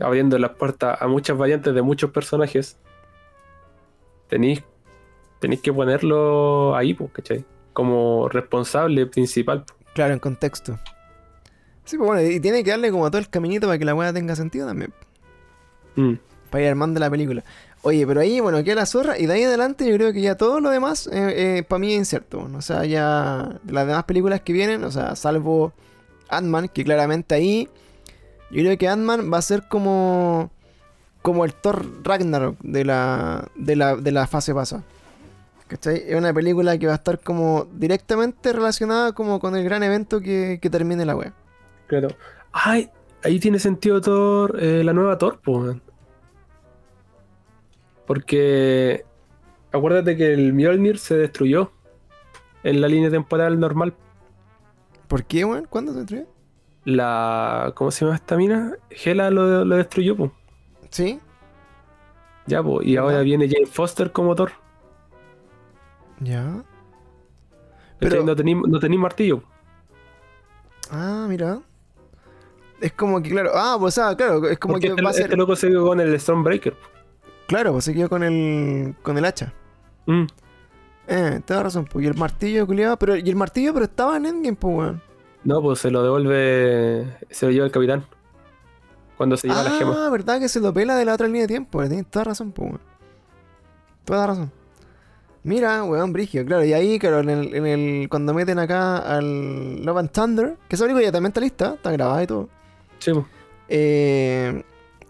[0.01, 2.77] Abriendo las puertas a muchas variantes de muchos personajes.
[4.27, 4.63] Tenéis
[5.39, 7.43] tenéis que ponerlo ahí, pues, ¿cachai?
[7.73, 9.65] Como responsable principal.
[9.65, 9.73] po.
[9.93, 10.79] Claro, en contexto.
[11.83, 14.13] Sí, pues bueno, y tiene que darle como todo el caminito para que la weá
[14.13, 14.93] tenga sentido también.
[15.95, 16.13] Mm,
[16.49, 17.43] Para ir armando la película.
[17.83, 19.19] Oye, pero ahí, bueno, queda la zorra.
[19.19, 21.09] Y de ahí adelante yo creo que ya todo lo demás,
[21.67, 22.49] para mí es incierto.
[22.55, 25.73] O sea, ya las demás películas que vienen, o sea, salvo
[26.29, 27.69] Ant-Man, que claramente ahí,
[28.51, 30.49] yo creo que Ant-Man va a ser como
[31.23, 34.83] como el Thor Ragnarok de la, de la, de la fase pasada.
[35.67, 36.03] ¿Cachai?
[36.05, 40.19] Es una película que va a estar como directamente relacionada como con el gran evento
[40.19, 41.33] que, que termine la wea.
[41.87, 42.09] claro.
[42.51, 42.89] Ay,
[43.23, 45.81] ahí tiene sentido Thor, eh, la nueva Thor, weón.
[48.13, 49.05] Porque
[49.71, 51.71] acuérdate que el Mjolnir se destruyó
[52.63, 53.95] en la línea temporal normal.
[55.07, 55.65] ¿Por qué, weón?
[55.65, 56.27] ¿Cuándo se destruyó?
[56.85, 57.71] La.
[57.73, 58.73] ¿Cómo se llama esta mina?
[58.91, 60.31] Hela lo, lo destruyó, po.
[60.91, 61.19] ¿Sí?
[62.45, 62.83] Ya, po.
[62.83, 64.51] Y ahora viene Jane Foster como Thor.
[66.19, 66.63] Ya.
[67.97, 69.41] Pero no tení, no tení martillo.
[70.91, 71.61] Ah, mira.
[72.79, 73.53] Es como que, claro.
[73.55, 74.47] Ah, pues, ah, claro.
[74.47, 75.23] Es como Porque que este, va a ser.
[75.23, 76.92] este loco se quedó con el Stormbreaker.
[77.53, 78.95] Claro, pues se quedó con el.
[79.03, 79.53] con el hacha.
[80.07, 80.23] Mm.
[81.07, 82.03] Eh, te da razón, pues.
[82.03, 82.97] Y el martillo, culiado.
[82.97, 85.01] Pero, y el martillo, pero estaba en Endgame, pues, weón.
[85.43, 87.15] No, pues se lo devuelve.
[87.29, 88.07] Se lo lleva el capitán.
[89.17, 90.07] Cuando se lleva la gema.
[90.07, 91.87] Ah, verdad que se lo pela de la otra línea de tiempo.
[91.87, 92.81] Tienes toda razón, pues, weón.
[94.03, 94.51] Toda razón.
[95.43, 96.65] Mira, weón, Brigio, claro.
[96.65, 98.09] Y ahí, claro, en el, en el.
[98.09, 101.91] Cuando meten acá al Love and Thunder, que esa película ya también está lista, está
[101.91, 102.49] grabada y todo.
[102.97, 103.27] Sí, pues.
[103.69, 104.63] Eh,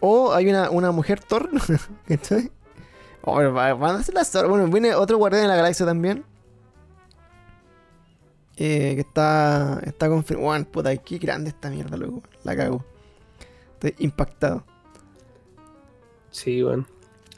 [0.06, 1.50] o hay una, una mujer Thor.
[2.08, 2.52] ¿Cachai?
[3.22, 4.48] O va- van a hacer las Thor.
[4.50, 6.26] Bueno, viene otro guardián de la galaxia también.
[8.58, 9.80] Eh, que está.
[9.84, 10.48] Está confirmado.
[10.50, 12.22] Bueno, puta, qué grande esta mierda, loco.
[12.44, 12.84] La cago.
[13.76, 14.64] Estoy impactado.
[16.32, 16.86] Sí, bueno.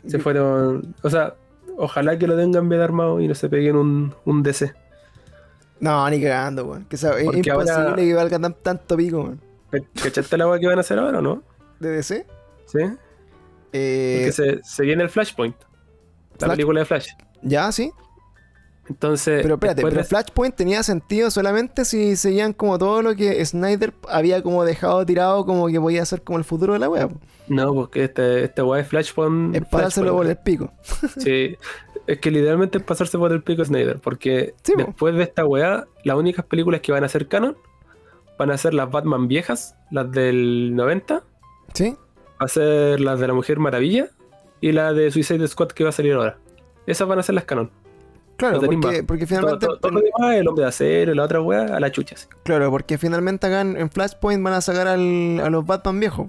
[0.08, 0.96] Se fueron.
[1.04, 1.36] O sea,
[1.78, 4.74] ojalá que lo tengan bien armado y no se peguen un, un DC.
[5.80, 6.86] No, ni cagando, weón.
[6.86, 9.42] Que sea, es imposible ahora- que valga tan- tanto pico, weón.
[10.02, 11.44] ¿Cachaste la agua que van a hacer ahora o no?
[11.80, 12.26] ¿De DC?
[12.66, 12.80] Sí.
[13.74, 15.56] Eh, Porque se, se viene el Flashpoint.
[16.40, 17.08] La Flash- película de Flash.
[17.42, 17.92] Ya, sí.
[18.88, 19.42] Entonces.
[19.42, 23.94] Pero espérate, pero de- Flashpoint tenía sentido solamente si seguían como todo lo que Snyder
[24.10, 27.10] había como dejado tirado como que podía ser como el futuro de la web.
[27.48, 29.56] No, porque este, este weá es Flashpoint.
[29.56, 30.72] Es pasárselo por el pico.
[31.18, 31.58] Sí,
[32.08, 34.84] es que literalmente es pasarse por el pico Snyder, porque Sí, po.
[34.86, 37.58] después de esta weá, las únicas películas que van a ser canon
[38.38, 41.24] van a ser las Batman viejas, las del 90,
[42.45, 44.07] va a ser las de la Mujer Maravilla
[44.61, 46.38] y la de Suicide Squad que va a salir ahora.
[46.88, 47.72] Esas van a ser las canon.
[48.38, 49.65] Claro, porque, finalmente.
[49.65, 52.17] todo- todo lo demás, el hombre de acero, la otra weá, a la chucha.
[52.17, 52.27] sí.
[52.43, 56.27] Claro, porque finalmente acá en, en Flashpoint van a sacar al- a los Batman viejos.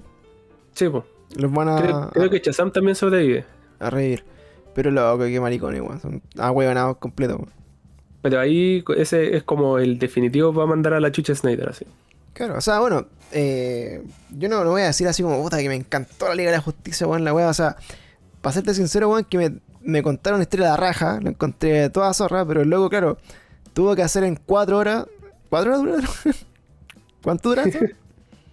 [0.72, 1.04] Sí, po.
[1.36, 3.44] Los van a, creo, creo que Shazam también sobrevive.
[3.80, 4.24] a reír.
[4.74, 6.00] Pero loco, qué maricones, weón.
[6.00, 7.40] Son ahueonados completos.
[8.22, 11.86] Pero ahí ese es como el definitivo para mandar a la chucha Snyder, así.
[12.36, 14.02] Claro, o sea, bueno, eh,
[14.36, 16.58] yo no, no voy a decir así como, puta, que me encantó la Liga de
[16.58, 17.48] la Justicia, weón, la weá.
[17.48, 17.76] O sea,
[18.42, 22.12] para serte sincero, weón, que me, me contaron historia de la raja, lo encontré toda
[22.12, 23.16] zorra, pero luego, claro,
[23.72, 25.06] tuvo que hacer en cuatro horas.
[25.48, 26.10] ¿Cuatro horas duraron?
[27.22, 27.78] ¿Cuánto dura esto?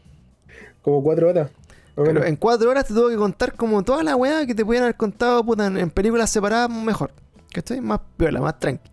[0.82, 1.52] Como cuatro horas.
[1.94, 4.86] Pero en cuatro horas te tuvo que contar como toda la weá que te pudieran
[4.86, 7.12] haber contado puta, en, en películas separadas mejor.
[7.52, 7.82] ¿Cachai?
[7.82, 8.90] Más piola, más tranqui.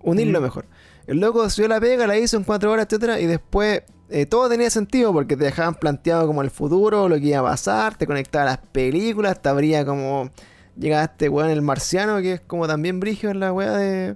[0.00, 0.64] Unirlo mejor.
[1.08, 4.48] El loco subió la pega, la hizo en cuatro horas, etcétera, y después eh, todo
[4.48, 8.06] tenía sentido porque te dejaban planteado como el futuro, lo que iba a pasar, te
[8.06, 10.30] conectaba a las películas, te abría como.
[10.76, 14.14] Llegaba este weón el marciano, que es como también brigio en la weá de.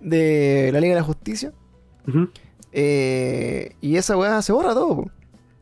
[0.00, 1.52] de la Liga de la Justicia.
[2.72, 5.10] Eh, y esa weá se borra todo, po.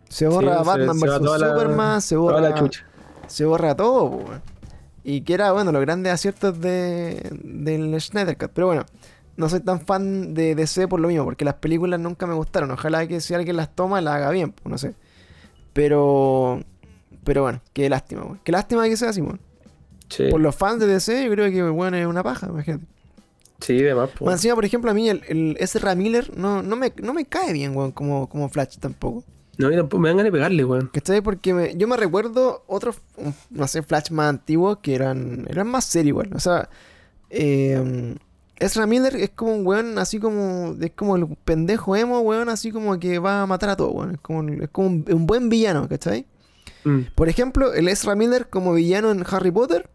[0.09, 2.41] Se borra se- Batman se vs la- Superman, se borra.
[2.41, 2.87] la chucha.
[3.27, 4.25] se borra todo, po.
[5.03, 8.51] Y que era, bueno, los grandes aciertos de, del Snyder Cut.
[8.55, 8.87] Pero bueno,
[9.37, 12.71] no soy tan fan de DC por lo mismo, porque las películas nunca me gustaron.
[12.71, 14.95] Ojalá que si alguien las toma, las haga bien, pues no sé.
[15.73, 16.63] Pero,
[17.25, 18.41] pero bueno, qué lástima, weón.
[18.45, 19.41] Qué lástima que sea así, weón.
[20.09, 22.85] Sí, Por los fans de DC, yo creo que, bueno, es una paja, imagínate.
[23.61, 24.27] sí, de más, po.
[24.27, 27.25] Bueno, encima, por ejemplo, a mí el, el Ezra Miller no, no, me, no me
[27.25, 29.25] cae bien, weón, como, como Flash tampoco.
[29.57, 30.91] No, y tampoco me dan ganas de pegarle, weón.
[30.93, 31.21] ¿Cachai?
[31.23, 32.97] Porque me- yo me recuerdo otros,
[33.51, 36.31] no sé, Flash más antiguos que eran, eran más serios igual.
[36.35, 36.69] O sea,
[37.31, 38.15] eh,
[38.65, 42.71] Ezra Miller es como un weón así como, es como el pendejo emo, weón, así
[42.73, 44.13] como que va a matar a todo, weón.
[44.15, 46.27] Es como, es como un, un buen villano, ¿cachai?
[46.85, 47.01] Mm.
[47.15, 49.89] Por ejemplo, el Ezra Miller como villano en Harry Potter,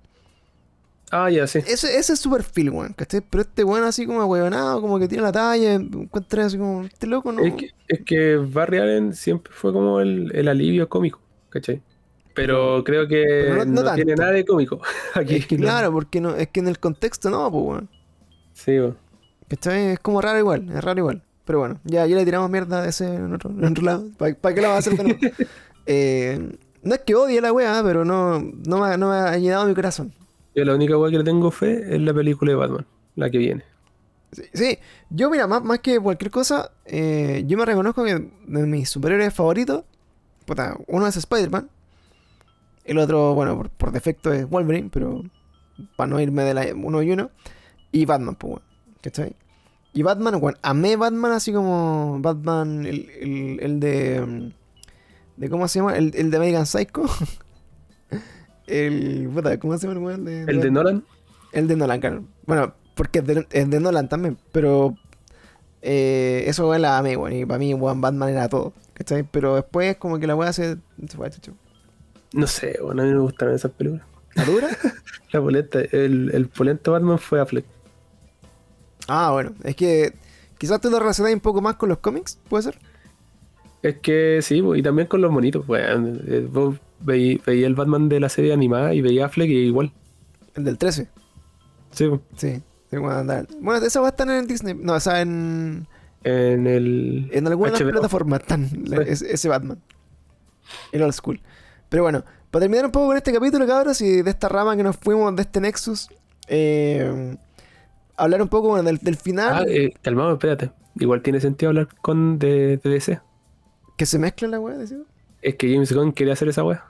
[1.11, 1.57] Ah, ya, sí.
[1.65, 3.21] ese, ese es su perfil, weón, ¿cachai?
[3.27, 7.07] Pero este weón así como weonado, como que tiene la talla, encuentra así como, este
[7.07, 7.43] loco no...
[7.43, 11.19] Es que, es que Barry Allen siempre fue como el, el alivio cómico,
[11.49, 11.81] ¿cachai?
[12.35, 14.79] Pero creo que pero no- no, no tiene nada de cómico.
[15.15, 15.63] Aquí, Es que no.
[15.63, 17.89] claro, porque no, es que en el contexto no, pues weón.
[18.65, 18.77] Sí.
[19.47, 19.87] ¿Cachai?
[19.93, 21.23] Es como raro igual, es raro igual.
[21.45, 24.07] Pero bueno, ya, ya le tiramos mierda de ese en otro, en otro lado.
[24.17, 25.19] ¿Para qué lo va a hacer de nuevo?
[25.91, 29.35] Eh, no es que odie la wea, pero no, no, me, ha- no me ha
[29.39, 30.13] llenado mi corazón.
[30.53, 33.39] Yo la única weá que le tengo fe es la película de Batman, la que
[33.39, 33.63] viene.
[34.31, 34.77] Sí, sí,
[35.09, 38.13] yo mira, más, más que cualquier cosa, eh, yo me reconozco que
[38.45, 39.83] de mis superhéroes favoritos,
[40.45, 41.67] puta, uno es Spider-Man,
[42.85, 45.23] el otro, bueno, por, por defecto es Wolverine, pero
[45.95, 47.31] para no irme de la uno y uno,
[47.91, 48.65] y Batman, pues, bueno,
[49.01, 49.35] ¿cachai?
[49.93, 54.51] Y Batman, bueno, amé Batman así como Batman, el, el, el de, mm,
[55.37, 55.95] de, ¿cómo se llama?
[55.97, 57.03] El, el de American Psycho.
[58.67, 61.03] el, puta, ¿cómo se llama el weón de- El de Nolan,
[61.53, 62.23] el de Nolan, claro.
[62.45, 64.95] Bueno, porque es de, es de Nolan también, pero
[65.81, 67.33] eh, eso weón la amé, weón.
[67.33, 68.73] Y para mí, weón, Batman era todo.
[68.93, 69.23] ¿Cachai?
[69.23, 70.75] Pero después, como que la weá se,
[71.07, 71.53] se fue a chucho.
[72.33, 74.05] no sé, bueno, a mí me gustan esas películas.
[74.35, 74.67] ¿La dura?
[75.31, 77.65] La polenta, el, el polento Batman fue Affleck.
[79.09, 79.51] Ah, bueno.
[79.63, 80.13] Es que
[80.57, 82.79] quizás tú lo relacionas un poco más con los cómics, ¿puede ser?
[83.81, 86.21] Es que sí, y también con los monitos, weón.
[86.27, 89.55] Eh, Vos veí- veía el Batman de la serie animada y veía a Affleck y
[89.67, 89.91] igual.
[90.55, 91.07] El del 13.
[91.91, 92.09] Sí.
[92.37, 92.61] Sí.
[92.91, 94.73] Sí, bueno, bueno, esa va a estar en Disney.
[94.73, 95.87] No, o sea, en,
[96.23, 97.29] en el.
[97.31, 97.91] en algunas HBO.
[97.91, 99.25] plataformas están Sí.
[99.29, 99.79] ese, Batman.
[100.91, 101.39] El old school.
[101.87, 104.81] Pero bueno, para terminar un poco con este capítulo, cabros, y de esta rama que
[104.83, 106.09] nos fuimos de este Nexus,
[106.47, 107.37] eh,
[108.19, 109.63] hablar un poco bueno, del, del final.
[109.63, 110.71] Ah, eh, calmado, espérate.
[110.99, 113.19] Igual tiene sentido hablar con de, de DC.
[113.97, 115.07] Que se mezcla la weá, decimos.
[115.41, 116.85] Es que James Gunn quería hacer esa weá.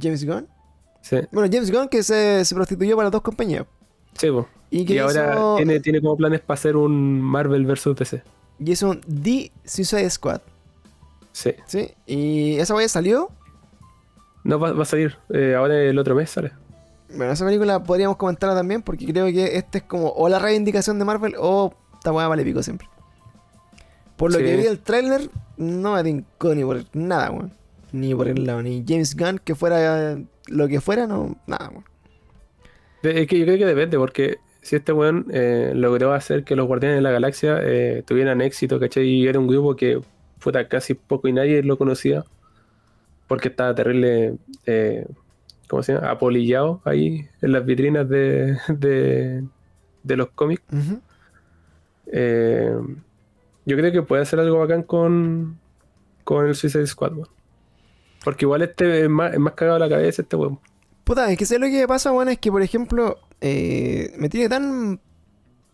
[0.00, 0.48] James Gunn.
[1.02, 3.66] Sí, Bueno, James Gunn que se, se prostituyó para dos compañías.
[4.14, 4.48] sí, po.
[4.70, 8.22] Y que Y ahora hizo, tiene, tiene como planes para hacer un Marvel vs DC.
[8.58, 10.40] y hizo un The Suicide Squad.
[11.32, 11.54] Sí.
[11.66, 11.90] ¿Sí?
[12.06, 13.30] Y esa weá salió.
[14.44, 15.18] No va, va a salir.
[15.28, 16.52] eh, ahora el otro mes sale.
[17.16, 20.98] Bueno, esa película podríamos comentarla también porque creo que este es como o la reivindicación
[20.98, 22.88] de Marvel o esta weá vale pico siempre.
[24.16, 24.44] Por lo Sí.
[24.44, 27.52] que vi del tráiler, no me tincó ni por nada, weón.
[27.92, 30.16] Ni por el lado, ni James Gunn que fuera
[30.48, 31.84] lo que fuera, no, nada, weón.
[33.02, 36.66] Es que yo creo que depende, porque si este weón eh, logró hacer que los
[36.66, 39.04] Guardianes de la Galaxia eh, tuvieran éxito, ¿cachai?
[39.06, 40.00] Y era un grupo que
[40.38, 42.24] puta, casi poco y nadie lo conocía,
[43.28, 44.36] porque estaba terrible,
[44.66, 45.06] eh,
[45.72, 46.10] ¿cómo se llama?
[46.10, 49.42] Apolillado ahí en las vitrinas de, de,
[50.02, 50.62] de los cómics.
[52.08, 52.76] Eh,
[53.64, 55.58] yo creo que puede hacer algo bacán con,
[56.24, 57.28] con el Suicide Squad, weón.
[58.22, 60.60] Porque igual este es más, es más cagado la cabeza este weón.
[61.04, 64.50] Puta, es que sé lo que pasa, weón, es que por ejemplo, eh, me tiene
[64.50, 65.00] tan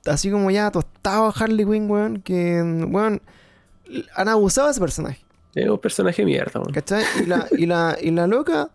[0.07, 3.21] así como ya tostado Harley Quinn, weón, que, weón,
[4.15, 5.25] han abusado de ese personaje,
[5.57, 6.73] Es un personaje mierda, weón.
[6.73, 7.03] ¿cachai?
[7.21, 8.71] Y la, y la, y la loca,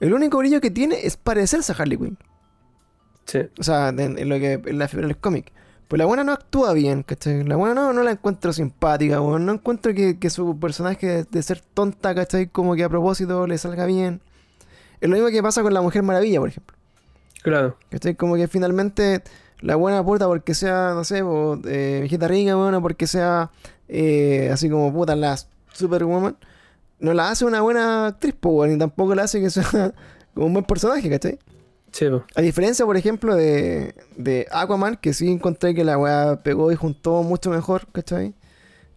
[0.00, 2.18] el único brillo que tiene es parecerse a Harley Quinn.
[3.24, 3.40] Sí.
[3.58, 5.52] O sea, en, en lo que en la del cómic.
[5.86, 7.44] Pues la buena no actúa bien, ¿cachai?
[7.44, 9.46] La buena no, no la encuentro simpática, weón.
[9.46, 12.48] No encuentro que, que su personaje de, de ser tonta, ¿cachai?
[12.48, 14.20] Como que a propósito le salga bien.
[15.00, 16.76] Es lo mismo que pasa con la Mujer Maravilla, por ejemplo.
[17.42, 17.76] Claro.
[17.90, 18.16] ¿Cachai?
[18.16, 19.22] Como que finalmente
[19.60, 23.50] la buena puta porque sea, no sé, o, eh, viejita rica, bueno, porque sea
[23.88, 25.36] eh, así como puta la
[25.72, 26.36] Superwoman,
[27.00, 29.64] no la hace una buena actriz, pues, y tampoco la hace que sea
[30.34, 31.38] como un buen personaje, ¿cachai?
[31.92, 32.06] Sí.
[32.34, 36.74] A diferencia, por ejemplo, de, de Aquaman, que sí encontré que la weá pegó y
[36.76, 38.34] juntó mucho mejor, ¿cachai?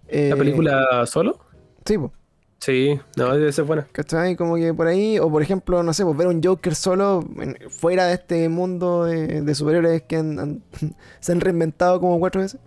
[0.08, 1.40] Eh, ¿La película solo?
[1.86, 2.12] Sí, pues.
[2.60, 3.88] Sí, no, debe ser buena.
[3.92, 4.36] ¿Cachai?
[4.36, 7.58] Como que por ahí, o por ejemplo, no sé, pues ver un Joker solo en-
[7.72, 10.64] fuera de este mundo de, de superhéroes que han- han-
[11.22, 12.60] se han reinventado como cuatro veces.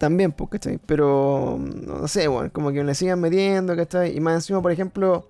[0.00, 0.80] También, pues, ¿cachai?
[0.86, 4.16] Pero, no sé, bueno, como que le sigan metiendo, ¿cachai?
[4.16, 5.28] Y más encima, por ejemplo,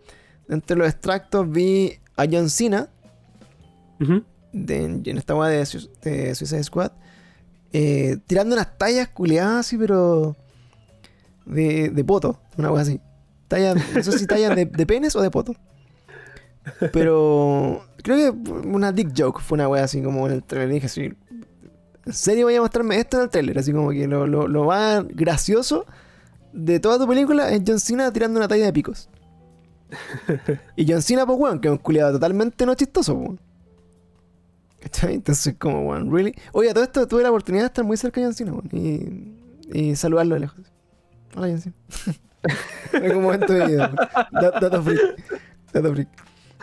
[0.49, 2.89] entre los extractos vi a John Cena
[4.53, 5.67] de, en esta weá de,
[6.03, 6.93] de Suicide Squad
[7.73, 10.37] eh, tirando unas tallas culeadas así, pero
[11.47, 13.01] de, de poto, una weá así.
[13.49, 15.55] Tallas, no sé si tallas de, de penes o de poto.
[16.93, 20.75] Pero creo que una dick joke fue una weá así como en el trailer.
[20.75, 21.13] Dije así,
[22.07, 23.59] ¿en serio voy a mostrarme esto en el trailer?
[23.59, 25.87] Así como que lo, lo, lo más gracioso
[26.53, 29.09] de toda tu película es John Cena tirando una talla de picos.
[30.77, 33.39] y John Cena, pues weón, que es un culiado totalmente no chistoso, pues.
[34.81, 35.15] ¿Cachai?
[35.17, 36.35] Entonces, como, weón, ¿really?
[36.53, 38.69] Oye, a todo esto tuve la oportunidad de estar muy cerca de John Cena, weón,
[38.73, 40.61] y, y saludarlo de lejos.
[41.37, 41.75] Hola, John Cena.
[42.95, 43.97] en algún momento de vida, weón.
[44.33, 45.01] Da- Dato freak.
[45.73, 46.09] Dato freak.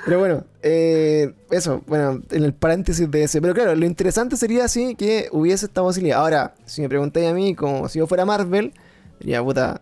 [0.07, 3.41] Pero bueno, eh, eso, bueno, en el paréntesis de ese.
[3.41, 6.21] Pero claro, lo interesante sería así que hubiese esta posibilidad.
[6.21, 8.71] Ahora, si me preguntáis a mí, como si yo fuera Marvel,
[9.19, 9.81] diría, puta,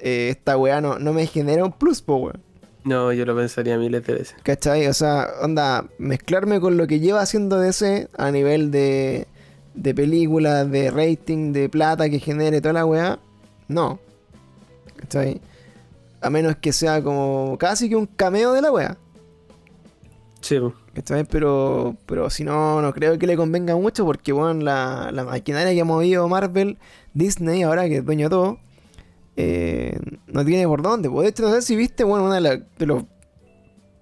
[0.00, 2.40] eh, esta weá no, no me genera un plus, po, weón.
[2.84, 4.36] No, yo lo pensaría miles de veces.
[4.42, 4.86] ¿Cachai?
[4.86, 9.28] O sea, onda, mezclarme con lo que lleva haciendo DC a nivel de,
[9.74, 13.18] de películas, de rating, de plata que genere toda la weá,
[13.68, 14.00] no.
[14.96, 15.38] ¿Cachai?
[16.22, 18.96] A menos que sea como casi que un cameo de la weá.
[20.40, 20.58] Sí.
[20.94, 21.24] ¿Cachai?
[21.24, 25.72] Pero, pero si no, no creo que le convenga mucho porque, bueno, la, la maquinaria
[25.74, 26.78] que ha movido Marvel,
[27.14, 28.58] Disney, ahora que es dueño de todo,
[29.36, 31.08] eh, no tiene por dónde.
[31.08, 33.04] De hecho, no sé si viste, bueno, una de, la- de los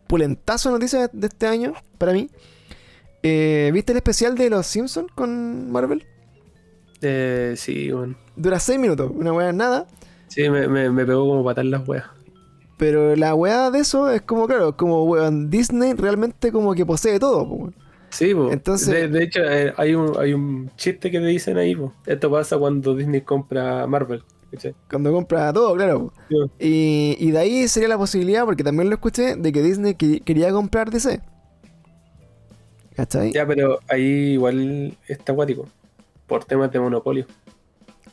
[0.07, 2.31] pulentazos noticias de este año, para mí.
[3.23, 6.07] Eh, ¿Viste el especial de los Simpsons con Marvel?
[7.03, 8.17] Eh, sí, bueno.
[8.37, 9.87] Dura 6 minutos, una weá nada.
[10.29, 12.05] Sí, me, me, me pegó como patar las weas.
[12.79, 17.19] Pero la weá de eso es como, claro, como weón, Disney realmente como que posee
[17.19, 17.43] todo.
[17.43, 17.75] weón.
[18.11, 18.51] Sí, po.
[18.51, 21.93] Entonces- De, de hecho, eh, hay, un, hay un chiste que te dicen ahí, po.
[22.07, 24.23] Esto pasa cuando Disney compra Marvel.
[24.51, 24.75] ¿cachai?
[24.89, 26.11] Cuando compra todo, claro.
[26.31, 26.37] Sí.
[26.59, 30.21] Y, y de ahí sería la posibilidad, porque también lo escuché, de que Disney que-
[30.21, 31.21] quería comprar DC.
[32.97, 33.33] ¿Cachai?
[33.33, 35.67] Ya, pero ahí igual está acuático.
[36.27, 37.27] Por temas de monopolio.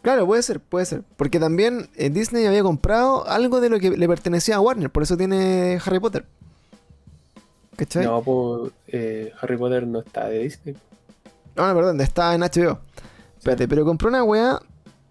[0.06, 1.02] Claro, puede ser, puede ser.
[1.18, 5.02] Porque también eh, Disney había comprado algo de lo que le pertenecía a Warner, por
[5.02, 6.28] eso tiene Harry Potter.
[7.76, 8.06] ¿Cachai?
[8.06, 10.78] No, pues eh, Harry Potter no está de Disney.
[11.56, 12.78] Ah, no, perdón, está en HBO.
[13.36, 14.62] Espérate, pero compró una weá.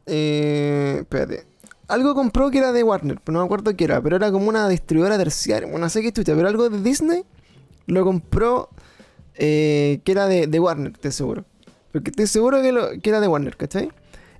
[0.06, 1.44] Eh, espérate.
[1.88, 4.48] Algo compró que era de Warner, pero no me acuerdo qué era, pero era como
[4.48, 7.24] una distribuidora terciaria, no sé qué chucha, pero algo de Disney
[7.86, 8.68] lo compró
[9.34, 11.44] eh, que era de, de Warner, estoy seguro.
[11.90, 13.90] Porque estoy seguro que, lo, que era de Warner, ¿cachai?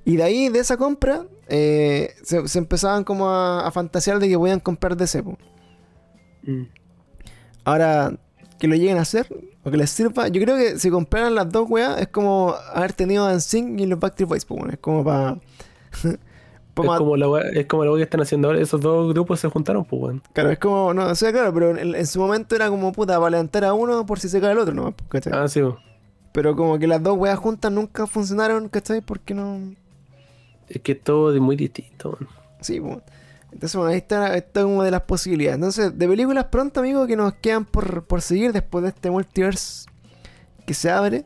[0.04, 4.28] Y de ahí, de esa compra, eh, se, se empezaban como a, a fantasear de
[4.28, 5.22] que podían comprar DC.
[5.22, 5.38] po.
[6.42, 6.64] Mm.
[7.64, 8.12] Ahora,
[8.58, 9.26] que lo lleguen a hacer,
[9.62, 12.92] o que les sirva, yo creo que si compraran las dos weas, es como haber
[12.92, 15.38] tenido a NSYNC y los Backstreet Boys, pues, bueno, es como para...
[16.76, 18.60] Es como, la wea, es como la wea que están haciendo ahora.
[18.60, 20.22] Esos dos grupos se juntaron, pues, weón.
[20.32, 23.16] Claro, es como, no, o sea, claro, pero en, en su momento era como puta,
[23.18, 24.92] para levantar a uno por si se cae el otro, ¿no?
[25.08, 25.32] ¿Cachai?
[25.36, 25.78] Ah, sí, po.
[26.32, 29.02] Pero como que las dos weas juntas nunca funcionaron, ¿cachai?
[29.02, 29.76] Porque no...
[30.68, 32.18] Es que es todo de muy distinto.
[32.60, 32.98] Sí, pues.
[33.52, 35.54] Entonces, bueno, ahí está, está como de las posibilidades.
[35.56, 39.88] Entonces, de películas pronto, amigos, que nos quedan por, por seguir después de este multiverse
[40.66, 41.24] que se abre.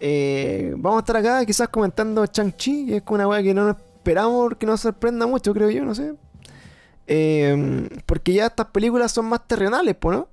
[0.00, 3.76] eh, vamos a estar acá quizás comentando Chang-Chi, que es una wea que no nos
[3.76, 6.14] esperamos que nos sorprenda mucho, creo yo, no sé.
[7.08, 10.28] Eh, porque ya estas películas son más terrenales, ¿no?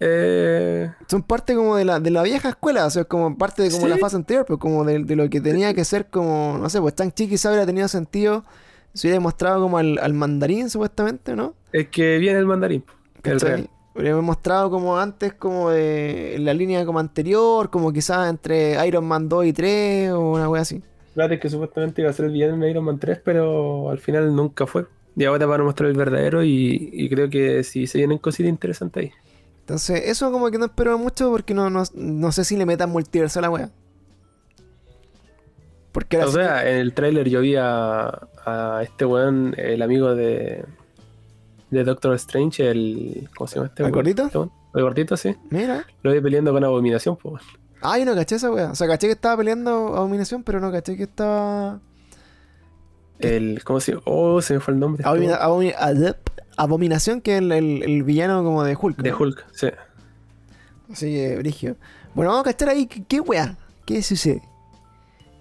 [0.00, 3.62] Eh, Son parte como de la, de la vieja escuela, o sea, es como parte
[3.62, 3.88] de como Sí.
[3.88, 6.80] la fase anterior, pero como de, de lo que tenía que ser como, no sé,
[6.80, 8.44] pues Chang-Chi quizás hubiera tenido sentido
[8.92, 11.54] si hubiera mostrado como al, al mandarín, supuestamente, ¿no?
[11.72, 12.84] es que viene el mandarín,
[13.22, 13.68] el real.
[13.94, 19.06] Hubiera mostrado como antes, como de en la línea como anterior, como quizás entre Iron
[19.06, 20.82] Man 2 y 3 o una wea así.
[21.14, 23.98] Claro, es que supuestamente iba a ser el villano en Iron Man 3, pero al
[23.98, 24.86] final nunca fue.
[25.16, 28.50] Y ahora van a mostrar el verdadero y, y creo que sí se vienen cositas
[28.50, 29.12] interesantes ahí.
[29.66, 32.88] Entonces, eso como que no espero mucho porque no, no, no sé si le metan
[32.88, 33.70] multiverso a la wea.
[35.90, 40.64] Porque O sea, en el tráiler yo vi a, a este weón, el amigo de,
[41.70, 43.28] de Doctor Strange, el...
[43.36, 43.94] ¿Cómo se llama este ¿El weón?
[43.94, 44.26] gordito?
[44.26, 44.38] Este.
[44.74, 45.34] El gordito, sí.
[45.50, 45.84] Mira.
[46.02, 47.42] Lo vi peleando con Abominación, pues.
[47.82, 48.70] Ah, yo no caché esa wea.
[48.70, 51.80] O sea, caché que estaba peleando Abominación, pero no caché que estaba.
[53.18, 53.62] El...
[53.64, 54.02] ¿Cómo se llama?
[54.06, 55.04] Oh, se me fue el nombre.
[55.04, 56.16] Abomina- adep-
[56.58, 58.96] Abominación, que es el, el- el villano como de Hulk.
[58.98, 59.18] De ¿no?
[59.18, 59.68] Hulk, sí.
[60.92, 61.76] Así que, brigio.
[62.14, 63.56] Bueno, vamos a cachar ahí qué, qué wea.
[63.84, 64.42] ¿Qué sucede?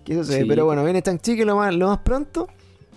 [0.03, 0.41] ¿Qué sucede?
[0.41, 0.45] Sí.
[0.47, 2.47] Pero bueno, viene Chang-Chi que lo más, lo más pronto.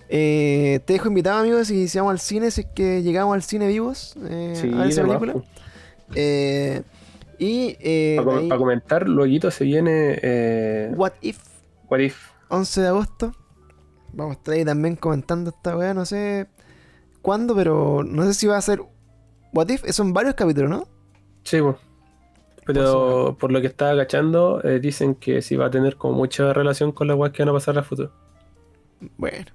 [0.08, 3.66] Eh, te dejo invitado, amigos, si, vamos al cine, si es que llegamos al cine
[3.68, 5.34] vivos eh, Sí, a ver esa película.
[6.14, 6.82] Eh,
[7.38, 11.38] y eh, Para, com- ahí, para comentar, luego se viene What If,
[11.90, 12.16] What If.
[12.48, 13.32] 11 de agosto.
[14.18, 16.48] Vamos a estar ahí también comentando esta weá, no sé
[17.22, 18.82] cuándo, pero no sé si va a ser
[19.52, 20.88] What If son varios capítulos, ¿no?
[21.44, 21.76] Sí, pues.
[22.66, 26.52] Pero por lo que estaba agachando, eh, dicen que sí va a tener como mucha
[26.52, 28.10] relación con las weas que van a pasar a futuro.
[29.16, 29.46] Bueno.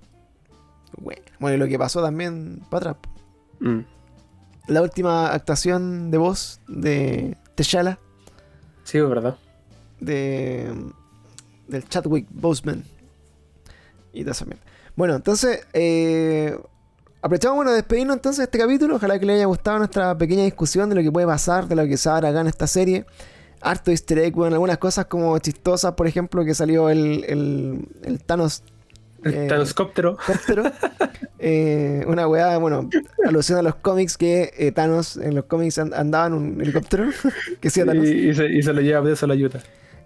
[0.98, 1.22] Bueno.
[1.40, 3.12] Bueno, y lo que pasó también para atrás.
[3.60, 3.80] Mm.
[4.68, 8.00] La última actuación de voz de T'Challa,
[8.86, 9.36] Sí, es verdad.
[10.00, 10.74] de
[11.68, 12.84] del Chadwick Boseman
[14.14, 14.64] y de esa mierda.
[14.96, 16.56] Bueno, entonces eh,
[17.22, 18.96] aprovechamos bueno de despedirnos entonces de este capítulo.
[18.98, 21.86] Ojalá que les haya gustado nuestra pequeña discusión de lo que puede pasar, de lo
[21.88, 23.06] que se hará acá en esta serie.
[23.62, 28.24] Harto easter egg, bueno, algunas cosas como chistosas, por ejemplo, que salió el, el, el
[28.24, 28.62] Thanos
[29.24, 30.18] El Eh, Thanoscóptero.
[31.40, 32.90] Eh, una weá, bueno,
[33.26, 37.06] alusión a los cómics que eh, Thanos en los cómics and- andaba en un helicóptero.
[37.62, 38.06] que sí, Thanos.
[38.06, 39.60] Y, y se, y se lo lleva a la ayuda.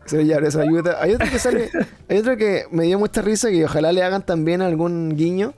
[0.07, 0.97] Se le llama esa ayuda.
[1.01, 1.69] Hay otro que sale.
[2.09, 5.53] Hay otro que me dio mucha risa que ojalá le hagan también algún guiño.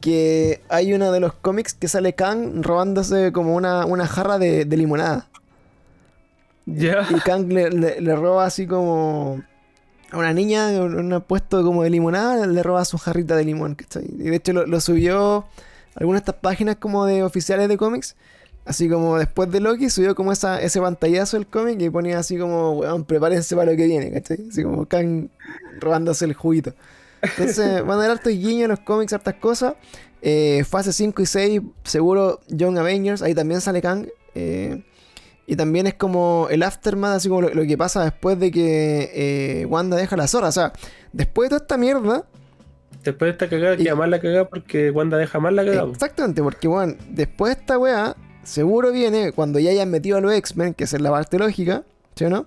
[0.00, 4.64] Que hay uno de los cómics que sale Kang robándose como una, una jarra de,
[4.64, 5.26] de limonada.
[6.66, 7.06] Ya.
[7.10, 9.42] Y Kang le, le- le roba así como.
[10.10, 13.74] A una niña en un puesto como de limonada, le roba su jarrita de limón,
[13.74, 14.04] ¿cachai?
[14.18, 15.44] Y de hecho lo, lo subió a
[15.96, 18.16] algunas de estas páginas como de oficiales de cómics.
[18.68, 22.36] Así como después de Loki subió como esa, ese pantallazo del cómic y ponía así
[22.38, 24.38] como, weón, prepárense para lo que viene, ¿cachai?
[24.50, 25.28] Así como Kang
[25.80, 26.74] robándose el juguito.
[27.22, 29.74] Entonces van a dar hartos guiños en los cómics, hartas cosas.
[30.20, 34.06] Eh, fase 5 y 6, seguro Young Avengers, ahí también sale Kang.
[34.34, 34.84] Eh,
[35.46, 39.10] y también es como el aftermath, así como lo, lo que pasa después de que
[39.62, 40.48] eh, Wanda deja la zorra.
[40.48, 40.74] O sea,
[41.14, 42.24] después de toda esta mierda,
[43.04, 45.88] Después de esta cagada Y- queda más la cagada porque Wanda deja más la cagada.
[45.90, 50.32] exactamente, porque bueno, después de esta weá, seguro viene cuando ya hayan metido a los
[50.32, 51.82] X-Men, que esa es la parte lógica,
[52.14, 52.46] ¿sí o no?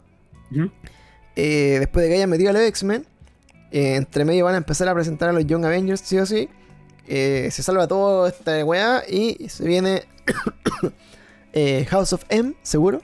[1.35, 3.05] Eh, después de que hayan metido a los X-Men,
[3.71, 6.49] eh, entre medio van a empezar a presentar a los Young Avengers, sí o sí.
[7.07, 10.03] Eh, se salva todo esta weá y se viene
[11.89, 13.01] House of M, seguro.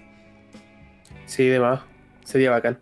[1.25, 1.81] Sí, de más.
[2.23, 2.79] Sería bacán.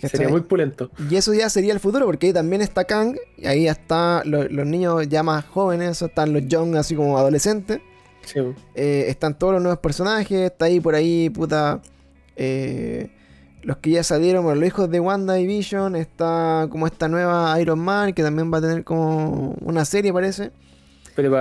[0.00, 0.90] Sería muy pulento.
[1.10, 4.48] Y eso ya sería el futuro, porque ahí también está Kang, y ahí están lo-
[4.48, 7.80] los niños ya más jóvenes, están los Young así como adolescentes.
[8.26, 8.40] Sí.
[8.74, 11.80] Eh, están todos los nuevos personajes, está ahí por ahí, puta.
[12.36, 13.10] eh,
[13.64, 17.58] los que ya salieron, bueno, los hijos de Wanda y Vision, está como esta nueva
[17.60, 20.50] Iron Man, que también va a tener como una serie, parece.
[21.16, 21.32] Pero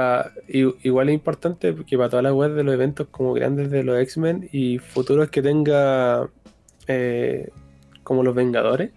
[0.48, 4.00] igual es importante que para todas las webs de los eventos como grandes de los
[4.00, 6.30] X-Men y futuros que tenga
[6.88, 7.50] eh,
[8.04, 8.92] como los Vengadores,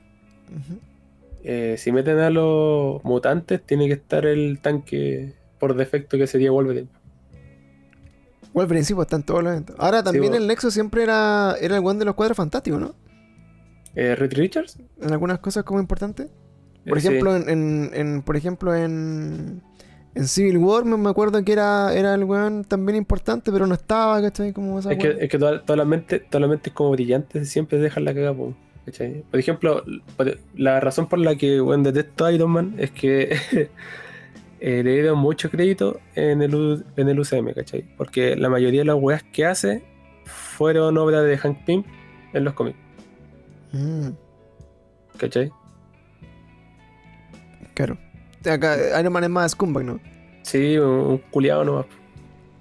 [1.42, 6.50] eh, si meten a los mutantes, tiene que estar el tanque por defecto que sería
[6.50, 6.88] Wolverine.
[8.56, 9.76] Wolverine sí, pues están todos los eventos.
[9.78, 10.40] Ahora también pues.
[10.40, 12.94] el Nexo siempre era, era el one de los cuadros fantásticos, ¿no?
[13.94, 16.28] Eh, Richards, En algunas cosas como importantes.
[16.88, 17.08] Por Eh, sí.
[17.08, 19.62] ejemplo, en, en- en- por ejemplo, en,
[20.14, 24.20] en Civil War me acuerdo que era, era el weón también importante, pero no estaba,
[24.22, 24.52] ¿cachai?
[24.52, 27.48] Como esa Es que, es que todas todas las mentes, todas las mentes como brillantes
[27.50, 28.34] siempre dejan la cagada,
[28.86, 29.22] ¿cachai?
[29.30, 29.82] Por ejemplo,
[30.16, 33.36] por- la razón por la que bueno, detesto a Iron Man es que
[34.66, 37.84] eh, le dieron mucho crédito en el, U- en el UCM, ¿cachai?
[37.96, 39.84] Porque la mayoría de las weas que hace
[40.24, 41.84] fueron obras de Hank Pym
[42.32, 42.76] en los cómics,
[43.72, 44.08] Mm,
[45.18, 45.50] ¿cachai?
[47.74, 47.96] claro.
[48.44, 50.00] Acá Iron Man es más scumbag, ¿no?
[50.42, 51.86] Sí, un, un culiado nomás.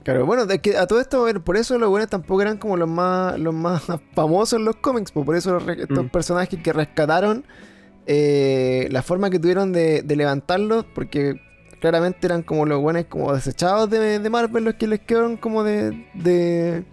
[0.04, 2.88] Claro, bueno, es que a todo esto, por eso los buenos tampoco eran como los
[2.90, 3.84] más, los más
[4.14, 6.10] famosos en los cómics, por eso los estos Mm.
[6.10, 7.44] personajes que rescataron
[8.08, 11.40] eh, la forma que tuvieron de, de levantarlos, porque
[11.80, 15.64] claramente eran como los buenos como desechados de, de Marvel, los que les quedaron como
[15.64, 16.84] de, de,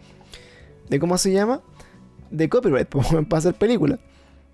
[0.88, 1.60] de ¿cómo se llama?
[2.30, 3.98] De copyright, pues, para hacer películas.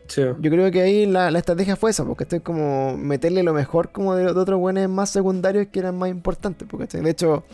[0.09, 3.53] Sí, Yo creo que ahí la, la estrategia fue esa, porque estoy como meterle lo
[3.53, 6.67] mejor como de, de otros buenos más secundarios que eran más importantes.
[6.71, 7.45] Porque de hecho,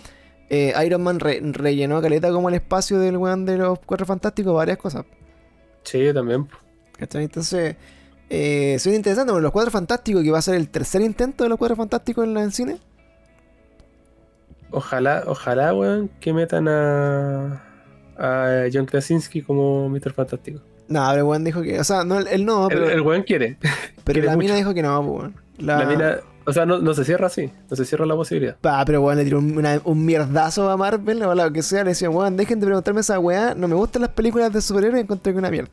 [0.50, 4.06] eh, Iron Man re- rellenó a caleta como el espacio del weón de los cuatro
[4.06, 5.04] fantásticos, varias cosas.
[5.84, 6.48] sí, también.
[6.98, 7.24] ¿cachai?
[7.24, 7.76] Entonces,
[8.34, 9.30] eh, suena interesante.
[9.32, 12.24] Bueno, los cuatro fantásticos, que va a ser el tercer intento de los cuatro fantásticos
[12.24, 12.78] en, la, en cine.
[14.70, 17.62] Ojalá, ojalá, weón, que metan a,
[18.18, 20.12] a John Krasinski como Mr.
[20.12, 20.60] Fantástico.
[20.88, 21.78] No, pero el weón dijo que.
[21.80, 23.56] O sea, no, él no, El, pero, el weón quiere.
[24.04, 25.34] pero quiere la mina dijo que no, pues, weón.
[25.58, 28.56] La, La mina, o sea, no, no se cierra así, no se cierra la posibilidad.
[28.60, 31.84] Pa, pero weón, le tiró un, una- un mierdazo a Marvel o lo que sea.
[31.84, 33.54] Le decía, weón, dejen de preguntarme esa weá.
[33.54, 35.70] No me gustan las películas de superhéroes, encontré que una mierda.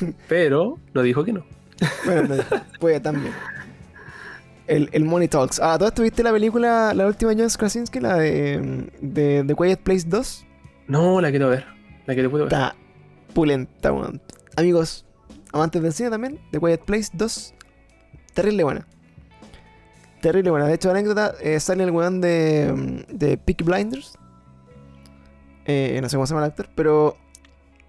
[0.28, 1.44] Pero no dijo que no.
[2.04, 2.42] Bueno, no,
[2.80, 3.32] puede también.
[4.66, 5.60] El, el Money Talks.
[5.62, 9.80] Ah, ¿tú viste la película, la última de John Krasinski, la de, de, de Quiet
[9.80, 10.46] Place 2?
[10.88, 11.66] No, la quiero ver.
[12.06, 12.52] La quiero puedo ver.
[12.52, 12.74] Está
[13.32, 14.20] pulenta, weón.
[14.56, 15.04] Amigos,
[15.52, 17.54] amantes del cine también, The Quiet Place 2.
[18.34, 18.86] Terrible buena.
[20.20, 20.66] Terrible buena.
[20.66, 24.18] De hecho, anécdota, eh, sale el weón de, de Peak Blinders.
[25.66, 27.16] Eh, no sé cómo se llama el actor, pero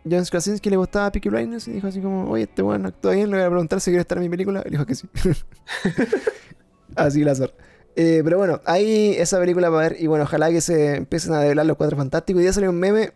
[0.10, 3.30] John Krasinski le gustaba Peaky Blinders y dijo así como, oye, este weón actúa bien,
[3.30, 4.64] le voy a preguntar si quiere estar en mi película.
[4.66, 5.08] Y dijo que sí.
[6.96, 7.54] así la azar.
[7.96, 11.40] Eh, pero bueno, hay esa película para ver y bueno, ojalá que se empiecen a
[11.42, 12.42] develar los Cuatro Fantásticos.
[12.42, 13.12] Y ya salió un meme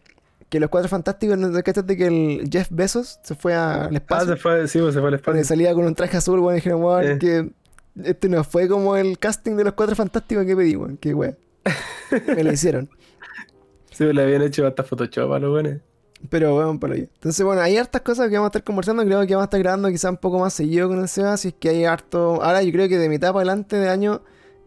[0.50, 4.28] que los Cuatro Fantásticos, ¿no de que el Jeff Bezos se fue al Ah, espacio?
[4.28, 5.44] se fue, sí, pues se fue al espacio.
[5.44, 7.18] salía con un traje azul, weón, dijeron, weón, Eh.
[7.20, 7.52] que
[8.04, 11.38] este no fue como el casting de los Cuatro Fantásticos que pedí, weón, que weón.
[12.36, 12.90] Me lo hicieron.
[13.92, 15.78] Sí, le habían hecho hasta Photoshop a los buenos.
[16.30, 17.04] Pero bueno, para allá.
[17.16, 19.04] Entonces, bueno, hay hartas cosas que vamos a estar conversando.
[19.04, 21.34] Creo que vamos a estar grabando quizá un poco más seguido con el Seba.
[21.34, 22.42] Es que hay harto.
[22.44, 24.22] Ahora yo creo que de mitad para adelante de año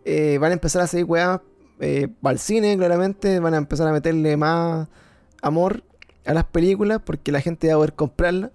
[0.05, 1.41] eh, van a empezar a seguir weas
[1.81, 3.39] eh, para cine, claramente.
[3.41, 4.89] Van a empezar a meterle más
[5.43, 5.85] amor
[6.27, 8.51] a las películas porque la gente va a poder comprarlas.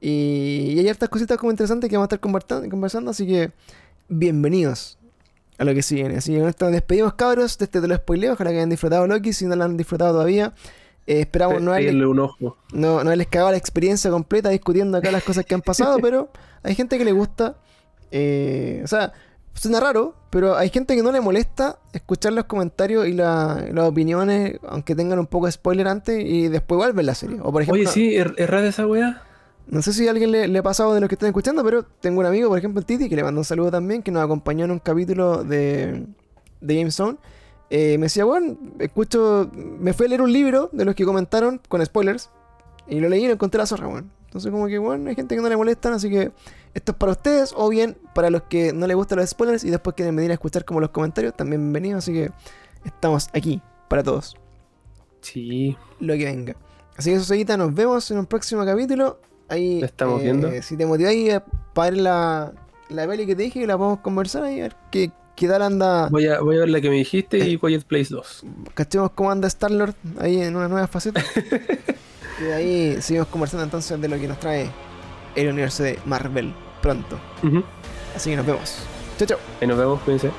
[0.00, 3.52] Y, y hay hartas cositas como interesantes que vamos a estar conversando, conversando así que
[4.08, 4.98] bienvenidos
[5.60, 6.06] a lo que sigue.
[6.16, 7.58] Así que con esto nos despedimos, cabros.
[7.58, 8.32] De este te lo spoileo.
[8.32, 9.32] Ojalá que hayan disfrutado Loki.
[9.32, 10.54] Si no lo han disfrutado todavía,
[11.06, 12.56] eh, esperamos no haberle un ojo.
[12.72, 16.30] no, no les cagaba la experiencia completa discutiendo acá las cosas que han pasado, pero
[16.62, 17.56] hay gente que le gusta.
[18.10, 19.12] eh, o sea,
[19.54, 23.84] suena raro, pero hay gente que no le molesta escuchar los comentarios y la- las
[23.88, 27.38] opiniones, aunque tengan un poco de spoiler antes, y después igual ver la serie.
[27.42, 29.22] O por ejemplo, Oye, sí, ¿es, es rara esa weá?
[29.66, 31.84] no sé si a alguien le, le ha pasado de los que están escuchando, pero
[31.84, 34.24] tengo un amigo, por ejemplo, el Titi, que le mando un saludo también, que nos
[34.24, 36.06] acompañó en un capítulo de,
[36.60, 37.18] de Game Zone.
[37.70, 41.60] Eh, me decía, bueno, escucho, me fui a leer un libro de los que comentaron
[41.68, 42.28] con spoilers
[42.88, 44.08] y lo leí y lo encontré la zorra, bueno.
[44.26, 46.32] Entonces, como que, bueno, hay gente que no le molestan, así que
[46.74, 49.70] esto es para ustedes, o bien para los que no les gustan los spoilers y
[49.70, 52.30] después quieren venir a escuchar como los comentarios, también bienvenidos, así que
[52.84, 54.36] estamos aquí para todos
[55.20, 55.76] Sí.
[55.98, 56.56] lo que venga.
[56.96, 59.18] Así que eso, seguita, nos vemos en un próximo capítulo.
[59.48, 60.50] Ahí, ¿La estamos eh, viendo?
[60.62, 61.44] Si te motiváis a-
[61.74, 62.52] para ver la,
[62.88, 65.10] la peli que te dije, la podemos conversar ahí, a ver qué,
[65.40, 66.08] qué tal anda.
[66.10, 67.48] Voy a, voy a ver la que me dijiste Eh.
[67.48, 68.44] y Quiet Place 2.
[68.74, 71.24] Cachemos cómo anda Star-Lord ahí en una nueva faceta.
[72.40, 74.70] y de ahí seguimos conversando entonces de lo que nos trae
[75.34, 76.52] el universo de Marvel
[76.82, 77.18] pronto.
[78.14, 78.76] Así que nos vemos.
[79.16, 79.66] Chao, chao.
[79.66, 80.30] Nos vemos, cuídense.